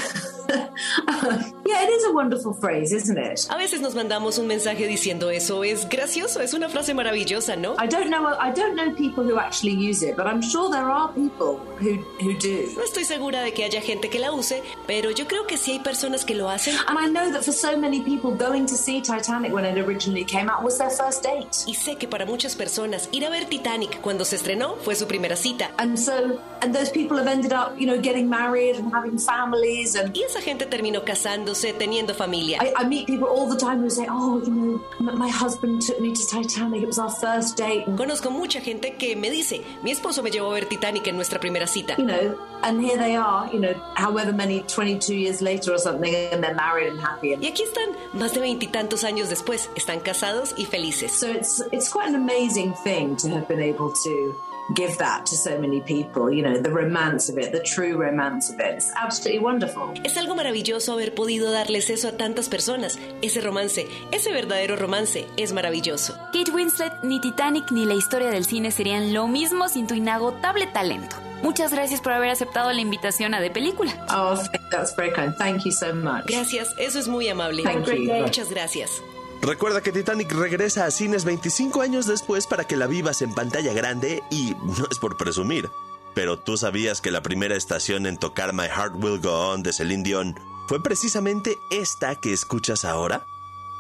yeah, 1.67 1.83
it 1.83 1.91
is 1.91 2.05
a 2.05 2.13
wonderful 2.13 2.53
phrase, 2.55 2.93
isn't 2.93 3.19
it? 3.19 3.49
A 3.51 3.57
veces 3.57 3.81
nos 3.81 3.95
mandamos 3.97 4.39
un 4.39 4.47
mensaje 4.47 4.87
diciendo 4.87 5.29
eso. 5.31 5.65
Es 5.65 5.89
gracioso, 5.89 6.41
es 6.41 6.55
una 6.55 6.69
frase 6.69 6.95
maravillosa, 6.95 7.57
¿no? 7.57 7.75
I 7.81 7.89
don't 7.89 8.11
know. 8.11 8.29
I 8.39 8.53
don't 8.53 8.77
know 8.77 8.95
people 8.95 9.25
who 9.25 9.39
actually 9.41 9.75
use 9.75 10.03
it, 10.03 10.17
but 10.17 10.27
I'm 10.29 10.41
sure 10.41 10.71
there 10.71 10.89
are 10.89 11.09
people 11.15 11.59
who 11.81 11.97
who 12.21 12.35
do. 12.39 12.69
No 12.77 12.85
estoy 12.85 13.05
segura 13.05 13.41
de 13.43 13.53
que 13.55 13.65
haya 13.65 13.81
gente 13.81 14.09
que 14.09 14.21
la 14.21 14.31
use, 14.31 14.63
pero 14.87 15.11
yo 15.11 15.27
creo 15.27 15.49
que 15.49 15.57
sí 15.57 15.73
hay 15.73 15.79
personas 15.81 16.25
que 16.25 16.35
lo 16.37 16.49
hacen. 16.49 16.76
And 16.89 16.99
I 16.99 17.07
know 17.07 17.31
that 17.33 17.45
for 17.45 17.53
so 17.53 17.77
many 17.77 18.03
people, 18.03 18.33
going 18.33 18.67
to 18.67 18.75
see 18.75 19.01
Titanic 19.01 19.53
when 19.53 19.65
it 19.65 19.79
originally 19.79 20.25
came 20.25 20.49
out 20.49 20.63
was 20.63 20.79
their 20.79 20.91
first 20.91 21.23
date. 21.23 21.65
Y 21.67 21.75
sé 21.75 21.97
que 21.99 22.09
para 22.09 22.27
muchas 22.27 22.55
personas 22.55 23.09
ir 23.13 23.25
a 23.25 23.31
ver 23.31 23.47
Titanic 23.47 24.01
cuando 24.01 24.25
se 24.25 24.37
estrenó 24.37 24.77
fue 24.77 24.95
su 24.95 25.07
primera 25.07 25.37
cita. 25.37 25.71
And 25.79 25.99
so, 25.99 26.41
and 26.63 26.75
those 26.75 26.91
people 26.91 27.17
have 27.19 27.27
ended 27.27 27.53
up, 27.53 27.79
you 27.79 27.87
know, 27.87 28.01
getting 28.01 28.29
married 28.29 28.77
and 28.77 28.93
having 28.93 29.19
families. 29.19 29.95
And 29.97 30.15
Y 30.17 30.23
esa 30.23 30.41
gente 30.41 30.67
terminó 30.67 31.05
casándose, 31.05 31.73
teniendo 31.73 32.15
familia. 32.15 32.59
I, 32.61 32.73
I 32.77 32.85
meet 32.87 33.07
people 33.07 33.29
all 33.29 33.49
the 33.49 33.57
time 33.59 33.81
who 33.83 33.91
say, 33.91 34.07
"Oh, 34.09 34.41
you 34.45 34.53
know, 34.53 35.13
my 35.17 35.29
husband 35.29 35.83
took 35.83 36.01
me 36.01 36.13
to 36.13 36.27
Titanic. 36.27 36.83
It 36.83 36.87
was 36.87 36.99
our 36.99 37.11
first 37.11 37.57
date." 37.57 37.85
Conozco 37.97 38.31
mucha 38.31 38.61
gente 38.61 38.95
que 38.97 39.17
me 39.17 39.31
dice, 39.31 39.63
mi 39.83 39.91
esposo 39.91 40.23
me 40.23 40.31
llevó 40.31 40.51
a 40.51 40.55
ver 40.55 40.67
Titanic 40.67 41.07
en 41.09 41.17
nuestra 41.17 41.39
primera 41.41 41.67
cita. 41.67 41.95
you 41.99 42.05
know, 42.05 42.39
and 42.63 42.81
here 42.81 42.97
they 42.97 43.17
are, 43.17 43.49
you 43.53 43.61
know, 43.61 43.75
however 43.95 44.33
many, 44.33 44.63
22 44.63 45.15
years 45.15 45.41
later 45.41 45.73
or 45.73 45.79
something, 45.79 46.15
and 46.15 46.43
they're 46.43 46.55
married 46.55 46.66
and 46.75 47.01
happy. 47.01 47.33
And 47.35 47.43
Y 47.43 47.49
aquí 47.49 47.63
están, 47.63 47.91
más 48.13 48.35
de 48.35 48.41
veintitantos 48.41 49.05
años 49.05 49.29
después, 49.29 49.71
están 49.77 50.01
casados 50.01 50.55
y 50.57 50.65
felices. 50.67 51.13
so 51.13 51.27
it's 51.31 51.63
it's 51.73 51.89
quite 51.89 52.09
an 52.09 52.15
amazing 52.15 52.75
thing 52.85 53.17
to 53.17 53.29
have 53.29 53.47
been 53.49 53.61
able 53.63 53.93
to 53.93 54.35
give 54.75 54.97
that 54.99 55.25
to 55.27 55.37
so 55.37 55.59
many 55.59 55.81
people. 55.81 56.33
You 56.33 56.43
know, 56.43 56.61
the 56.61 56.71
romance 56.71 57.31
of 57.31 57.39
it, 57.39 57.53
the 57.53 57.63
true 57.63 57.97
romance 57.97 58.51
of 58.51 58.61
it. 58.61 58.77
It's 58.77 58.93
absolutely 58.97 59.41
wonderful. 59.41 59.93
Es 60.05 60.17
algo 60.17 60.35
maravilloso 60.35 60.93
haber 60.93 61.15
podido 61.15 61.51
darles 61.51 61.91
eso 61.91 62.09
a 62.09 62.13
tantas 62.13 62.49
personas. 62.49 62.99
Ese 63.23 63.41
romance, 63.41 63.87
ese 64.11 64.33
verdadero 64.33 64.77
romance, 64.77 65.27
es 65.37 65.53
maravilloso. 65.53 66.15
Kate 66.33 66.51
Winslet, 66.53 66.93
ni 67.03 67.21
Titanic 67.21 67.71
ni 67.71 67.85
la 67.85 67.95
historia 67.95 68.31
del 68.31 68.45
cine 68.45 68.71
serían 68.71 69.13
lo 69.13 69.29
mismo 69.29 69.69
sin 69.69 69.87
tu 69.87 69.95
inagotable 69.95 70.67
talento. 70.67 71.17
Muchas 71.43 71.73
gracias 71.73 72.01
por 72.01 72.13
haber 72.13 72.31
aceptado 72.31 72.73
la 72.73 72.81
invitación 72.81 73.35
a 73.35 73.41
De 73.41 73.51
Película. 73.51 73.93
Oh, 74.11 74.37
that's 74.71 74.97
very 74.97 75.13
kind. 75.13 75.37
Thank 75.37 75.65
you 75.65 75.73
so 75.73 75.95
much. 75.95 76.27
Gracias, 76.27 76.75
eso 76.79 76.99
es 76.99 77.09
muy 77.09 77.29
amable. 77.29 77.63
Thank 77.63 77.87
you. 77.87 78.13
Muchas 78.15 78.51
gracias. 78.51 79.03
Recuerda 79.43 79.81
que 79.81 79.93
Titanic 79.93 80.33
regresa 80.33 80.87
a 80.87 80.91
cines 80.91 81.25
25 81.25 81.81
años 81.81 82.07
después 82.07 82.47
para 82.47 82.65
que 82.65 82.77
la 82.77 82.87
vivas 82.87 83.23
en 83.23 83.33
pantalla 83.33 83.73
grande 83.73 84.23
y 84.31 84.55
no 84.55 84.87
es 84.91 84.99
por 84.99 85.17
presumir. 85.17 85.71
Pero 86.15 86.39
tú 86.39 86.57
sabías 86.57 87.01
que 87.01 87.11
la 87.11 87.23
primera 87.23 87.55
estación 87.57 88.07
en 88.07 88.17
tocar 88.17 88.53
My 88.55 88.65
Heart 88.67 88.95
Will 88.97 89.21
Go 89.21 89.51
On 89.53 89.63
de 89.63 89.73
Celine 89.73 90.03
Dion 90.03 90.35
fue 90.67 90.83
precisamente 90.83 91.59
esta 91.71 92.17
que 92.17 92.33
escuchas 92.33 92.85
ahora. 92.85 93.27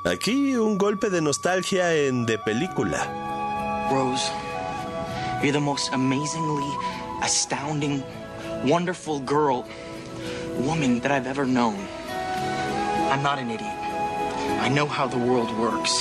Aquí 0.04 0.54
un 0.56 0.78
golpe 0.78 1.10
de 1.10 1.20
nostalgia 1.20 1.92
en 1.94 2.26
de 2.26 2.38
película. 2.38 3.88
Rose, 3.90 4.30
you're 5.42 5.52
the 5.52 5.58
most 5.58 5.92
amazingly 5.92 6.70
astounding, 7.22 8.04
wonderful 8.64 9.20
girl, 9.20 9.64
woman 10.64 11.00
that 11.00 11.10
I've 11.10 11.28
ever 11.28 11.46
known. 11.46 11.76
I'm 13.10 13.22
not 13.22 13.38
an 13.38 13.50
idiot. 13.50 13.85
I 14.58 14.68
know 14.68 14.86
how 14.86 15.06
the 15.06 15.18
world 15.18 15.50
works. 15.58 15.94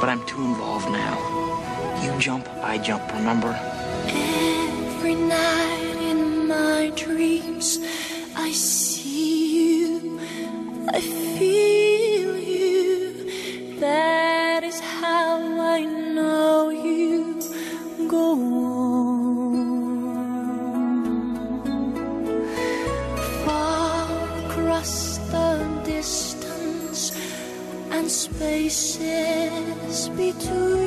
But 0.00 0.08
I'm 0.08 0.24
too 0.26 0.42
involved 0.42 0.90
now. 0.90 1.16
You 2.02 2.18
jump, 2.18 2.48
I 2.62 2.78
jump, 2.78 3.12
remember? 3.12 3.52
Every 4.08 5.14
night 5.14 5.96
in 6.10 6.48
my 6.48 6.92
dreams, 6.94 7.78
I 8.36 8.52
see 8.52 9.56
you, 9.56 10.20
I 10.92 11.00
feel 11.00 12.36
you. 12.36 13.78
That 13.80 14.64
is 14.64 14.80
how 14.80 15.38
I 15.60 15.84
know 15.84 16.70
you 16.70 17.40
go 18.08 18.32
on. 18.32 18.96
Far 23.44 24.08
across 24.46 25.15
and 27.96 28.10
spaces 28.10 28.98
between 30.10 30.85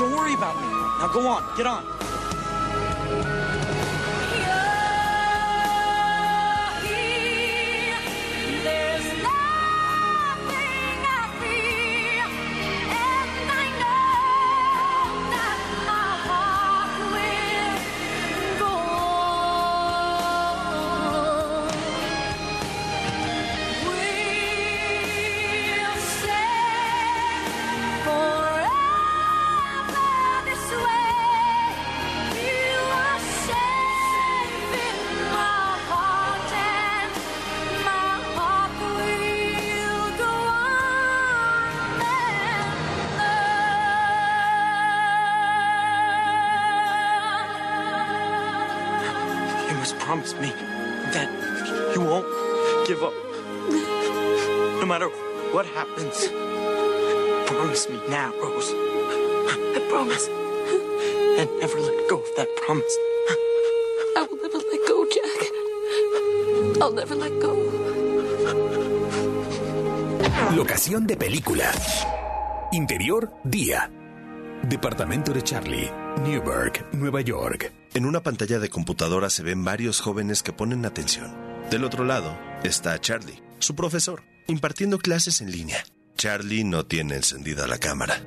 Don't 0.00 0.12
worry 0.12 0.32
about 0.32 0.56
me. 0.56 0.62
Now 0.62 1.08
go 1.12 1.28
on, 1.28 1.44
get 1.58 1.66
on. 1.66 2.09
What 55.52 55.66
happens. 55.66 56.30
Promise 57.46 57.88
me 57.90 57.98
now, 58.08 58.32
Rose. 58.40 58.72
I 59.76 59.80
promise. 59.88 60.28
And 61.38 61.50
never 61.60 61.80
let 61.80 62.08
go 62.08 62.18
of 62.18 62.36
that 62.36 62.48
promise. 62.56 62.96
I 64.16 64.26
will 64.28 64.38
never 64.42 64.58
let 64.58 64.80
go, 64.86 65.06
Jack. 65.16 65.40
I'll 66.80 66.92
never 66.92 67.14
let 67.14 67.40
go. 67.40 67.52
Locación 70.54 71.06
de 71.06 71.16
película. 71.16 71.70
Interior, 72.72 73.32
día. 73.44 73.90
Departamento 74.62 75.32
de 75.32 75.42
Charlie, 75.42 75.90
Newburgh, 76.22 76.86
Nueva 76.92 77.22
York. 77.22 77.72
En 77.94 78.04
una 78.04 78.22
pantalla 78.22 78.58
de 78.58 78.68
computadora 78.68 79.30
se 79.30 79.42
ven 79.42 79.64
varios 79.64 80.00
jóvenes 80.00 80.42
que 80.42 80.52
ponen 80.52 80.84
atención. 80.84 81.34
Del 81.70 81.84
otro 81.84 82.04
lado 82.04 82.36
está 82.62 82.98
Charlie, 83.00 83.42
su 83.58 83.74
profesor, 83.74 84.22
impartiendo 84.50 84.98
clases 84.98 85.40
en 85.40 85.50
línea. 85.50 85.78
Charlie 86.16 86.64
no 86.64 86.84
tiene 86.84 87.16
encendida 87.16 87.66
la 87.66 87.78
cámara. 87.78 88.20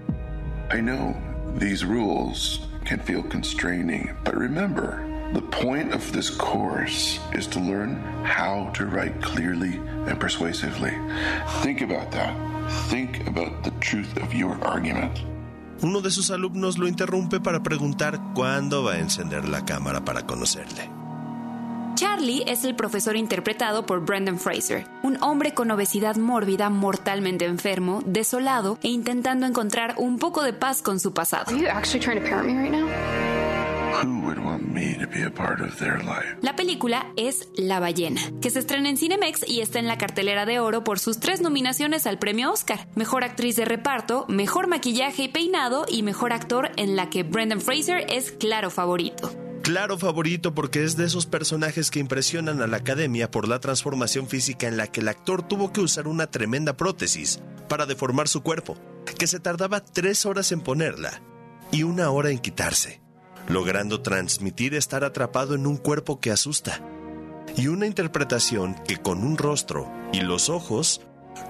I 0.72 0.82
know 0.82 1.16
these 1.60 1.86
rules 1.86 2.62
can 2.86 3.00
feel 3.00 3.24
constraining, 3.24 4.10
but 4.24 4.36
remember, 4.36 5.00
the 5.34 5.42
point 5.42 5.94
of 5.94 6.12
this 6.12 6.30
course 6.30 7.20
is 7.34 7.48
to 7.48 7.60
learn 7.60 8.02
how 8.24 8.72
to 8.74 8.86
write 8.86 9.22
clearly 9.22 9.80
and 10.08 10.20
persuasively. 10.20 10.92
Think 11.62 11.82
about 11.82 12.12
that. 12.12 12.34
Think 12.90 13.28
about 13.28 13.64
the 13.64 13.72
truth 13.80 14.18
of 14.22 14.34
your 14.34 14.58
argument. 14.64 15.20
Uno 15.82 16.02
de 16.02 16.12
sus 16.12 16.32
alumnos 16.32 16.78
lo 16.78 16.88
interrumpe 16.88 17.40
para 17.40 17.62
preguntar 17.62 18.20
cuándo 18.34 18.84
va 18.84 18.94
a 18.94 19.00
encender 19.00 19.48
la 19.50 19.66
cámara 19.66 20.06
para 20.06 20.26
conocerle. 20.26 20.90
Charlie 21.96 22.44
es 22.48 22.64
el 22.64 22.76
profesor 22.76 23.16
interpretado 23.16 23.86
por 23.86 24.04
Brendan 24.04 24.40
Fraser, 24.40 24.88
un 25.04 25.22
hombre 25.22 25.54
con 25.54 25.70
obesidad 25.70 26.16
mórbida 26.16 26.70
mortalmente 26.70 27.46
enfermo, 27.46 28.02
desolado 28.06 28.80
e 28.82 28.88
intentando 28.88 29.46
encontrar 29.46 29.96
un 29.98 30.18
poco 30.18 30.44
de 30.44 30.54
paz 30.54 30.82
con 30.82 31.00
su 31.00 31.14
pasado. 31.14 31.52
La 36.42 36.56
película 36.56 37.08
es 37.16 37.48
La 37.56 37.80
ballena, 37.80 38.22
que 38.42 38.50
se 38.50 38.60
estrena 38.60 38.90
en 38.90 38.98
Cinemex 38.98 39.48
y 39.48 39.62
está 39.62 39.78
en 39.78 39.88
la 39.88 40.00
cartelera 40.00 40.46
de 40.46 40.60
oro 40.60 40.84
por 40.84 40.98
sus 40.98 41.20
tres 41.20 41.42
nominaciones 41.42 42.08
al 42.08 42.18
premio 42.18 42.52
Oscar: 42.52 42.88
Mejor 42.96 43.24
actriz 43.24 43.56
de 43.56 43.66
reparto, 43.66 44.26
Mejor 44.28 44.68
maquillaje 44.68 45.24
y 45.24 45.28
peinado 45.28 45.86
y 45.88 46.02
Mejor 46.02 46.34
actor 46.34 46.72
en 46.76 46.96
la 46.96 47.10
que 47.10 47.24
Brendan 47.24 47.62
Fraser 47.62 48.06
es 48.10 48.32
claro 48.32 48.72
favorito. 48.72 49.32
Claro 49.64 49.98
favorito 49.98 50.54
porque 50.54 50.84
es 50.84 50.98
de 50.98 51.06
esos 51.06 51.26
personajes 51.26 51.90
que 51.90 52.00
impresionan 52.00 52.62
a 52.62 52.68
la 52.68 52.76
academia 52.76 53.32
por 53.32 53.48
la 53.48 53.62
transformación 53.62 54.28
física 54.28 54.68
en 54.68 54.76
la 54.76 54.88
que 54.88 55.00
el 55.00 55.08
actor 55.08 55.42
tuvo 55.42 55.72
que 55.72 55.80
usar 55.80 56.06
una 56.10 56.28
tremenda 56.28 56.76
prótesis 56.76 57.40
para 57.70 57.86
deformar 57.86 58.28
su 58.28 58.44
cuerpo, 58.44 58.76
que 59.18 59.26
se 59.26 59.40
tardaba 59.40 59.80
tres 59.80 60.26
horas 60.26 60.52
en 60.52 60.60
ponerla 60.60 61.22
y 61.72 61.84
una 61.84 62.10
hora 62.10 62.30
en 62.30 62.40
quitarse, 62.40 63.00
logrando 63.48 64.02
transmitir 64.02 64.74
estar 64.74 65.06
atrapado 65.06 65.56
en 65.56 65.66
un 65.66 65.78
cuerpo 65.78 66.20
que 66.20 66.32
asusta. 66.32 66.82
Y 67.56 67.68
una 67.68 67.88
interpretación 67.88 68.76
que 68.86 68.98
con 68.98 69.24
un 69.24 69.38
rostro 69.38 69.90
y 70.12 70.20
los 70.20 70.50
ojos 70.50 71.00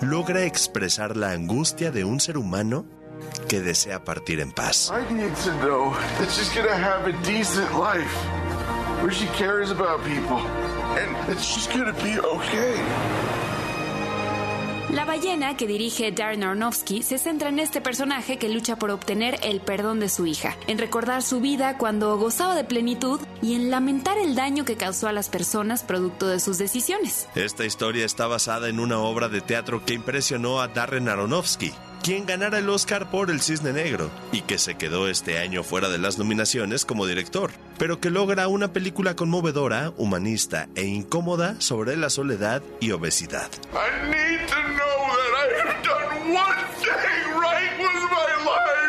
logra 0.01 0.45
expresar 0.45 1.17
la 1.17 1.31
angustia 1.31 1.89
de 1.89 2.03
un 2.03 2.19
ser 2.19 2.37
humano 2.37 2.85
que 3.47 3.61
desea 3.61 4.03
partir 4.03 4.39
en 4.39 4.51
paz. 4.51 4.91
I 4.91 5.13
need 5.13 5.33
to 5.43 5.51
know 5.61 5.93
that 6.19 6.29
she's 6.29 6.53
gonna 6.55 6.75
have 6.75 7.07
a 7.07 7.13
decent 7.23 7.71
life 7.77 8.13
where 9.01 9.11
she 9.13 9.27
cares 9.37 9.71
about 9.71 10.03
people 10.03 10.39
and 10.97 11.15
that 11.27 11.39
she's 11.39 11.67
gonna 11.67 11.93
be 12.03 12.19
okay. 12.19 12.75
La 14.93 15.05
ballena 15.05 15.57
que 15.57 15.65
dirige 15.65 16.11
Darren 16.11 16.43
Aronofsky 16.43 17.01
se 17.01 17.17
centra 17.17 17.49
en 17.49 17.57
este 17.57 17.81
personaje 17.81 18.37
que 18.37 18.47
lucha 18.47 18.75
por 18.75 18.91
obtener 18.91 19.39
el 19.41 19.59
perdón 19.59 19.99
de 19.99 20.07
su 20.07 20.27
hija, 20.27 20.55
en 20.67 20.77
recordar 20.77 21.23
su 21.23 21.41
vida 21.41 21.79
cuando 21.79 22.15
gozaba 22.19 22.53
de 22.53 22.63
plenitud 22.63 23.19
y 23.41 23.55
en 23.55 23.71
lamentar 23.71 24.19
el 24.19 24.35
daño 24.35 24.65
que 24.65 24.77
causó 24.77 25.07
a 25.07 25.11
las 25.11 25.29
personas 25.29 25.81
producto 25.81 26.27
de 26.27 26.39
sus 26.39 26.59
decisiones. 26.59 27.27
Esta 27.33 27.65
historia 27.65 28.05
está 28.05 28.27
basada 28.27 28.69
en 28.69 28.79
una 28.79 28.99
obra 28.99 29.29
de 29.29 29.41
teatro 29.41 29.83
que 29.83 29.95
impresionó 29.95 30.61
a 30.61 30.67
Darren 30.67 31.09
Aronofsky, 31.09 31.73
quien 32.03 32.25
ganara 32.25 32.59
el 32.59 32.69
Oscar 32.69 33.09
por 33.09 33.31
El 33.31 33.41
Cisne 33.41 33.71
Negro 33.71 34.11
y 34.33 34.41
que 34.41 34.57
se 34.57 34.75
quedó 34.75 35.07
este 35.07 35.39
año 35.39 35.63
fuera 35.63 35.87
de 35.87 35.97
las 35.97 36.17
nominaciones 36.17 36.83
como 36.83 37.07
director, 37.07 37.51
pero 37.77 38.01
que 38.01 38.09
logra 38.09 38.49
una 38.49 38.73
película 38.73 39.15
conmovedora, 39.15 39.93
humanista 39.97 40.67
e 40.75 40.83
incómoda 40.83 41.55
sobre 41.61 41.95
la 41.95 42.09
soledad 42.09 42.61
y 42.81 42.91
obesidad. 42.91 43.49
I 43.71 44.09
need 44.09 44.47
to 44.49 44.61
know 44.73 44.97
that 45.15 45.33
I 45.39 45.69
have 45.69 45.83
done 45.83 46.33
one 46.35 46.65
thing 46.81 47.39
right 47.39 47.79
with 47.79 48.11
my 48.11 48.51
life. 48.51 48.82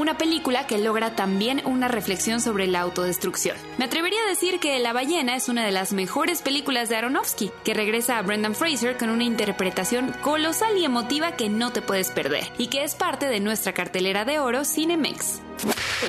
Una 0.00 0.16
película 0.16 0.66
que 0.66 0.78
logra 0.78 1.14
también 1.14 1.60
una 1.66 1.86
reflexión 1.86 2.40
sobre 2.40 2.66
la 2.66 2.80
autodestrucción. 2.80 3.54
Me 3.76 3.84
atrevería 3.84 4.18
a 4.24 4.30
decir 4.30 4.58
que 4.58 4.78
La 4.78 4.94
ballena 4.94 5.36
es 5.36 5.50
una 5.50 5.62
de 5.62 5.72
las 5.72 5.92
mejores 5.92 6.40
películas 6.40 6.88
de 6.88 6.96
Aronofsky, 6.96 7.50
que 7.64 7.74
regresa 7.74 8.16
a 8.16 8.22
Brendan 8.22 8.54
Fraser 8.54 8.96
con 8.96 9.10
una 9.10 9.24
interpretación 9.24 10.14
colosal 10.22 10.78
y 10.78 10.86
emotiva 10.86 11.36
que 11.36 11.50
no 11.50 11.70
te 11.70 11.82
puedes 11.82 12.08
perder, 12.12 12.50
y 12.56 12.68
que 12.68 12.82
es 12.82 12.94
parte 12.94 13.26
de 13.26 13.40
nuestra 13.40 13.74
cartelera 13.74 14.24
de 14.24 14.38
oro 14.38 14.64
Cinemex. 14.64 15.42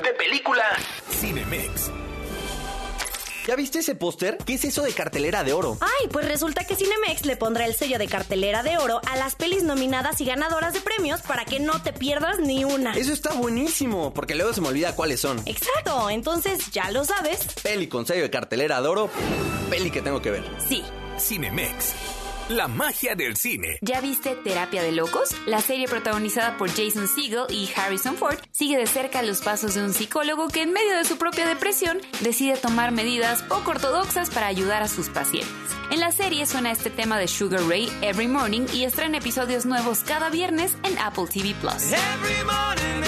De 0.02 0.14
película 0.14 0.64
Cinemex. 1.10 1.90
¿Ya 3.46 3.56
viste 3.56 3.80
ese 3.80 3.94
póster? 3.94 4.38
¿Qué 4.44 4.54
es 4.54 4.64
eso 4.64 4.82
de 4.82 4.92
cartelera 4.92 5.42
de 5.42 5.52
oro? 5.52 5.76
Ay, 5.80 6.08
pues 6.12 6.26
resulta 6.26 6.64
que 6.64 6.76
Cinemex 6.76 7.26
le 7.26 7.36
pondrá 7.36 7.66
el 7.66 7.74
sello 7.74 7.98
de 7.98 8.06
cartelera 8.06 8.62
de 8.62 8.78
oro 8.78 9.00
a 9.10 9.16
las 9.16 9.34
pelis 9.34 9.64
nominadas 9.64 10.20
y 10.20 10.24
ganadoras 10.24 10.72
de 10.72 10.80
premios 10.80 11.20
para 11.22 11.44
que 11.44 11.58
no 11.58 11.82
te 11.82 11.92
pierdas 11.92 12.38
ni 12.38 12.64
una. 12.64 12.94
Eso 12.94 13.12
está 13.12 13.32
buenísimo, 13.32 14.14
porque 14.14 14.34
luego 14.36 14.52
se 14.52 14.60
me 14.60 14.68
olvida 14.68 14.94
cuáles 14.94 15.20
son. 15.20 15.40
Exacto, 15.46 16.08
entonces 16.10 16.70
ya 16.70 16.90
lo 16.90 17.04
sabes. 17.04 17.40
Peli 17.62 17.88
con 17.88 18.06
sello 18.06 18.22
de 18.22 18.30
cartelera 18.30 18.80
de 18.80 18.88
oro, 18.88 19.10
peli 19.70 19.90
que 19.90 20.02
tengo 20.02 20.22
que 20.22 20.30
ver. 20.30 20.44
Sí. 20.68 20.82
Cinemex. 21.18 21.94
La 22.48 22.68
magia 22.68 23.14
del 23.14 23.36
cine. 23.36 23.78
¿Ya 23.80 24.00
viste 24.00 24.34
Terapia 24.34 24.82
de 24.82 24.92
Locos? 24.92 25.30
La 25.46 25.60
serie 25.60 25.86
protagonizada 25.86 26.56
por 26.58 26.70
Jason 26.70 27.08
Segel 27.08 27.46
y 27.50 27.70
Harrison 27.74 28.16
Ford 28.16 28.38
sigue 28.50 28.76
de 28.76 28.86
cerca 28.86 29.22
los 29.22 29.40
pasos 29.40 29.74
de 29.74 29.82
un 29.82 29.94
psicólogo 29.94 30.48
que 30.48 30.62
en 30.62 30.72
medio 30.72 30.96
de 30.96 31.04
su 31.04 31.16
propia 31.18 31.46
depresión 31.46 32.00
decide 32.20 32.56
tomar 32.56 32.90
medidas 32.90 33.42
poco 33.44 33.70
ortodoxas 33.70 34.30
para 34.30 34.48
ayudar 34.48 34.82
a 34.82 34.88
sus 34.88 35.08
pacientes. 35.08 35.52
En 35.90 36.00
la 36.00 36.10
serie 36.10 36.46
suena 36.46 36.72
este 36.72 36.90
tema 36.90 37.18
de 37.18 37.28
Sugar 37.28 37.62
Ray 37.68 37.90
Every 38.02 38.28
Morning 38.28 38.66
y 38.72 38.84
estrena 38.84 39.18
episodios 39.18 39.64
nuevos 39.64 40.00
cada 40.00 40.28
viernes 40.30 40.76
en 40.82 40.98
Apple 40.98 41.26
TV 41.32 41.54
Plus. 41.60 41.92
Every 41.92 42.44
morning 42.44 43.02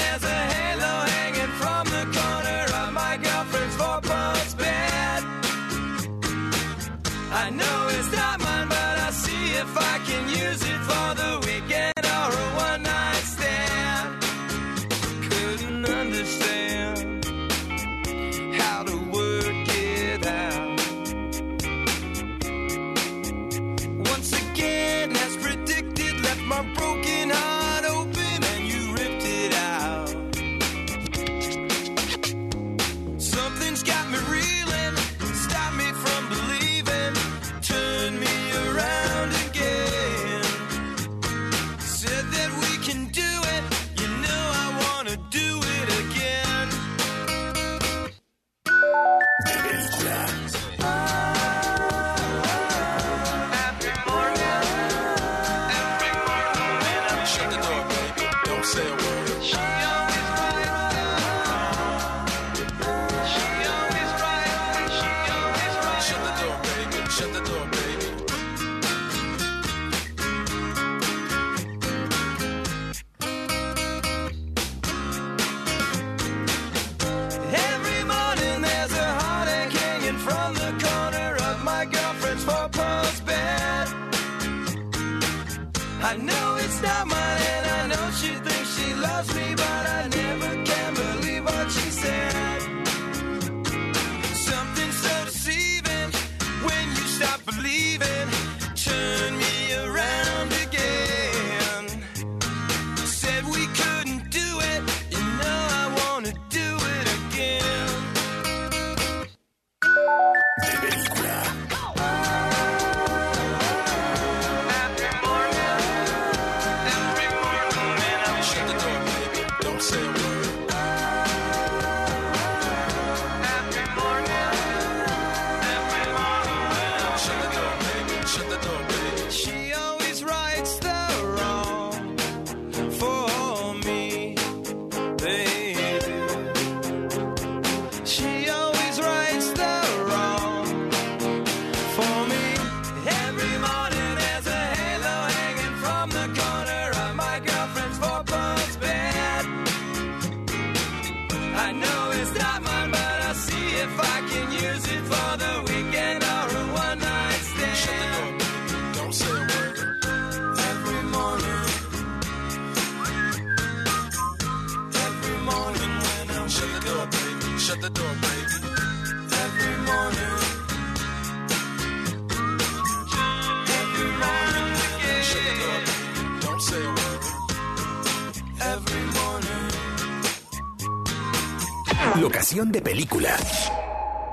De 182.65 182.81
película. 182.81 183.37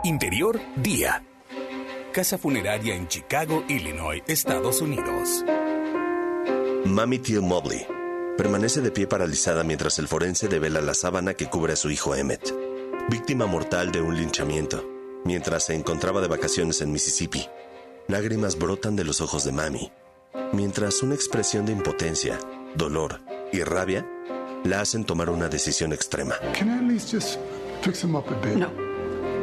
Interior, 0.06 0.60
día. 0.78 1.22
Casa 2.14 2.38
funeraria 2.38 2.96
en 2.96 3.10
Chicago, 3.10 3.66
Illinois, 3.68 4.24
Estados 4.26 4.80
Unidos. 4.80 5.44
Mammy 6.86 7.20
Till 7.20 7.42
Mobley 7.42 7.86
permanece 8.38 8.80
de 8.80 8.92
pie 8.92 9.06
paralizada 9.06 9.66
mientras 9.66 10.00
el 10.00 10.08
forense 10.08 10.48
devela 10.48 10.80
la 10.80 10.94
sábana 10.94 11.34
que 11.34 11.48
cubre 11.48 11.74
a 11.74 11.76
su 11.76 11.92
hijo 11.92 12.16
Emmett, 12.16 12.56
víctima 13.10 13.48
mortal 13.48 13.92
de 13.92 14.00
un 14.02 14.16
linchamiento, 14.16 14.90
mientras 15.26 15.66
se 15.66 15.76
encontraba 15.76 16.22
de 16.22 16.30
vacaciones 16.30 16.80
en 16.80 16.94
Mississippi. 16.94 17.48
Lágrimas 18.08 18.58
brotan 18.58 18.96
de 18.96 19.04
los 19.04 19.20
ojos 19.20 19.44
de 19.44 19.52
Mammy, 19.52 19.92
mientras 20.54 21.04
una 21.04 21.16
expresión 21.16 21.66
de 21.66 21.74
impotencia, 21.74 22.40
dolor 22.76 23.20
y 23.52 23.62
rabia 23.64 24.08
la 24.64 24.80
hacen 24.80 25.04
tomar 25.04 25.30
una 25.30 25.50
decisión 25.50 25.92
extrema. 25.92 26.36
Can 26.58 26.70
I 26.70 26.78
at 26.78 26.84
least 26.84 27.12
just 27.12 27.38
fix 27.82 28.04
him 28.04 28.16
up 28.16 28.30
a 28.30 28.36
bit? 28.46 28.58
No. 28.58 28.70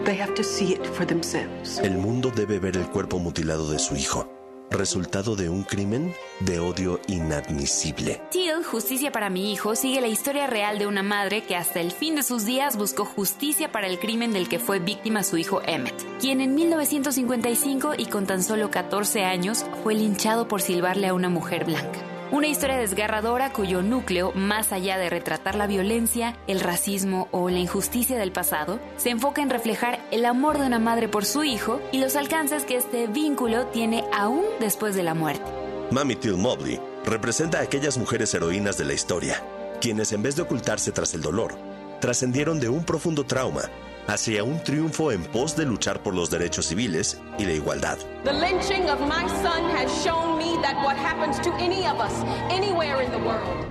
They 0.04 0.16
have 0.16 0.34
to 0.34 0.42
see 0.42 0.72
it 0.72 0.86
for 0.86 1.06
themselves. 1.06 1.78
El 1.80 1.98
mundo 1.98 2.30
debe 2.34 2.58
ver 2.58 2.76
el 2.76 2.88
cuerpo 2.88 3.18
mutilado 3.18 3.70
de 3.70 3.78
su 3.78 3.94
hijo, 3.94 4.26
resultado 4.70 5.36
de 5.36 5.48
un 5.48 5.64
crimen 5.64 6.14
de 6.40 6.60
odio 6.60 7.00
inadmisible. 7.08 8.20
Till, 8.30 8.64
Justicia 8.64 9.12
para 9.12 9.28
mi 9.28 9.52
hijo, 9.52 9.74
sigue 9.74 10.00
la 10.00 10.08
historia 10.08 10.46
real 10.46 10.78
de 10.78 10.86
una 10.86 11.02
madre 11.02 11.42
que 11.42 11.56
hasta 11.56 11.80
el 11.80 11.90
fin 11.90 12.14
de 12.14 12.22
sus 12.22 12.46
días 12.46 12.76
buscó 12.76 13.04
justicia 13.04 13.70
para 13.70 13.86
el 13.86 13.98
crimen 13.98 14.32
del 14.32 14.48
que 14.48 14.58
fue 14.58 14.78
víctima 14.78 15.24
su 15.24 15.36
hijo 15.36 15.60
Emmett, 15.66 15.94
quien 16.20 16.40
en 16.40 16.54
1955 16.54 17.94
y 17.98 18.06
con 18.06 18.26
tan 18.26 18.42
solo 18.42 18.70
14 18.70 19.24
años 19.24 19.66
fue 19.82 19.94
linchado 19.94 20.48
por 20.48 20.62
silbarle 20.62 21.08
a 21.08 21.14
una 21.14 21.28
mujer 21.28 21.64
blanca. 21.64 22.17
Una 22.30 22.46
historia 22.46 22.76
desgarradora 22.76 23.54
cuyo 23.54 23.80
núcleo, 23.80 24.32
más 24.34 24.72
allá 24.72 24.98
de 24.98 25.08
retratar 25.08 25.54
la 25.54 25.66
violencia, 25.66 26.36
el 26.46 26.60
racismo 26.60 27.26
o 27.30 27.48
la 27.48 27.58
injusticia 27.58 28.18
del 28.18 28.32
pasado, 28.32 28.80
se 28.98 29.08
enfoca 29.08 29.40
en 29.40 29.48
reflejar 29.48 29.98
el 30.10 30.26
amor 30.26 30.58
de 30.58 30.66
una 30.66 30.78
madre 30.78 31.08
por 31.08 31.24
su 31.24 31.42
hijo 31.42 31.80
y 31.90 32.00
los 32.00 32.16
alcances 32.16 32.64
que 32.64 32.76
este 32.76 33.06
vínculo 33.06 33.66
tiene 33.68 34.04
aún 34.12 34.44
después 34.60 34.94
de 34.94 35.04
la 35.04 35.14
muerte. 35.14 35.50
Mammy 35.90 36.16
Till 36.16 36.36
Mobley 36.36 36.78
representa 37.06 37.60
a 37.60 37.62
aquellas 37.62 37.96
mujeres 37.96 38.34
heroínas 38.34 38.76
de 38.76 38.84
la 38.84 38.92
historia, 38.92 39.42
quienes 39.80 40.12
en 40.12 40.22
vez 40.22 40.36
de 40.36 40.42
ocultarse 40.42 40.92
tras 40.92 41.14
el 41.14 41.22
dolor, 41.22 41.56
trascendieron 41.98 42.60
de 42.60 42.68
un 42.68 42.84
profundo 42.84 43.24
trauma 43.24 43.62
hacia 44.08 44.42
un 44.42 44.60
triunfo 44.64 45.12
en 45.12 45.22
pos 45.22 45.54
de 45.54 45.66
luchar 45.66 46.02
por 46.02 46.14
los 46.14 46.30
derechos 46.30 46.66
civiles 46.66 47.20
y 47.38 47.44
la 47.44 47.52
igualdad. 47.52 47.98
The 48.24 48.32
lynching 48.32 48.88
of 48.90 49.00
my 49.00 49.28
son 49.42 49.70
has 49.70 49.90
shown 50.02 50.38
me 50.38 50.56
that 50.62 50.76
what 50.82 50.96
happens 50.96 51.38
to 51.42 51.52
any 51.60 51.86
of 51.86 52.00
us, 52.00 52.12
anywhere 52.50 53.04
in 53.04 53.10
the 53.12 53.18
world, 53.18 53.66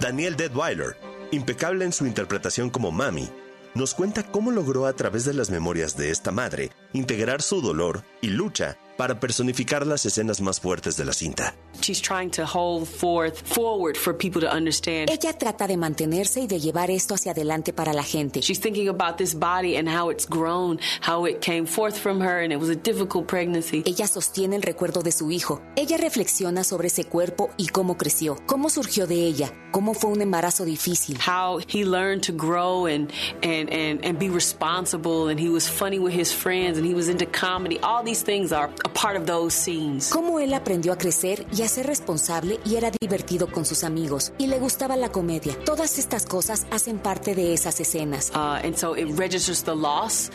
Daniel 0.00 0.36
Deadweiler, 0.36 0.96
impecable 1.30 1.84
en 1.84 1.92
su 1.92 2.06
interpretación 2.06 2.70
como 2.70 2.90
Mami, 2.90 3.30
nos 3.74 3.94
cuenta 3.94 4.24
cómo 4.24 4.50
logró 4.50 4.86
a 4.86 4.92
través 4.94 5.24
de 5.24 5.32
las 5.32 5.48
memorias 5.48 5.96
de 5.96 6.10
esta 6.10 6.32
madre 6.32 6.72
integrar 6.92 7.40
su 7.40 7.62
dolor 7.62 8.02
y 8.20 8.28
lucha 8.28 8.76
para 9.02 9.18
personificar 9.18 9.84
las 9.84 10.06
escenas 10.06 10.40
más 10.40 10.60
fuertes 10.60 10.96
de 10.96 11.04
la 11.04 11.12
cinta. 11.12 11.56
She's 11.80 12.00
trying 12.00 12.30
to 12.30 12.44
hold 12.44 12.86
forth 12.86 13.42
forward 13.44 13.96
for 13.96 14.16
people 14.16 14.40
to 14.40 14.46
understand. 14.46 15.10
Ella 15.10 15.32
trata 15.32 15.66
de 15.66 15.76
mantenerse 15.76 16.38
y 16.38 16.46
de 16.46 16.60
llevar 16.60 16.88
esto 16.92 17.14
hacia 17.14 17.32
adelante 17.32 17.72
para 17.72 17.92
la 17.92 18.04
gente. 18.04 18.40
She's 18.40 18.60
thinking 18.60 18.88
about 18.88 19.16
this 19.16 19.34
body 19.34 19.76
and 19.76 19.88
how 19.88 20.08
it's 20.12 20.28
grown, 20.28 20.78
how 21.04 21.26
it 21.26 21.40
came 21.40 21.66
forth 21.66 21.98
from 21.98 22.20
her 22.20 22.44
and 22.44 22.52
it 22.52 22.60
was 22.60 22.68
a 22.68 22.76
difficult 22.76 23.26
pregnancy. 23.26 23.82
Ella 23.84 24.06
sostiene 24.06 24.54
el 24.54 24.62
recuerdo 24.62 25.02
de 25.02 25.10
su 25.10 25.32
hijo. 25.32 25.60
Ella 25.74 25.96
reflexiona 25.96 26.62
sobre 26.62 26.86
ese 26.86 27.02
cuerpo 27.02 27.50
y 27.56 27.66
cómo 27.66 27.96
creció, 27.96 28.36
cómo 28.46 28.70
surgió 28.70 29.08
de 29.08 29.16
ella, 29.16 29.52
cómo 29.72 29.94
fue 29.94 30.10
un 30.10 30.20
embarazo 30.20 30.64
difícil. 30.64 31.18
How 31.18 31.58
he 31.58 31.84
learned 31.84 32.22
to 32.26 32.32
grow 32.32 32.86
and 32.86 33.10
and 33.42 33.68
and 33.72 34.04
and 34.04 34.18
be 34.20 34.28
responsible 34.28 35.28
and 35.28 35.40
he 35.40 35.48
was 35.48 35.68
funny 35.68 35.98
with 35.98 36.14
his 36.14 36.32
friends 36.32 36.78
and 36.78 36.86
he 36.86 36.94
was 36.94 37.08
into 37.08 37.26
comedy. 37.26 37.80
All 37.82 38.04
these 38.04 38.22
things 38.22 38.52
are 38.52 38.70
a 38.84 38.91
part 38.94 39.16
of 39.16 39.26
those 39.26 39.54
scenes. 39.54 40.10
Cómo 40.10 40.40
él 40.40 40.54
aprendió 40.54 40.92
a 40.92 40.96
crecer 40.96 41.46
y 41.52 41.62
a 41.62 41.68
ser 41.68 41.86
responsable 41.86 42.60
y 42.64 42.76
era 42.76 42.90
divertido 43.00 43.50
con 43.50 43.64
sus 43.64 43.84
amigos 43.84 44.32
y 44.38 44.46
le 44.46 44.58
gustaba 44.58 44.96
la 44.96 45.10
comedia. 45.10 45.56
Todas 45.64 45.98
estas 45.98 46.26
cosas 46.26 46.66
hacen 46.70 46.98
parte 46.98 47.34
de 47.34 47.52
esas 47.52 47.80
escenas. 47.80 48.30
Uh, 48.34 48.64
and 48.64 48.76
so 48.76 48.94
it 48.94 49.08
registers 49.18 49.62
the 49.62 49.74
loss 49.74 50.30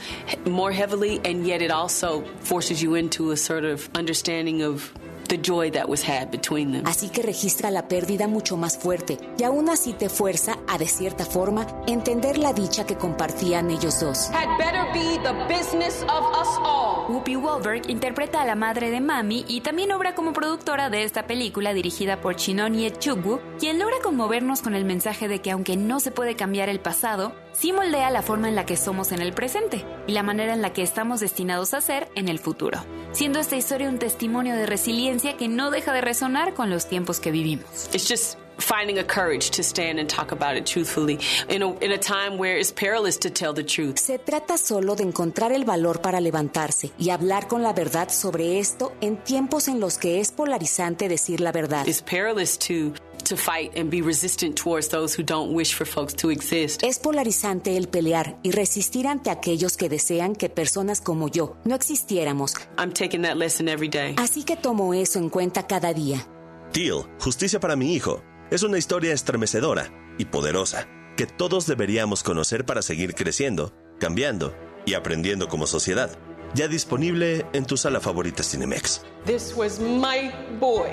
more 0.45 0.72
heavily, 0.72 1.20
and 1.26 1.45
yet 1.45 1.62
it 1.62 1.72
also 1.72 2.24
forces 2.41 2.82
you 2.82 2.95
into 2.95 3.32
a 3.32 3.38
sort 3.38 3.64
of 3.64 3.89
understanding 3.95 4.64
of 4.64 4.91
the 5.28 5.38
joy 5.38 5.72
that 5.72 5.88
was 5.88 6.08
had 6.08 6.30
between 6.32 6.72
them. 6.72 6.84
Así 6.86 7.10
que 7.10 7.22
registra 7.22 7.72
la 7.72 7.88
pérdida 7.88 8.28
mucho 8.28 8.58
más 8.58 8.78
fuerte 8.78 9.18
y 9.38 9.44
aún 9.44 9.70
así 9.70 9.94
te 9.94 10.10
fuerza 10.10 10.58
a, 10.68 10.78
de 10.78 10.88
cierta 10.88 11.26
forma, 11.26 11.68
entender 11.88 12.38
la 12.38 12.54
dicha 12.54 12.86
que 12.86 12.96
compartían 12.96 13.70
ellos 13.72 14.00
dos. 14.00 14.30
had 14.32 14.58
better 14.58 14.86
be 14.94 15.18
the 15.24 15.34
business 15.54 16.04
of 16.04 16.26
us 16.40 16.48
all. 16.64 17.06
Whoopi 17.10 17.36
Goldberg 17.36 17.90
interpreta 17.90 18.42
a 18.42 18.46
la 18.46 18.56
madre 18.56 18.90
de 18.92 19.00
Mami 19.02 19.46
y 19.48 19.62
también 19.62 19.92
obra 19.92 20.16
como 20.16 20.34
productora 20.34 20.90
de 20.90 21.04
esta 21.04 21.28
película 21.28 21.74
dirigida 21.74 22.20
por 22.22 22.36
Chinonye 22.36 22.92
Chugwu, 22.92 23.40
quien 23.60 23.80
logra 23.80 23.98
conmovernos 24.04 24.62
con 24.62 24.76
el 24.76 24.86
mensaje 24.86 25.28
de 25.28 25.40
que 25.40 25.52
aunque 25.52 25.78
no 25.78 26.00
se 26.00 26.12
puede 26.12 26.36
cambiar 26.36 26.70
el 26.70 26.80
pasado, 26.80 27.34
sí 27.54 27.72
moldea 27.74 28.10
la 28.12 28.22
forma 28.22 28.50
en 28.50 28.56
la 28.56 28.66
que 28.66 28.78
somos 28.78 29.12
en 29.12 29.22
el 29.22 29.34
presente 29.34 29.86
y 30.08 30.12
la 30.12 30.24
manera 30.24 30.54
en 30.54 30.62
la 30.62 30.74
que 30.74 30.84
estamos 30.84 31.20
destinados 31.20 31.74
a 31.74 31.82
ser 31.82 32.10
en 32.16 32.28
el 32.28 32.40
futuro, 32.40 32.80
siendo 33.18 33.39
esta 33.39 33.55
historia 33.55 33.89
un 33.89 33.97
testimonio 33.97 34.55
de 34.55 34.68
resiliencia 34.68 35.36
que 35.38 35.47
no 35.47 35.72
deja 35.72 35.91
de 35.91 36.01
resonar 36.01 36.53
con 36.53 36.70
los 36.70 36.86
tiempos 36.86 37.20
que 37.20 37.32
vivimos. 37.32 37.89
It's 37.91 38.07
just 38.07 38.38
finding 38.59 38.99
a 38.99 39.03
courage 39.03 39.49
to 39.51 39.63
stand 39.63 39.99
and 39.99 40.07
talk 40.07 40.32
about 40.32 40.55
it 40.55 40.65
truthfully 40.65 41.18
in 41.49 41.63
a, 41.63 41.74
in 41.80 41.91
a 41.91 41.97
time 41.97 42.38
where 42.38 42.59
it's 42.59 42.72
perilous 42.72 43.18
to 43.18 43.32
tell 43.32 43.53
the 43.55 43.63
truth. 43.63 43.97
Se 43.97 44.20
trata 44.20 44.59
solo 44.59 44.95
de 44.95 45.03
encontrar 45.03 45.51
el 45.51 45.65
valor 45.65 45.99
para 46.01 46.22
levantarse 46.22 46.91
y 46.99 47.09
hablar 47.09 47.47
con 47.47 47.63
la 47.63 47.74
verdad 47.74 48.09
sobre 48.09 48.59
esto 48.59 48.93
en 49.01 49.18
tiempos 49.18 49.68
en 49.68 49.80
los 49.80 49.97
que 49.97 50.20
es 50.20 50.32
polarizante 50.32 51.09
decir 51.09 51.41
la 51.41 51.51
verdad. 51.51 51.88
It's 51.88 52.03
perilous 52.03 52.55
to 52.68 52.93
to 53.28 53.38
fight 53.38 53.78
and 53.78 53.90
be 53.90 54.02
resistant 54.02 54.56
towards 54.56 54.90
those 54.90 55.18
who 55.18 55.24
don't 55.24 55.54
wish 55.54 55.74
for 55.74 55.86
folks 55.86 56.16
to 56.16 56.30
exist. 56.30 56.84
Es 56.84 57.00
polarizante 57.00 57.78
el 57.78 57.88
pelear 57.88 58.38
y 58.44 58.52
resistir 58.52 59.08
ante 59.08 59.30
aquellos 59.30 59.78
que 59.78 59.90
desean 59.90 60.36
que 60.36 60.50
personas 60.50 61.02
como 61.02 61.28
yo 61.30 61.56
no 61.66 61.76
existiéramos. 61.76 62.54
I'm 62.78 62.94
taking 62.94 63.22
that 63.24 63.36
lesson 63.36 63.68
every 63.68 63.90
day. 63.90 64.16
Así 64.18 64.44
que 64.44 64.56
tomo 64.56 64.94
eso 64.94 65.20
en 65.20 65.30
cuenta 65.30 65.68
cada 65.68 65.94
día. 65.94 66.28
Teal, 66.72 67.06
Justicia 67.20 67.60
para 67.60 67.76
mi 67.76 67.94
hijo, 67.94 68.22
es 68.52 68.64
una 68.64 68.78
historia 68.78 69.14
estremecedora 69.14 69.92
y 70.18 70.26
poderosa 70.26 70.88
que 71.18 71.26
todos 71.26 71.66
deberíamos 71.66 72.24
conocer 72.24 72.66
para 72.66 72.82
seguir 72.82 73.16
creciendo, 73.16 73.74
cambiando 74.00 74.54
y 74.86 74.94
aprendiendo 74.94 75.50
como 75.50 75.66
sociedad. 75.68 76.18
Ya 76.54 76.68
disponible 76.68 77.46
en 77.54 77.66
tu 77.66 77.76
sala 77.76 78.00
favorita 78.00 78.44
Cinemex. 78.44 79.02
This 79.26 79.54
was 79.56 79.80
my 79.80 80.32
boy, 80.60 80.92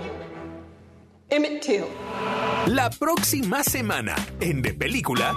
Emmett 1.30 1.62
Till. 1.62 1.84
La 2.66 2.90
próxima 2.90 3.62
semana, 3.62 4.14
en 4.40 4.62
De 4.62 4.72
Película, 4.72 5.34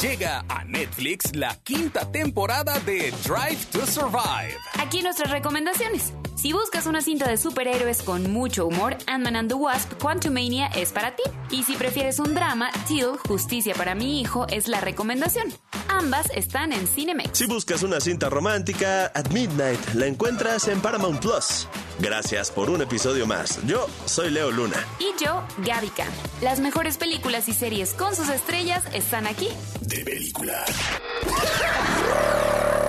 llega 0.00 0.44
a 0.48 0.64
Netflix 0.64 1.34
la 1.34 1.54
quinta 1.62 2.10
temporada 2.10 2.78
de 2.80 3.12
Drive 3.24 3.64
to 3.72 3.86
Survive. 3.86 4.56
Aquí 4.78 5.02
nuestras 5.02 5.30
recomendaciones. 5.30 6.12
Si 6.34 6.52
buscas 6.52 6.86
una 6.86 7.02
cinta 7.02 7.28
de 7.28 7.36
superhéroes 7.36 8.02
con 8.02 8.32
mucho 8.32 8.66
humor, 8.66 8.96
Ant-Man 9.06 9.36
and 9.36 9.48
the 9.48 9.54
Wasp 9.54 9.92
Quantumania 10.00 10.66
es 10.68 10.90
para 10.90 11.14
ti. 11.14 11.22
Y 11.50 11.62
si 11.62 11.76
prefieres 11.76 12.18
un 12.18 12.34
drama, 12.34 12.70
Till, 12.88 13.18
Justicia 13.28 13.74
para 13.74 13.94
mi 13.94 14.20
hijo, 14.20 14.46
es 14.48 14.66
la 14.66 14.80
recomendación. 14.80 15.52
Ambas 15.88 16.30
están 16.34 16.72
en 16.72 16.86
Cinemex. 16.86 17.36
Si 17.38 17.46
buscas 17.46 17.82
una 17.82 18.00
cinta 18.00 18.28
romántica, 18.28 19.06
At 19.14 19.28
Midnight 19.28 19.94
la 19.94 20.06
encuentras 20.06 20.66
en 20.68 20.80
Paramount 20.80 21.20
Plus. 21.20 21.68
Gracias 22.00 22.50
por 22.50 22.70
un 22.70 22.80
episodio 22.82 23.26
más. 23.26 23.60
Yo 23.66 23.86
soy 24.06 24.30
Leo 24.30 24.50
Luna. 24.50 24.76
Y 24.98 25.12
yo, 25.22 25.44
Gaby 25.58 25.90
Khan. 25.90 26.08
Las 26.40 26.60
mejores 26.60 26.96
películas 26.96 27.48
y 27.48 27.52
series 27.52 27.92
con 27.94 28.16
sus 28.16 28.28
estrellas 28.30 28.82
están 28.92 29.26
aquí. 29.26 29.48
De 29.80 30.02
Película. 30.04 30.64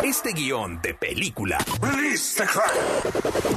Este 0.03 0.33
guion 0.33 0.81
de 0.81 0.93
película 0.93 1.57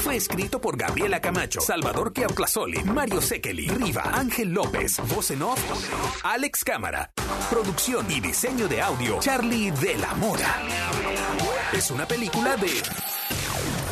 fue 0.00 0.14
escrito 0.14 0.60
por 0.60 0.76
Gabriela 0.76 1.20
Camacho, 1.20 1.60
Salvador 1.60 2.12
Keautlazoli, 2.12 2.84
Mario 2.84 3.20
Sekeli, 3.20 3.68
Riva, 3.68 4.04
Ángel 4.14 4.50
López, 4.50 5.00
voz 5.08 5.32
en 5.32 5.42
off, 5.42 5.60
Alex 6.22 6.62
Cámara, 6.62 7.10
producción 7.50 8.08
y 8.10 8.20
diseño 8.20 8.68
de 8.68 8.80
audio, 8.80 9.18
Charlie 9.18 9.72
de 9.72 9.96
la 9.96 10.14
Mora. 10.14 10.62
Es 11.72 11.90
una 11.90 12.06
película 12.06 12.56
de 12.56 12.70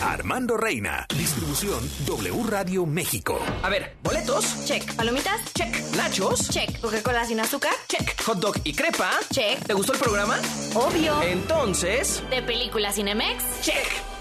Armando 0.04 0.56
Reina, 0.58 1.06
distribución 1.16 1.80
W 2.06 2.42
Radio 2.46 2.84
México. 2.84 3.40
A 3.62 3.70
ver, 3.70 3.96
boletos. 4.02 4.64
Check. 4.66 4.94
¿Palomitas? 4.94 5.40
Check. 5.54 5.74
Nachos. 5.96 6.50
Check. 6.50 6.78
¿Coca-Cola 6.80 7.24
sin 7.24 7.40
azúcar? 7.40 7.72
Check. 7.88 8.20
Hot 8.22 8.38
dog 8.38 8.56
y 8.64 8.74
crepa. 8.74 9.10
Check. 9.32 9.64
¿Te 9.66 9.72
gustó 9.72 9.94
el 9.94 9.98
programa? 9.98 10.38
Obvio. 10.74 11.22
Entonces. 11.22 12.22
¿De 12.30 12.42
película 12.42 12.92
Cinemex? 12.92 13.62
Check. 13.62 14.13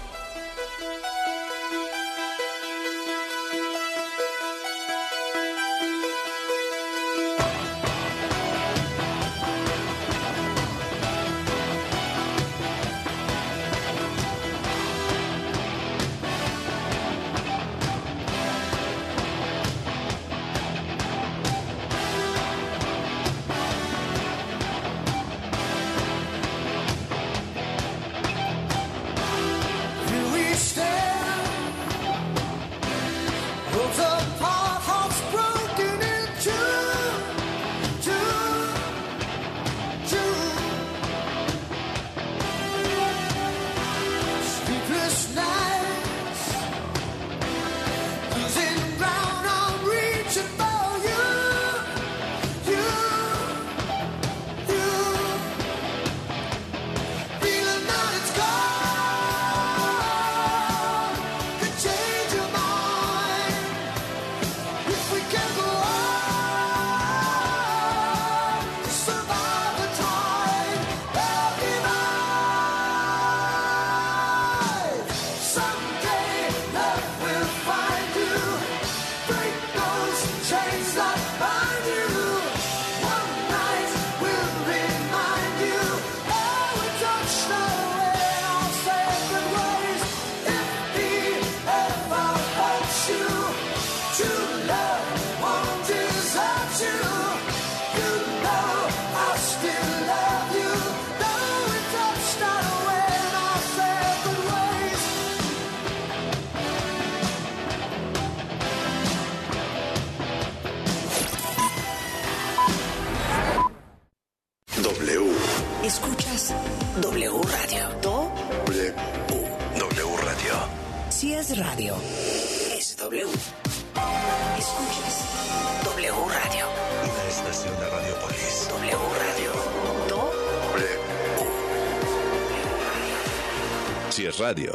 Radio. 134.44 134.74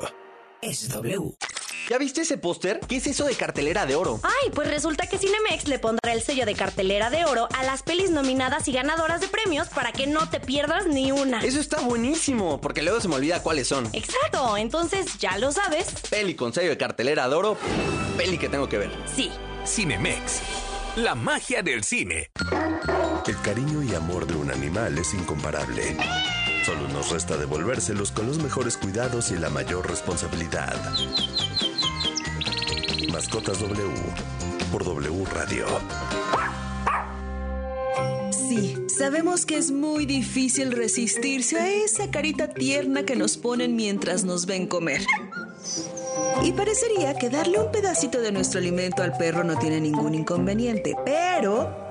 Es 0.64 0.90
W. 0.90 1.36
¿Ya 1.92 2.00
viste 2.00 2.22
ese 2.22 2.40
póster? 2.40 2.80
¿Qué 2.88 2.96
es 2.96 3.06
eso 3.06 3.26
de 3.26 3.36
cartelera 3.36 3.86
de 3.86 3.96
oro? 3.96 4.20
Ay, 4.24 4.50
pues 4.50 4.68
resulta 4.68 5.06
que 5.06 5.20
Cinemex 5.20 5.68
le 5.68 5.78
pondrá 5.78 6.12
el 6.12 6.24
sello 6.24 6.48
de 6.48 6.56
cartelera 6.56 7.12
de 7.12 7.26
oro 7.26 7.48
a 7.56 7.64
las 7.64 7.84
pelis 7.84 8.10
nominadas 8.10 8.68
y 8.68 8.72
ganadoras 8.72 9.22
de 9.22 9.28
premios 9.28 9.68
para 9.68 9.92
que 9.92 10.08
no 10.08 10.28
te 10.28 10.40
pierdas 10.40 10.88
ni 10.88 11.12
una. 11.12 11.44
Eso 11.44 11.60
está 11.60 11.82
buenísimo, 11.82 12.60
porque 12.60 12.82
luego 12.82 13.00
se 13.00 13.10
me 13.10 13.16
olvida 13.18 13.44
cuáles 13.44 13.68
son. 13.68 13.88
Exacto, 13.94 14.58
entonces 14.58 15.20
ya 15.20 15.38
lo 15.38 15.52
sabes. 15.52 15.94
Peli 16.10 16.34
con 16.34 16.52
sello 16.52 16.72
de 16.72 16.78
cartelera 16.78 17.30
de 17.30 17.36
oro, 17.36 17.56
peli 18.18 18.40
que 18.40 18.50
tengo 18.50 18.68
que 18.68 18.80
ver. 18.80 18.92
Sí. 19.16 19.30
Cinemex. 19.68 20.40
La 20.96 21.14
magia 21.14 21.62
del 21.62 21.84
cine. 21.84 22.32
El 23.28 23.42
cariño 23.44 23.84
y 23.84 23.94
amor 23.94 24.26
de 24.26 24.34
un 24.34 24.50
animal 24.50 24.98
es 24.98 25.14
incomparable. 25.14 25.96
Solo 26.66 26.88
nos 26.90 27.10
resta 27.10 27.38
devolvérselos 27.38 28.12
con 28.12 28.28
los 28.28 28.38
mejores 28.38 28.78
cuidados 28.78 29.32
y 29.32 29.38
la 29.38 29.50
mayor 29.50 29.88
responsabilidad. 29.90 30.76
Mascotas 33.12 33.60
W 33.60 33.90
por 34.72 34.84
W 34.84 35.26
Radio. 35.34 35.66
Sí, 38.32 38.76
sabemos 38.88 39.46
que 39.46 39.58
es 39.58 39.72
muy 39.72 40.06
difícil 40.06 40.72
resistirse 40.72 41.60
a 41.60 41.70
esa 41.70 42.12
carita 42.12 42.50
tierna 42.50 43.04
que 43.04 43.16
nos 43.16 43.38
ponen 43.38 43.76
mientras 43.76 44.24
nos 44.24 44.46
ven 44.46 44.68
comer. 44.68 45.02
Y 46.44 46.52
parecería 46.54 47.18
que 47.18 47.30
darle 47.30 47.60
un 47.60 47.72
pedacito 47.72 48.22
de 48.22 48.32
nuestro 48.32 48.60
alimento 48.60 49.04
al 49.04 49.18
perro 49.18 49.44
no 49.44 49.58
tiene 49.58 49.82
ningún 49.82 50.16
inconveniente, 50.16 50.96
pero 51.06 51.89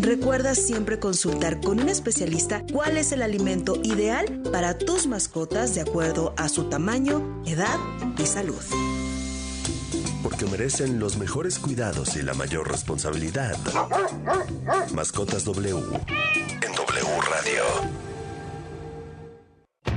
Recuerda 0.00 0.54
siempre 0.54 0.98
consultar 0.98 1.60
con 1.60 1.78
un 1.78 1.90
especialista 1.90 2.64
cuál 2.72 2.96
es 2.96 3.12
el 3.12 3.20
alimento 3.20 3.76
ideal 3.82 4.42
para 4.50 4.78
tus 4.78 5.06
mascotas 5.06 5.74
de 5.74 5.82
acuerdo 5.82 6.32
a 6.38 6.48
su 6.48 6.70
tamaño, 6.70 7.42
edad 7.46 7.78
y 8.16 8.24
salud. 8.24 8.62
Porque 10.22 10.46
merecen 10.46 10.98
los 10.98 11.18
mejores 11.18 11.58
cuidados 11.58 12.16
y 12.16 12.22
la 12.22 12.32
mayor 12.32 12.70
responsabilidad. 12.70 13.58
Mascotas 14.94 15.44
W 15.44 15.76
en 15.76 16.72
W 16.74 17.20
Radio. 17.28 18.09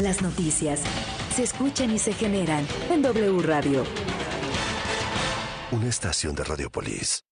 Las 0.00 0.22
noticias 0.22 0.80
se 1.34 1.42
escuchan 1.42 1.90
y 1.90 1.98
se 1.98 2.12
generan 2.12 2.66
en 2.90 3.02
W 3.02 3.42
Radio. 3.42 3.84
Una 5.70 5.88
estación 5.88 6.34
de 6.34 6.44
Radiopolis. 6.44 7.24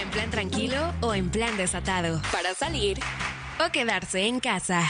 ¿En 0.00 0.10
plan 0.10 0.30
tranquilo 0.30 0.92
o 1.00 1.14
en 1.14 1.30
plan 1.30 1.56
desatado? 1.56 2.20
Para 2.30 2.54
salir 2.54 2.98
o 3.64 3.70
quedarse 3.70 4.26
en 4.26 4.40
casa. 4.40 4.82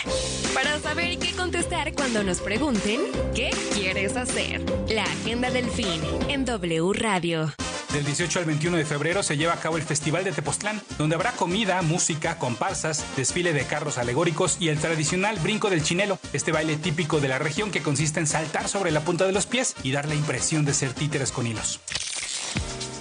Para 0.55 0.79
saber 0.81 1.19
qué 1.19 1.33
contestar 1.33 1.95
cuando 1.95 2.23
nos 2.23 2.41
pregunten 2.41 3.01
qué 3.35 3.51
quieres 3.75 4.17
hacer. 4.17 4.63
La 4.89 5.05
agenda 5.05 5.51
del 5.51 5.71
fin 5.71 6.01
en 6.29 6.45
W 6.45 6.93
Radio. 6.93 7.53
Del 7.93 8.07
18 8.07 8.39
al 8.39 8.45
21 8.47 8.79
de 8.79 8.87
febrero 8.87 9.23
se 9.23 9.37
lleva 9.37 9.53
a 9.53 9.61
cabo 9.61 9.77
el 9.77 9.83
Festival 9.83 10.25
de 10.25 10.33
Tepoztlán, 10.33 10.81
donde 10.97 11.15
habrá 11.15 11.33
comida, 11.33 11.83
música, 11.83 12.39
comparsas, 12.39 13.05
desfile 13.17 13.53
de 13.53 13.67
carros 13.67 13.99
alegóricos 13.99 14.57
y 14.59 14.69
el 14.69 14.79
tradicional 14.79 15.39
brinco 15.41 15.69
del 15.69 15.83
chinelo, 15.83 16.19
este 16.33 16.53
baile 16.53 16.77
típico 16.77 17.21
de 17.21 17.29
la 17.29 17.39
región 17.39 17.71
que 17.71 17.83
consiste 17.83 18.19
en 18.19 18.27
saltar 18.27 18.67
sobre 18.69 18.93
la 18.93 19.03
punta 19.03 19.27
de 19.27 19.33
los 19.33 19.45
pies 19.45 19.77
y 19.83 19.93
dar 19.93 20.09
la 20.09 20.15
impresión 20.15 20.65
de 20.65 20.73
ser 20.73 20.95
títeres 20.95 21.33
con 21.33 21.47
hilos. 21.47 21.81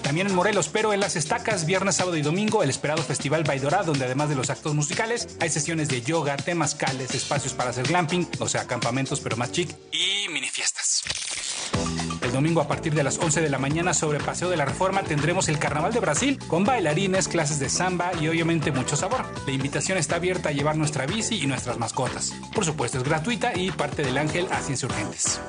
También 0.02 0.28
en 0.28 0.36
Morelos, 0.36 0.68
pero 0.68 0.92
en 0.92 1.00
las 1.00 1.16
estacas, 1.16 1.66
viernes, 1.66 1.96
sábado 1.96 2.18
y 2.18 2.22
domingo, 2.22 2.62
el 2.64 2.70
esperado 2.70 3.02
Festival 3.02 3.46
Baidorá, 3.46 3.84
donde 3.84 4.04
además 4.04 4.28
de 4.28 4.36
los 4.36 4.50
actos 4.50 4.76
musicales, 4.76 5.38
hay 5.40 5.50
sesiones 5.50 5.88
de 5.88 6.02
yoga, 6.02 6.36
temazcales, 6.36 7.16
espacios 7.16 7.54
para 7.54 7.70
hacer 7.70 7.88
glamping, 7.88 8.28
o 8.40 8.50
sea, 8.50 8.68
campamentos 8.68 9.22
pero 9.22 9.38
más 9.38 9.54
chic, 9.54 9.74
y 9.94 10.28
mini 10.28 10.50
domingo 12.42 12.62
a 12.62 12.68
partir 12.68 12.96
de 12.96 13.04
las 13.04 13.20
11 13.20 13.40
de 13.40 13.50
la 13.52 13.60
mañana 13.60 13.94
sobre 13.94 14.18
Paseo 14.18 14.50
de 14.50 14.58
la 14.58 14.66
Reforma 14.66 15.04
tendremos 15.04 15.48
el 15.48 15.60
Carnaval 15.60 15.94
de 15.94 16.00
Brasil 16.00 16.40
con 16.48 16.64
bailarines, 16.64 17.28
clases 17.28 17.60
de 17.60 17.70
samba 17.70 18.14
y 18.20 18.28
obviamente 18.30 18.72
mucho 18.72 18.96
sabor. 18.96 19.26
La 19.46 19.54
invitación 19.54 20.00
está 20.00 20.16
abierta 20.16 20.50
a 20.50 20.52
llevar 20.52 20.76
nuestra 20.76 21.06
bici 21.06 21.36
y 21.36 21.46
nuestras 21.46 21.78
mascotas. 21.78 22.34
Por 22.56 22.66
supuesto 22.66 22.98
es 22.98 23.04
gratuita 23.04 23.56
y 23.56 23.70
parte 23.70 24.02
del 24.02 24.18
Ángel 24.18 24.48
hacia 24.52 24.72
Insurgentes. 24.72 25.40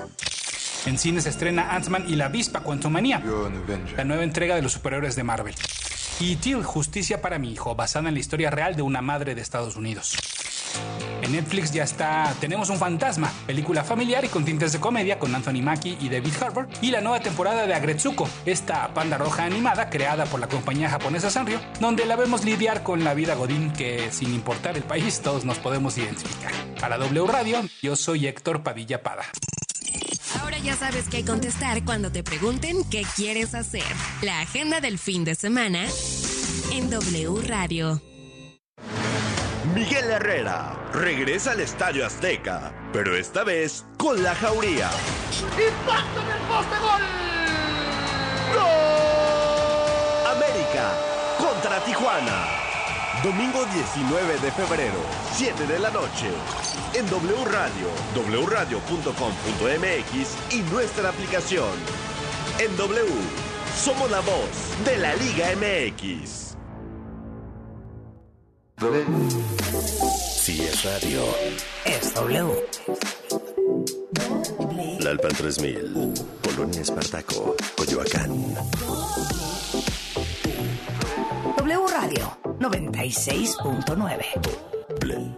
En 0.85 0.99
cine 0.99 1.23
se 1.23 1.31
estrena 1.31 1.75
Ant-Man 1.75 2.05
y 2.09 2.17
la 2.17 2.27
avispa 2.27 2.61
Quantumania, 2.61 3.23
la 3.97 4.05
nueva 4.05 4.25
entrega 4.25 4.55
de 4.55 4.61
los 4.61 4.73
superhéroes 4.73 5.17
de 5.17 5.25
Marvel. 5.25 5.55
Y 6.21 6.37
Till, 6.37 6.63
Justicia 6.63 7.23
para 7.23 7.39
mi 7.39 7.53
hijo, 7.53 7.75
basada 7.75 8.09
en 8.09 8.15
la 8.15 8.21
historia 8.21 8.51
real 8.51 8.77
de 8.77 8.83
una 8.83 9.01
madre 9.01 9.35
de 9.35 9.41
Estados 9.41 9.77
Unidos. 9.77 10.15
En 11.23 11.33
Netflix 11.33 11.73
ya 11.73 11.85
está 11.85 12.35
Tenemos 12.41 12.69
un 12.69 12.79
fantasma, 12.79 13.33
película 13.47 13.85
familiar 13.85 14.25
y 14.25 14.29
con 14.29 14.45
tintes 14.45 14.73
de 14.73 14.81
comedia 14.81 15.19
con 15.19 15.35
Anthony 15.35 15.63
Mackie 15.63 15.97
y 16.01 16.09
David 16.09 16.33
Harbour, 16.41 16.69
y 16.81 16.91
la 16.91 17.01
nueva 17.01 17.21
temporada 17.21 17.67
de 17.67 17.75
Agretsuko, 17.75 18.29
esta 18.45 18.93
panda 18.93 19.19
roja 19.19 19.45
animada 19.45 19.89
creada 19.89 20.25
por 20.27 20.41
la 20.41 20.49
compañía 20.49 20.91
japonesa 20.91 21.31
Sanrio, 21.31 21.61
donde 21.81 22.07
la 22.07 22.17
vemos 22.17 22.45
lidiar 22.45 22.83
con 22.83 23.05
la 23.05 23.15
vida 23.15 23.35
godín 23.35 23.73
que 23.73 24.11
sin 24.11 24.35
importar 24.35 24.77
el 24.77 24.83
país 24.83 25.21
todos 25.21 25.45
nos 25.45 25.59
podemos 25.59 25.97
identificar. 25.97 26.53
Para 26.81 26.99
W 26.99 27.27
Radio, 27.27 27.61
yo 27.81 27.95
soy 27.95 28.27
Héctor 28.27 28.63
Padilla 28.63 29.03
Pada. 29.03 29.25
Ahora 30.41 30.59
ya 30.59 30.75
sabes 30.77 31.09
qué 31.09 31.25
contestar 31.25 31.85
cuando 31.85 32.11
te 32.11 32.23
pregunten 32.25 32.79
qué 32.91 33.05
quieres 33.15 33.55
hacer. 33.55 33.85
La 34.23 34.41
agenda 34.41 34.81
del 34.81 34.99
fin 34.99 35.25
de 35.25 35.35
semana 35.35 35.87
en 36.73 36.91
W 36.91 37.43
Radio. 37.47 38.01
Miguel 39.75 40.11
Herrera 40.11 40.75
regresa 40.93 41.53
al 41.53 41.61
Estadio 41.61 42.05
Azteca, 42.05 42.75
pero 42.93 43.17
esta 43.17 43.43
vez 43.43 43.87
con 43.97 44.23
la 44.23 44.35
jauría. 44.35 44.91
¡Impacto 45.57 46.21
en 46.21 46.31
el 46.31 46.43
poste 46.47 46.77
gol! 46.79 47.01
América 50.31 50.93
contra 51.39 51.83
Tijuana. 51.85 52.49
Domingo 53.25 53.65
19 53.65 54.41
de 54.41 54.53
febrero, 54.53 55.01
7 55.37 55.67
de 55.67 55.79
la 55.79 55.91
noche. 55.91 56.31
En 56.93 57.09
W 57.09 57.43
Radio, 57.47 57.89
wradio.com.mx 58.45 60.53
y 60.53 60.61
nuestra 60.71 61.09
aplicación. 61.09 61.73
En 62.59 62.77
W, 62.77 63.09
somos 63.75 64.11
la 64.11 64.21
voz 64.21 64.51
de 64.85 64.99
la 64.99 65.15
Liga 65.15 65.47
MX. 65.57 66.42
Si 68.79 70.63
es 70.63 70.85
radio, 70.85 71.23
Es 71.85 72.15
W. 72.15 72.67
Lalpan 75.01 75.31
3000, 75.33 76.15
Polonia 76.43 76.81
Espartaco, 76.81 77.55
Coyoacán. 77.77 78.55
W 81.59 81.87
Radio 81.89 82.39
96.9. 82.59 84.99
Play. 85.01 85.37